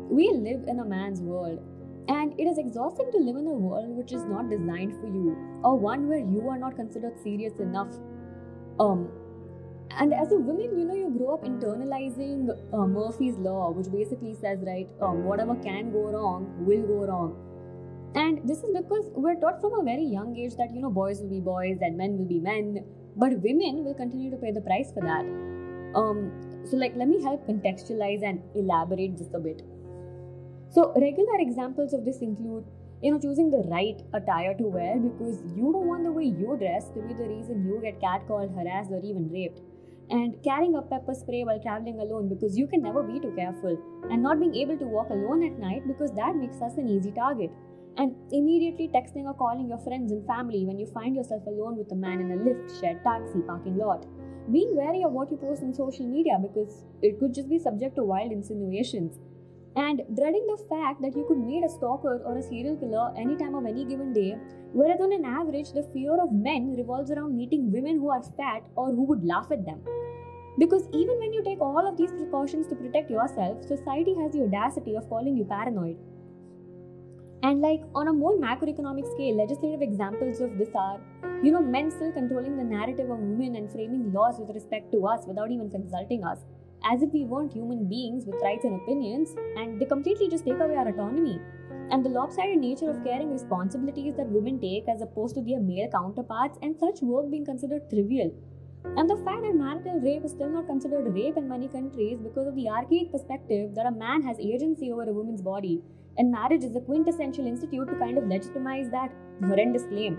We 0.09 0.29
live 0.31 0.67
in 0.67 0.79
a 0.79 0.85
man's 0.85 1.21
world, 1.21 1.59
and 2.07 2.33
it 2.39 2.43
is 2.43 2.57
exhausting 2.57 3.11
to 3.11 3.17
live 3.17 3.35
in 3.35 3.47
a 3.47 3.57
world 3.67 3.89
which 3.89 4.11
is 4.11 4.23
not 4.25 4.49
designed 4.49 4.93
for 4.99 5.07
you, 5.07 5.37
or 5.63 5.77
one 5.77 6.07
where 6.07 6.19
you 6.19 6.47
are 6.49 6.57
not 6.57 6.75
considered 6.75 7.17
serious 7.23 7.53
enough. 7.59 7.93
Um, 8.79 9.09
and 9.91 10.13
as 10.13 10.31
a 10.31 10.35
woman, 10.35 10.77
you 10.77 10.85
know, 10.85 10.93
you 10.93 11.09
grow 11.17 11.35
up 11.35 11.43
internalizing 11.43 12.49
uh, 12.73 12.85
Murphy's 12.85 13.37
Law, 13.37 13.71
which 13.71 13.91
basically 13.91 14.35
says, 14.35 14.59
right, 14.61 14.87
um, 15.01 15.23
whatever 15.23 15.55
can 15.55 15.91
go 15.91 16.09
wrong 16.11 16.53
will 16.59 16.85
go 16.85 17.05
wrong. 17.05 17.46
And 18.15 18.47
this 18.47 18.59
is 18.59 18.69
because 18.75 19.11
we're 19.13 19.39
taught 19.39 19.61
from 19.61 19.79
a 19.79 19.83
very 19.83 20.03
young 20.03 20.35
age 20.35 20.55
that, 20.57 20.73
you 20.73 20.81
know, 20.81 20.89
boys 20.89 21.19
will 21.21 21.29
be 21.29 21.39
boys 21.39 21.77
and 21.81 21.97
men 21.97 22.17
will 22.17 22.25
be 22.25 22.39
men, 22.39 22.83
but 23.15 23.39
women 23.41 23.83
will 23.83 23.93
continue 23.93 24.31
to 24.31 24.37
pay 24.37 24.51
the 24.51 24.61
price 24.61 24.91
for 24.93 25.01
that. 25.01 25.25
Um, 25.95 26.31
so, 26.65 26.77
like, 26.77 26.95
let 26.95 27.07
me 27.07 27.21
help 27.21 27.47
contextualize 27.47 28.23
and 28.23 28.41
elaborate 28.55 29.17
just 29.17 29.33
a 29.33 29.39
bit. 29.39 29.61
So, 30.69 30.93
regular 30.99 31.39
examples 31.39 31.93
of 31.93 32.05
this 32.05 32.19
include, 32.19 32.65
you 33.01 33.11
know, 33.11 33.19
choosing 33.19 33.49
the 33.49 33.63
right 33.69 34.01
attire 34.13 34.53
to 34.55 34.63
wear 34.63 34.97
because 34.99 35.41
you 35.55 35.71
don't 35.71 35.87
want 35.87 36.03
the 36.03 36.11
way 36.11 36.25
you 36.25 36.57
dress 36.59 36.89
to 36.89 37.01
be 37.01 37.13
the 37.13 37.27
reason 37.27 37.65
you 37.65 37.79
get 37.81 38.01
catcalled, 38.01 38.53
harassed, 38.53 38.91
or 38.91 39.01
even 39.03 39.29
raped. 39.31 39.61
And 40.09 40.41
carrying 40.43 40.75
a 40.75 40.81
pepper 40.81 41.13
spray 41.13 41.43
while 41.43 41.59
traveling 41.59 41.99
alone 41.99 42.29
because 42.29 42.57
you 42.57 42.67
can 42.67 42.81
never 42.81 43.03
be 43.03 43.19
too 43.19 43.33
careful. 43.35 43.77
And 44.09 44.23
not 44.23 44.39
being 44.39 44.55
able 44.55 44.77
to 44.77 44.85
walk 44.85 45.09
alone 45.09 45.43
at 45.43 45.59
night 45.59 45.87
because 45.87 46.11
that 46.13 46.35
makes 46.35 46.61
us 46.61 46.77
an 46.77 46.87
easy 46.87 47.11
target. 47.11 47.51
And 47.97 48.15
immediately 48.31 48.89
texting 48.93 49.25
or 49.25 49.33
calling 49.33 49.67
your 49.67 49.79
friends 49.79 50.11
and 50.11 50.25
family 50.27 50.65
when 50.65 50.77
you 50.77 50.85
find 50.87 51.15
yourself 51.15 51.45
alone 51.47 51.77
with 51.77 51.91
a 51.91 51.95
man 51.95 52.21
in 52.21 52.31
a 52.31 52.35
lift, 52.35 52.79
shared 52.79 53.03
taxi, 53.03 53.39
parking 53.47 53.77
lot. 53.77 54.05
Being 54.51 54.75
wary 54.75 55.03
of 55.03 55.11
what 55.11 55.31
you 55.31 55.37
post 55.37 55.63
on 55.63 55.73
social 55.73 56.07
media 56.07 56.37
because 56.41 56.83
it 57.01 57.19
could 57.19 57.33
just 57.33 57.49
be 57.49 57.57
subject 57.59 57.95
to 57.95 58.03
wild 58.03 58.31
insinuations 58.31 59.19
and 59.77 60.01
dreading 60.17 60.45
the 60.47 60.57
fact 60.69 61.01
that 61.03 61.15
you 61.15 61.23
could 61.27 61.37
meet 61.37 61.63
a 61.63 61.69
stalker 61.69 62.19
or 62.25 62.37
a 62.37 62.41
serial 62.41 62.75
killer 62.77 63.13
any 63.15 63.35
time 63.35 63.53
of 63.53 63.67
any 63.67 63.85
given 63.85 64.11
day, 64.11 64.35
whereas 64.73 64.99
on 64.99 65.13
an 65.13 65.23
average, 65.23 65.71
the 65.71 65.83
fear 65.93 66.19
of 66.19 66.31
men 66.31 66.73
revolves 66.75 67.11
around 67.11 67.37
meeting 67.37 67.71
women 67.71 67.99
who 67.99 68.09
are 68.09 68.23
fat 68.37 68.63
or 68.75 68.87
who 68.87 69.03
would 69.03 69.23
laugh 69.23 69.51
at 69.51 69.65
them. 69.65 69.79
Because 70.57 70.89
even 70.93 71.19
when 71.19 71.31
you 71.31 71.43
take 71.43 71.61
all 71.61 71.87
of 71.87 71.95
these 71.95 72.11
precautions 72.11 72.65
to 72.67 72.75
protect 72.75 73.11
yourself, 73.11 73.63
society 73.63 74.15
has 74.15 74.31
the 74.31 74.41
audacity 74.41 74.95
of 74.95 75.07
calling 75.09 75.37
you 75.37 75.45
paranoid. 75.45 75.97
And 77.43 77.61
like 77.61 77.81
on 77.93 78.07
a 78.07 78.13
more 78.13 78.37
macroeconomic 78.37 79.11
scale, 79.13 79.37
legislative 79.37 79.81
examples 79.81 80.41
of 80.41 80.57
this 80.57 80.69
are, 80.75 80.99
you 81.43 81.51
know, 81.51 81.61
men 81.61 81.91
still 81.91 82.11
controlling 82.11 82.57
the 82.57 82.63
narrative 82.63 83.09
of 83.09 83.19
women 83.19 83.55
and 83.55 83.71
framing 83.71 84.11
laws 84.11 84.39
with 84.39 84.55
respect 84.55 84.91
to 84.91 85.05
us 85.05 85.25
without 85.27 85.51
even 85.51 85.69
consulting 85.69 86.23
us 86.23 86.39
as 86.83 87.01
if 87.01 87.11
we 87.11 87.25
weren't 87.25 87.53
human 87.53 87.87
beings 87.89 88.25
with 88.25 88.41
rights 88.41 88.65
and 88.65 88.79
opinions, 88.81 89.35
and 89.57 89.79
they 89.79 89.85
completely 89.85 90.29
just 90.29 90.45
take 90.45 90.59
away 90.59 90.75
our 90.75 90.87
autonomy. 90.87 91.39
And 91.89 92.03
the 92.03 92.09
lopsided 92.09 92.59
nature 92.59 92.89
of 92.89 93.03
caring 93.03 93.31
responsibilities 93.31 94.15
that 94.17 94.29
women 94.29 94.59
take 94.59 94.87
as 94.87 95.01
opposed 95.01 95.35
to 95.35 95.41
their 95.41 95.59
male 95.59 95.89
counterparts, 95.89 96.57
and 96.61 96.77
such 96.77 97.01
work 97.01 97.31
being 97.31 97.45
considered 97.45 97.89
trivial. 97.89 98.31
And 98.95 99.09
the 99.09 99.17
fact 99.17 99.41
that 99.41 99.55
marital 99.55 99.99
rape 99.99 100.23
is 100.23 100.31
still 100.31 100.49
not 100.49 100.67
considered 100.67 101.13
rape 101.13 101.37
in 101.37 101.49
many 101.49 101.67
countries 101.67 102.19
because 102.21 102.47
of 102.47 102.55
the 102.55 102.69
archaic 102.69 103.11
perspective 103.11 103.75
that 103.75 103.85
a 103.85 103.91
man 103.91 104.21
has 104.21 104.39
agency 104.39 104.91
over 104.91 105.03
a 105.03 105.13
woman's 105.13 105.41
body, 105.41 105.81
and 106.17 106.31
marriage 106.31 106.63
is 106.63 106.75
a 106.75 106.81
quintessential 106.81 107.45
institute 107.45 107.87
to 107.87 107.95
kind 107.95 108.17
of 108.17 108.27
legitimize 108.27 108.89
that 108.89 109.11
horrendous 109.45 109.83
claim. 109.83 110.17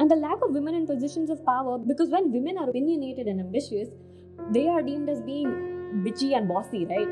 And 0.00 0.10
the 0.10 0.16
lack 0.16 0.42
of 0.42 0.50
women 0.50 0.74
in 0.74 0.86
positions 0.86 1.30
of 1.30 1.44
power, 1.44 1.78
because 1.78 2.10
when 2.10 2.32
women 2.32 2.58
are 2.58 2.68
opinionated 2.68 3.26
and 3.26 3.40
ambitious, 3.40 3.88
they 4.50 4.66
are 4.66 4.82
deemed 4.82 5.08
as 5.08 5.20
being 5.20 6.02
bitchy 6.04 6.36
and 6.36 6.48
bossy, 6.48 6.86
right? 6.86 7.08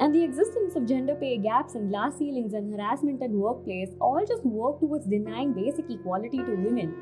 And 0.00 0.14
the 0.14 0.24
existence 0.24 0.76
of 0.76 0.86
gender 0.86 1.14
pay 1.14 1.36
gaps 1.36 1.74
and 1.74 1.90
glass 1.90 2.16
ceilings 2.16 2.54
and 2.54 2.72
harassment 2.72 3.22
at 3.22 3.30
workplace 3.30 3.90
all 4.00 4.24
just 4.26 4.44
work 4.44 4.80
towards 4.80 5.06
denying 5.06 5.52
basic 5.52 5.90
equality 5.90 6.38
to 6.38 6.54
women. 6.54 6.94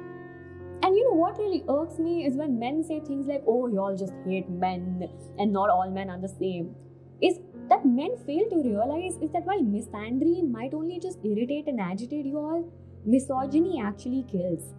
And 0.82 0.96
you 0.96 1.04
know 1.04 1.16
what 1.16 1.38
really 1.38 1.64
irks 1.68 1.98
me 1.98 2.26
is 2.26 2.36
when 2.36 2.58
men 2.58 2.82
say 2.82 3.00
things 3.00 3.26
like, 3.26 3.44
oh, 3.46 3.68
y'all 3.68 3.96
just 3.96 4.12
hate 4.26 4.48
men 4.50 5.08
and 5.38 5.52
not 5.52 5.70
all 5.70 5.90
men 5.90 6.10
are 6.10 6.20
the 6.20 6.28
same. 6.28 6.74
Is 7.22 7.38
that 7.68 7.84
men 7.84 8.16
fail 8.26 8.48
to 8.50 8.62
realize 8.62 9.16
is 9.20 9.30
that 9.32 9.44
while 9.44 9.62
misandry 9.62 10.48
might 10.48 10.74
only 10.74 10.98
just 10.98 11.18
irritate 11.24 11.66
and 11.66 11.80
agitate 11.80 12.26
you 12.26 12.38
all, 12.38 12.72
misogyny 13.04 13.80
hmm. 13.80 13.86
actually 13.86 14.24
kills. 14.30 14.74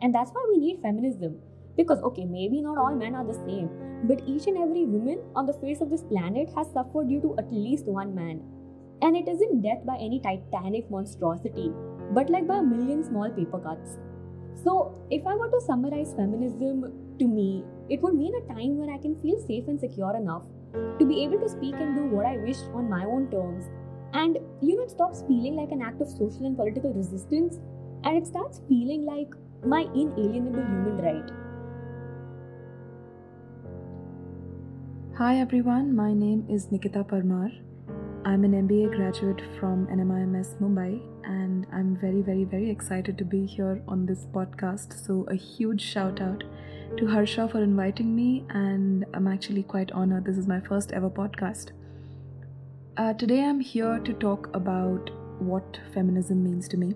And 0.00 0.14
that's 0.14 0.30
why 0.30 0.44
we 0.48 0.58
need 0.58 0.82
feminism. 0.82 1.38
Because, 1.76 2.02
okay, 2.02 2.24
maybe 2.24 2.60
not 2.60 2.76
all 2.76 2.94
men 2.94 3.14
are 3.14 3.24
the 3.24 3.34
same, 3.46 3.70
but 4.04 4.22
each 4.26 4.46
and 4.46 4.58
every 4.58 4.84
woman 4.84 5.20
on 5.34 5.46
the 5.46 5.54
face 5.54 5.80
of 5.80 5.90
this 5.90 6.02
planet 6.02 6.50
has 6.54 6.70
suffered 6.72 7.08
due 7.08 7.20
to 7.22 7.34
at 7.38 7.52
least 7.52 7.86
one 7.86 8.14
man. 8.14 8.42
And 9.00 9.16
it 9.16 9.26
isn't 9.26 9.62
death 9.62 9.84
by 9.86 9.96
any 9.96 10.20
titanic 10.20 10.90
monstrosity, 10.90 11.72
but 12.12 12.28
like 12.28 12.46
by 12.46 12.58
a 12.58 12.62
million 12.62 13.02
small 13.02 13.30
paper 13.30 13.58
cuts. 13.58 13.96
So, 14.62 14.94
if 15.10 15.26
I 15.26 15.34
were 15.34 15.50
to 15.50 15.60
summarize 15.60 16.14
feminism 16.14 16.92
to 17.18 17.26
me, 17.26 17.64
it 17.88 18.02
would 18.02 18.14
mean 18.14 18.34
a 18.34 18.54
time 18.54 18.76
where 18.76 18.94
I 18.94 18.98
can 18.98 19.20
feel 19.22 19.40
safe 19.40 19.66
and 19.66 19.80
secure 19.80 20.14
enough 20.14 20.42
to 20.98 21.04
be 21.04 21.22
able 21.24 21.38
to 21.40 21.48
speak 21.48 21.74
and 21.74 21.94
do 21.94 22.04
what 22.14 22.26
I 22.26 22.36
wish 22.38 22.58
on 22.74 22.88
my 22.88 23.04
own 23.04 23.30
terms. 23.30 23.66
And 24.14 24.38
you 24.60 24.76
know, 24.76 24.82
it 24.82 24.90
stops 24.90 25.22
feeling 25.26 25.56
like 25.56 25.72
an 25.72 25.82
act 25.82 26.00
of 26.00 26.08
social 26.08 26.46
and 26.46 26.56
political 26.56 26.92
resistance 26.92 27.58
and 28.04 28.16
it 28.16 28.26
starts 28.26 28.60
feeling 28.68 29.04
like 29.04 29.32
my 29.64 29.82
inalienable 29.94 30.64
human 30.64 30.98
right. 30.98 31.30
Hi 35.18 35.36
everyone, 35.36 35.94
my 35.94 36.12
name 36.12 36.46
is 36.48 36.72
Nikita 36.72 37.04
Parmar. 37.04 37.52
I'm 38.24 38.44
an 38.44 38.52
MBA 38.52 38.94
graduate 38.94 39.42
from 39.58 39.88
NMIMS 39.88 40.54
Mumbai 40.60 41.02
and 41.24 41.66
I'm 41.72 41.96
very, 41.96 42.22
very, 42.22 42.44
very 42.44 42.70
excited 42.70 43.18
to 43.18 43.24
be 43.24 43.44
here 43.44 43.82
on 43.88 44.06
this 44.06 44.26
podcast. 44.26 45.04
So, 45.04 45.24
a 45.28 45.34
huge 45.34 45.80
shout 45.80 46.20
out 46.20 46.44
to 46.98 47.08
Harsha 47.08 47.48
for 47.48 47.60
inviting 47.60 48.14
me, 48.14 48.44
and 48.50 49.04
I'm 49.12 49.26
actually 49.26 49.64
quite 49.64 49.90
honored. 49.90 50.24
This 50.24 50.38
is 50.38 50.46
my 50.46 50.60
first 50.60 50.92
ever 50.92 51.10
podcast. 51.10 51.72
Uh, 52.96 53.12
today, 53.14 53.42
I'm 53.42 53.58
here 53.58 53.98
to 53.98 54.12
talk 54.12 54.54
about 54.54 55.10
what 55.40 55.80
feminism 55.92 56.44
means 56.44 56.68
to 56.68 56.76
me. 56.76 56.94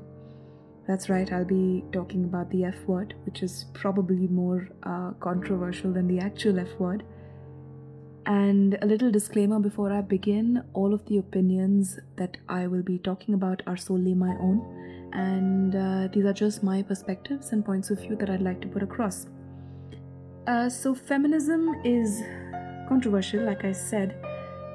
That's 0.87 1.09
right, 1.09 1.33
I'll 1.33 1.45
be 1.45 1.83
talking 1.91 2.23
about 2.23 2.51
the 2.51 2.63
F 2.65 2.85
word, 2.87 3.15
which 3.25 3.43
is 3.43 3.67
probably 3.75 4.29
more 4.29 4.69
uh, 4.85 5.11
controversial 5.19 5.93
than 5.93 6.07
the 6.07 6.21
actual 6.21 6.61
F 6.61 6.79
word. 6.79 7.03
And 8.27 8.77
a 8.83 8.87
little 8.87 9.13
disclaimer 9.13 9.61
before 9.61 9.93
I 9.93 10.01
begin 10.01 10.65
all 10.75 10.93
of 10.93 11.07
the 11.07 11.19
opinions 11.19 12.01
that 12.17 12.37
I 12.49 12.67
will 12.67 12.83
be 12.83 12.99
talking 12.99 13.35
about 13.35 13.63
are 13.69 13.77
solely 13.77 14.15
my 14.15 14.35
own, 14.41 15.11
and 15.13 15.77
uh, 15.77 16.09
these 16.13 16.25
are 16.25 16.33
just 16.33 16.65
my 16.65 16.83
perspectives 16.83 17.53
and 17.53 17.65
points 17.65 17.91
of 17.91 18.01
view 18.01 18.17
that 18.17 18.29
I'd 18.29 18.43
like 18.43 18.61
to 18.63 18.69
put 18.69 18.83
across. 18.83 19.29
Uh, 20.49 20.69
so, 20.69 20.93
feminism 20.93 21.73
is 21.85 22.21
controversial, 22.89 23.45
like 23.45 23.65
I 23.65 23.71
said, 23.71 24.21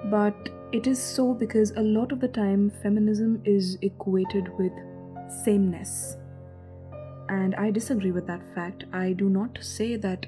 but 0.10 0.49
it 0.72 0.88
is 0.88 0.97
so 0.97 1.34
because 1.34 1.72
a 1.72 1.82
lot 1.82 2.14
of 2.14 2.22
the 2.22 2.30
time 2.30 2.72
feminism 2.82 3.41
is 3.43 3.78
equated 3.82 4.47
with 4.58 4.72
sameness. 5.43 6.16
And 7.28 7.54
I 7.56 7.70
disagree 7.72 8.12
with 8.12 8.28
that 8.28 8.41
fact. 8.56 8.86
I 8.93 9.12
do 9.12 9.30
not 9.30 9.58
say 9.62 9.97
that 9.97 10.26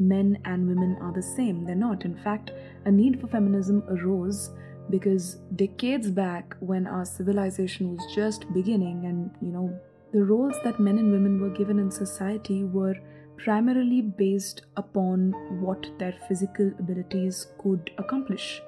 men 0.00 0.38
and 0.44 0.66
women 0.66 0.96
are 1.00 1.12
the 1.12 1.22
same. 1.22 1.64
They're 1.64 1.74
not. 1.74 2.04
In 2.04 2.16
fact, 2.16 2.52
a 2.86 2.90
need 2.90 3.20
for 3.20 3.26
feminism 3.28 3.84
arose 3.88 4.50
because 4.88 5.36
decades 5.54 6.10
back, 6.10 6.56
when 6.58 6.86
our 6.86 7.04
civilization 7.04 7.94
was 7.94 8.14
just 8.14 8.52
beginning, 8.52 9.06
and 9.06 9.30
you 9.40 9.52
know, 9.52 9.78
the 10.12 10.24
roles 10.24 10.56
that 10.64 10.80
men 10.80 10.98
and 10.98 11.12
women 11.12 11.40
were 11.40 11.50
given 11.50 11.78
in 11.78 11.90
society 11.90 12.64
were 12.64 12.96
primarily 13.36 14.02
based 14.02 14.62
upon 14.76 15.32
what 15.60 15.86
their 15.98 16.14
physical 16.28 16.72
abilities 16.78 17.46
could 17.58 17.90
accomplish. 17.98 18.60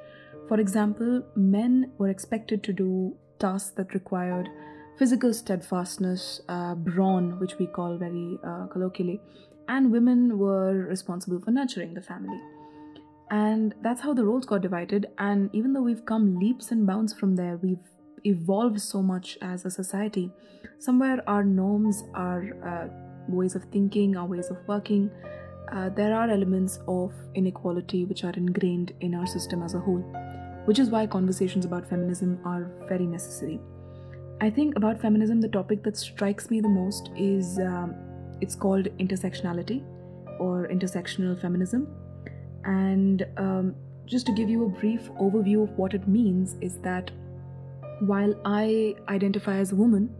For 0.49 0.61
example, 0.61 1.22
men 1.35 1.93
were 1.99 2.09
expected 2.09 2.62
to 2.64 2.72
do 2.72 3.16
tasks 3.39 3.70
that 3.70 3.95
required 3.95 4.49
physical 4.99 5.35
steadfastness, 5.35 6.41
uh, 6.49 6.74
brawn, 6.74 7.39
which 7.41 7.59
we 7.59 7.66
call 7.66 7.97
very 7.97 8.39
uh, 8.45 8.66
colloquially, 8.66 9.20
and 9.68 9.92
women 9.92 10.38
were 10.38 10.86
responsible 10.88 11.40
for 11.40 11.50
nurturing 11.50 11.94
the 11.94 12.02
family. 12.02 12.40
And 13.30 13.74
that's 13.82 14.00
how 14.00 14.12
the 14.12 14.24
roles 14.24 14.44
got 14.44 14.60
divided. 14.60 15.06
And 15.18 15.48
even 15.54 15.72
though 15.72 15.82
we've 15.82 16.04
come 16.04 16.38
leaps 16.38 16.70
and 16.70 16.86
bounds 16.86 17.14
from 17.14 17.34
there, 17.34 17.56
we've 17.62 17.78
evolved 18.24 18.80
so 18.80 19.02
much 19.02 19.38
as 19.40 19.64
a 19.64 19.70
society. 19.70 20.30
Somewhere 20.78 21.22
our 21.26 21.42
norms, 21.42 22.04
our 22.14 22.42
uh, 22.62 22.88
ways 23.28 23.54
of 23.54 23.64
thinking, 23.72 24.16
our 24.16 24.26
ways 24.26 24.50
of 24.50 24.58
working, 24.66 25.10
uh, 25.72 25.88
there 25.88 26.14
are 26.14 26.28
elements 26.28 26.80
of 26.86 27.14
inequality 27.34 28.04
which 28.04 28.24
are 28.24 28.34
ingrained 28.36 28.92
in 29.00 29.14
our 29.14 29.26
system 29.26 29.62
as 29.62 29.74
a 29.74 29.78
whole, 29.80 30.04
which 30.66 30.78
is 30.78 30.90
why 30.90 31.06
conversations 31.06 31.64
about 31.64 31.88
feminism 31.88 32.38
are 32.44 32.70
very 32.88 33.06
necessary. 33.06 33.58
I 34.42 34.50
think 34.50 34.76
about 34.76 35.00
feminism, 35.00 35.40
the 35.40 35.48
topic 35.48 35.82
that 35.84 35.96
strikes 35.96 36.50
me 36.50 36.60
the 36.60 36.68
most 36.68 37.10
is 37.16 37.58
um, 37.58 37.94
it's 38.43 38.55
called 38.55 38.88
intersectionality 38.99 39.82
or 40.38 40.68
intersectional 40.68 41.40
feminism. 41.40 41.86
And 42.64 43.24
um, 43.36 43.74
just 44.05 44.26
to 44.26 44.32
give 44.32 44.51
you 44.51 44.66
a 44.66 44.68
brief 44.68 45.11
overview 45.20 45.62
of 45.62 45.70
what 45.78 45.95
it 45.95 46.07
means, 46.09 46.57
is 46.61 46.78
that 46.78 47.11
while 48.01 48.34
I 48.45 48.97
identify 49.09 49.57
as 49.57 49.72
a 49.72 49.76
woman, 49.76 50.11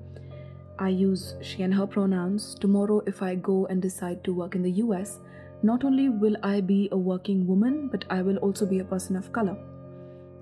I 0.79 0.89
use 0.89 1.35
she 1.43 1.63
and 1.63 1.75
her 1.75 1.87
pronouns. 1.87 2.55
Tomorrow, 2.55 3.03
if 3.07 3.23
I 3.23 3.35
go 3.35 3.67
and 3.67 3.83
decide 3.83 4.25
to 4.25 4.33
work 4.33 4.55
in 4.55 4.63
the 4.63 4.73
US, 4.85 5.19
not 5.63 5.85
only 5.85 6.09
will 6.09 6.37
I 6.43 6.61
be 6.61 6.89
a 6.93 6.97
working 6.97 7.47
woman, 7.47 7.89
but 7.89 8.05
I 8.09 8.23
will 8.23 8.37
also 8.39 8.67
be 8.67 8.79
a 8.79 8.85
person 8.85 9.17
of 9.17 9.33
color. 9.33 9.57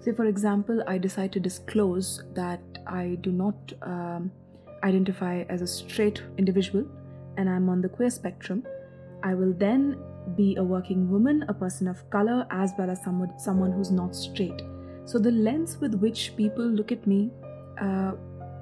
Say, 0.01 0.13
for 0.13 0.25
example, 0.25 0.83
I 0.87 0.97
decide 0.99 1.33
to 1.33 1.41
disclose 1.41 2.23
that 2.35 2.61
I 2.87 3.19
do 3.21 3.33
not 3.33 3.73
um, 3.83 4.31
identify 4.83 5.43
as 5.49 5.61
a 5.61 5.67
straight 5.67 6.23
individual 6.39 6.87
and 7.37 7.49
I'm 7.49 7.69
on 7.69 7.81
the 7.81 7.89
queer 7.89 8.11
spectrum. 8.11 8.67
I 9.23 9.35
will 9.35 9.53
then 9.53 9.99
be 10.37 10.57
a 10.57 10.65
working 10.65 11.11
woman, 11.11 11.45
a 11.49 11.55
person 11.55 11.89
of 11.89 12.09
color, 12.11 12.47
as 12.51 12.73
well 12.79 12.91
as 12.91 13.03
someone, 13.03 13.39
someone 13.39 13.73
who's 13.73 13.91
not 13.91 14.15
straight. 14.15 14.63
So, 15.05 15.19
the 15.19 15.31
lens 15.31 15.79
with 15.81 15.95
which 15.95 16.37
people 16.37 16.65
look 16.65 16.93
at 16.93 17.07
me, 17.07 17.31
uh, 17.81 18.13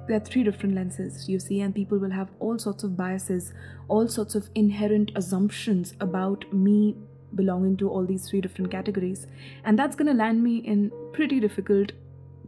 there 0.07 0.17
are 0.17 0.21
three 0.21 0.43
different 0.43 0.73
lenses, 0.73 1.29
you 1.29 1.39
see, 1.39 1.61
and 1.61 1.75
people 1.75 1.99
will 1.99 2.09
have 2.09 2.29
all 2.39 2.57
sorts 2.57 2.83
of 2.83 2.97
biases, 2.97 3.53
all 3.87 4.07
sorts 4.07 4.33
of 4.35 4.49
inherent 4.55 5.11
assumptions 5.15 5.93
about 5.99 6.51
me 6.51 6.95
belonging 7.35 7.77
to 7.77 7.89
all 7.89 8.05
these 8.05 8.27
three 8.27 8.41
different 8.41 8.71
categories. 8.71 9.27
And 9.63 9.77
that's 9.77 9.95
going 9.95 10.07
to 10.07 10.13
land 10.13 10.43
me 10.43 10.57
in 10.57 10.91
pretty 11.13 11.39
difficult 11.39 11.91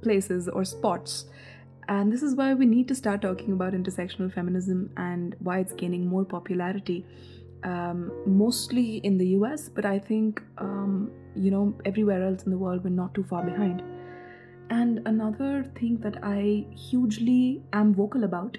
places 0.02 0.50
or 0.50 0.66
spots. 0.66 1.26
And 1.88 2.12
this 2.12 2.24
is 2.24 2.36
why 2.36 2.54
we 2.54 2.66
need 2.66 2.88
to 2.88 2.96
start 2.96 3.22
talking 3.22 3.54
about 3.54 3.74
intersectional 3.74 4.34
feminism 4.34 4.92
and 4.98 5.36
why 5.40 5.60
it's 5.60 5.74
gaining 5.74 6.08
more 6.08 6.24
popularity, 6.24 7.06
um, 7.64 8.12
mostly 8.26 8.98
in 8.98 9.18
the 9.18 9.28
US, 9.40 9.70
but 9.70 9.86
I 9.86 10.00
think, 10.00 10.42
um, 10.58 11.12
you 11.36 11.52
know, 11.52 11.74
everywhere 11.86 12.24
else 12.24 12.44
in 12.44 12.52
the 12.52 12.58
world, 12.58 12.84
we're 12.84 12.90
not 12.90 13.14
too 13.14 13.24
far 13.24 13.44
behind. 13.44 13.84
And 14.70 15.02
another 15.06 15.70
thing 15.76 15.98
that 15.98 16.24
I 16.24 16.66
hugely 16.76 17.62
am 17.74 17.94
vocal 17.94 18.24
about 18.24 18.58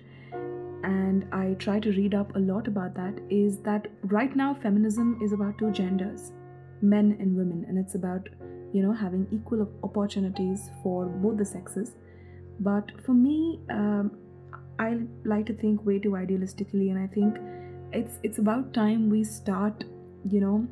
and 0.84 1.26
I 1.32 1.54
try 1.54 1.78
to 1.80 1.90
read 1.90 2.14
up 2.14 2.34
a 2.36 2.38
lot 2.38 2.66
about 2.66 2.94
that, 2.94 3.14
is 3.30 3.58
that 3.58 3.86
right 4.02 4.34
now 4.34 4.54
feminism 4.54 5.18
is 5.22 5.32
about 5.32 5.58
two 5.58 5.70
genders, 5.70 6.32
men 6.80 7.16
and 7.20 7.36
women, 7.36 7.64
and 7.68 7.78
it's 7.78 7.94
about, 7.94 8.28
you 8.72 8.82
know, 8.82 8.92
having 8.92 9.26
equal 9.30 9.68
opportunities 9.84 10.70
for 10.82 11.06
both 11.06 11.36
the 11.38 11.44
sexes. 11.44 11.94
But 12.60 12.90
for 13.04 13.12
me, 13.14 13.60
um, 13.70 14.16
I 14.78 15.00
like 15.24 15.46
to 15.46 15.54
think 15.54 15.84
way 15.84 15.98
too 15.98 16.12
idealistically, 16.12 16.90
and 16.90 16.98
I 16.98 17.06
think 17.06 17.38
it's 17.92 18.18
it's 18.22 18.38
about 18.38 18.72
time 18.72 19.10
we 19.10 19.24
start, 19.24 19.84
you 20.28 20.40
know, 20.40 20.66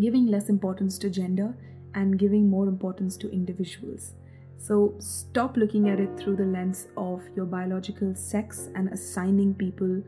giving 0.00 0.26
less 0.26 0.48
importance 0.48 0.98
to 0.98 1.10
gender 1.10 1.54
and 1.94 2.18
giving 2.18 2.48
more 2.48 2.68
importance 2.68 3.16
to 3.18 3.30
individuals. 3.30 4.12
So 4.58 4.94
stop 4.98 5.56
looking 5.56 5.88
at 5.88 6.00
it 6.00 6.18
through 6.18 6.36
the 6.36 6.44
lens 6.44 6.88
of 6.96 7.22
your 7.36 7.46
biological 7.46 8.14
sex 8.14 8.68
and 8.74 8.88
assigning 8.88 9.54
people, 9.54 10.02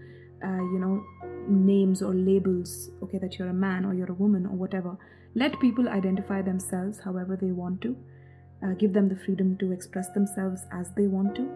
uh, 0.45 0.63
you 0.73 0.79
know, 0.79 1.05
names 1.49 2.03
or 2.03 2.15
labels, 2.15 2.91
okay, 3.03 3.19
that 3.19 3.39
you're 3.39 3.49
a 3.49 3.55
man 3.55 3.85
or 3.85 3.95
you're 3.95 4.11
a 4.11 4.15
woman 4.15 4.47
or 4.47 4.57
whatever. 4.57 4.97
Let 5.35 5.61
people 5.61 5.89
identify 5.89 6.43
themselves 6.43 6.99
however 7.01 7.37
they 7.37 7.53
want 7.53 7.81
to. 7.83 7.97
Uh, 8.63 8.75
give 8.75 8.93
them 8.93 9.09
the 9.09 9.17
freedom 9.17 9.57
to 9.59 9.73
express 9.73 10.11
themselves 10.11 10.67
as 10.73 10.91
they 10.97 11.07
want 11.07 11.35
to. 11.37 11.49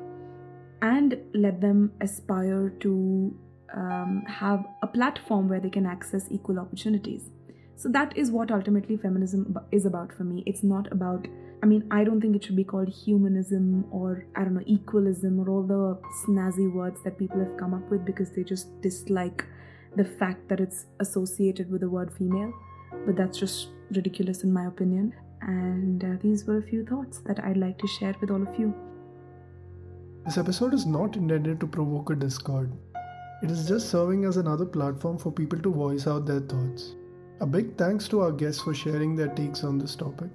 And 0.82 1.18
let 1.34 1.60
them 1.60 1.92
aspire 2.00 2.70
to 2.80 3.36
um, 3.74 4.24
have 4.26 4.64
a 4.82 4.86
platform 4.86 5.48
where 5.48 5.60
they 5.60 5.70
can 5.70 5.86
access 5.86 6.26
equal 6.30 6.58
opportunities. 6.58 7.30
So 7.76 7.88
that 7.90 8.16
is 8.16 8.30
what 8.30 8.50
ultimately 8.50 8.96
feminism 8.96 9.56
is 9.72 9.84
about 9.84 10.12
for 10.12 10.24
me. 10.24 10.42
It's 10.46 10.62
not 10.62 10.90
about 10.92 11.26
I 11.64 11.66
mean, 11.66 11.88
I 11.90 12.04
don't 12.04 12.20
think 12.20 12.36
it 12.36 12.44
should 12.44 12.56
be 12.56 12.64
called 12.64 12.90
humanism 12.90 13.86
or, 13.90 14.26
I 14.36 14.44
don't 14.44 14.52
know, 14.52 14.64
equalism 14.66 15.40
or 15.40 15.48
all 15.48 15.62
the 15.62 15.98
snazzy 16.22 16.70
words 16.70 17.02
that 17.04 17.18
people 17.18 17.38
have 17.38 17.56
come 17.56 17.72
up 17.72 17.90
with 17.90 18.04
because 18.04 18.30
they 18.32 18.44
just 18.44 18.82
dislike 18.82 19.46
the 19.96 20.04
fact 20.04 20.46
that 20.50 20.60
it's 20.60 20.84
associated 21.00 21.70
with 21.70 21.80
the 21.80 21.88
word 21.88 22.12
female. 22.12 22.52
But 23.06 23.16
that's 23.16 23.38
just 23.38 23.68
ridiculous 23.90 24.44
in 24.44 24.52
my 24.52 24.66
opinion. 24.66 25.14
And 25.46 26.02
uh, 26.02 26.16
these 26.22 26.44
were 26.46 26.58
a 26.58 26.62
few 26.62 26.84
thoughts 26.84 27.18
that 27.26 27.44
I'd 27.44 27.56
like 27.56 27.78
to 27.78 27.86
share 27.86 28.14
with 28.20 28.30
all 28.30 28.42
of 28.42 28.58
you. 28.58 28.74
This 30.24 30.38
episode 30.38 30.72
is 30.72 30.86
not 30.86 31.16
intended 31.16 31.60
to 31.60 31.66
provoke 31.66 32.10
a 32.10 32.14
discord. 32.14 32.72
It 33.42 33.50
is 33.50 33.68
just 33.68 33.90
serving 33.90 34.24
as 34.24 34.38
another 34.38 34.64
platform 34.64 35.18
for 35.18 35.30
people 35.30 35.58
to 35.58 35.70
voice 35.70 36.06
out 36.06 36.24
their 36.24 36.40
thoughts. 36.40 36.94
A 37.40 37.46
big 37.46 37.76
thanks 37.76 38.08
to 38.08 38.20
our 38.22 38.32
guests 38.32 38.62
for 38.62 38.72
sharing 38.72 39.14
their 39.14 39.28
takes 39.28 39.64
on 39.64 39.76
this 39.76 39.94
topic. 39.94 40.30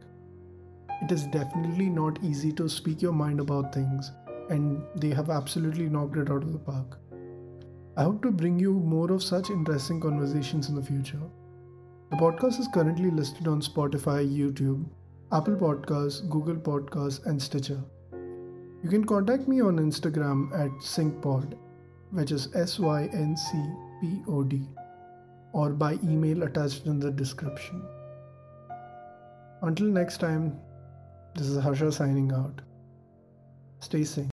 It 1.01 1.11
is 1.11 1.25
definitely 1.27 1.89
not 1.89 2.23
easy 2.23 2.51
to 2.53 2.69
speak 2.69 3.01
your 3.01 3.13
mind 3.13 3.39
about 3.39 3.73
things, 3.73 4.11
and 4.49 4.83
they 4.95 5.09
have 5.09 5.29
absolutely 5.31 5.89
knocked 5.89 6.17
it 6.17 6.29
out 6.29 6.43
of 6.43 6.53
the 6.53 6.59
park. 6.59 6.99
I 7.97 8.03
hope 8.03 8.21
to 8.21 8.31
bring 8.31 8.59
you 8.59 8.73
more 8.73 9.11
of 9.11 9.23
such 9.23 9.49
interesting 9.49 9.99
conversations 9.99 10.69
in 10.69 10.75
the 10.75 10.83
future. 10.83 11.21
The 12.11 12.17
podcast 12.17 12.59
is 12.59 12.67
currently 12.73 13.09
listed 13.09 13.47
on 13.47 13.61
Spotify, 13.61 14.27
YouTube, 14.27 14.85
Apple 15.31 15.55
Podcasts, 15.55 16.27
Google 16.27 16.55
Podcasts, 16.55 17.23
and 17.27 17.39
Stitcher. 17.39 17.79
You 18.83 18.89
can 18.89 19.05
contact 19.05 19.47
me 19.47 19.61
on 19.61 19.77
Instagram 19.77 20.51
at 20.53 20.71
syncpod, 20.81 21.55
which 22.09 22.31
is 22.31 22.49
S 22.55 22.79
Y 22.79 23.09
N 23.13 23.37
C 23.37 23.61
P 24.01 24.23
O 24.27 24.43
D, 24.43 24.67
or 25.53 25.69
by 25.69 25.99
email 26.03 26.43
attached 26.43 26.87
in 26.87 26.99
the 26.99 27.11
description. 27.11 27.83
Until 29.61 29.87
next 29.87 30.17
time, 30.17 30.59
this 31.35 31.47
is 31.47 31.61
Harsha 31.61 31.91
signing 31.91 32.31
out. 32.31 32.61
Stay 33.81 34.03
safe. 34.03 34.25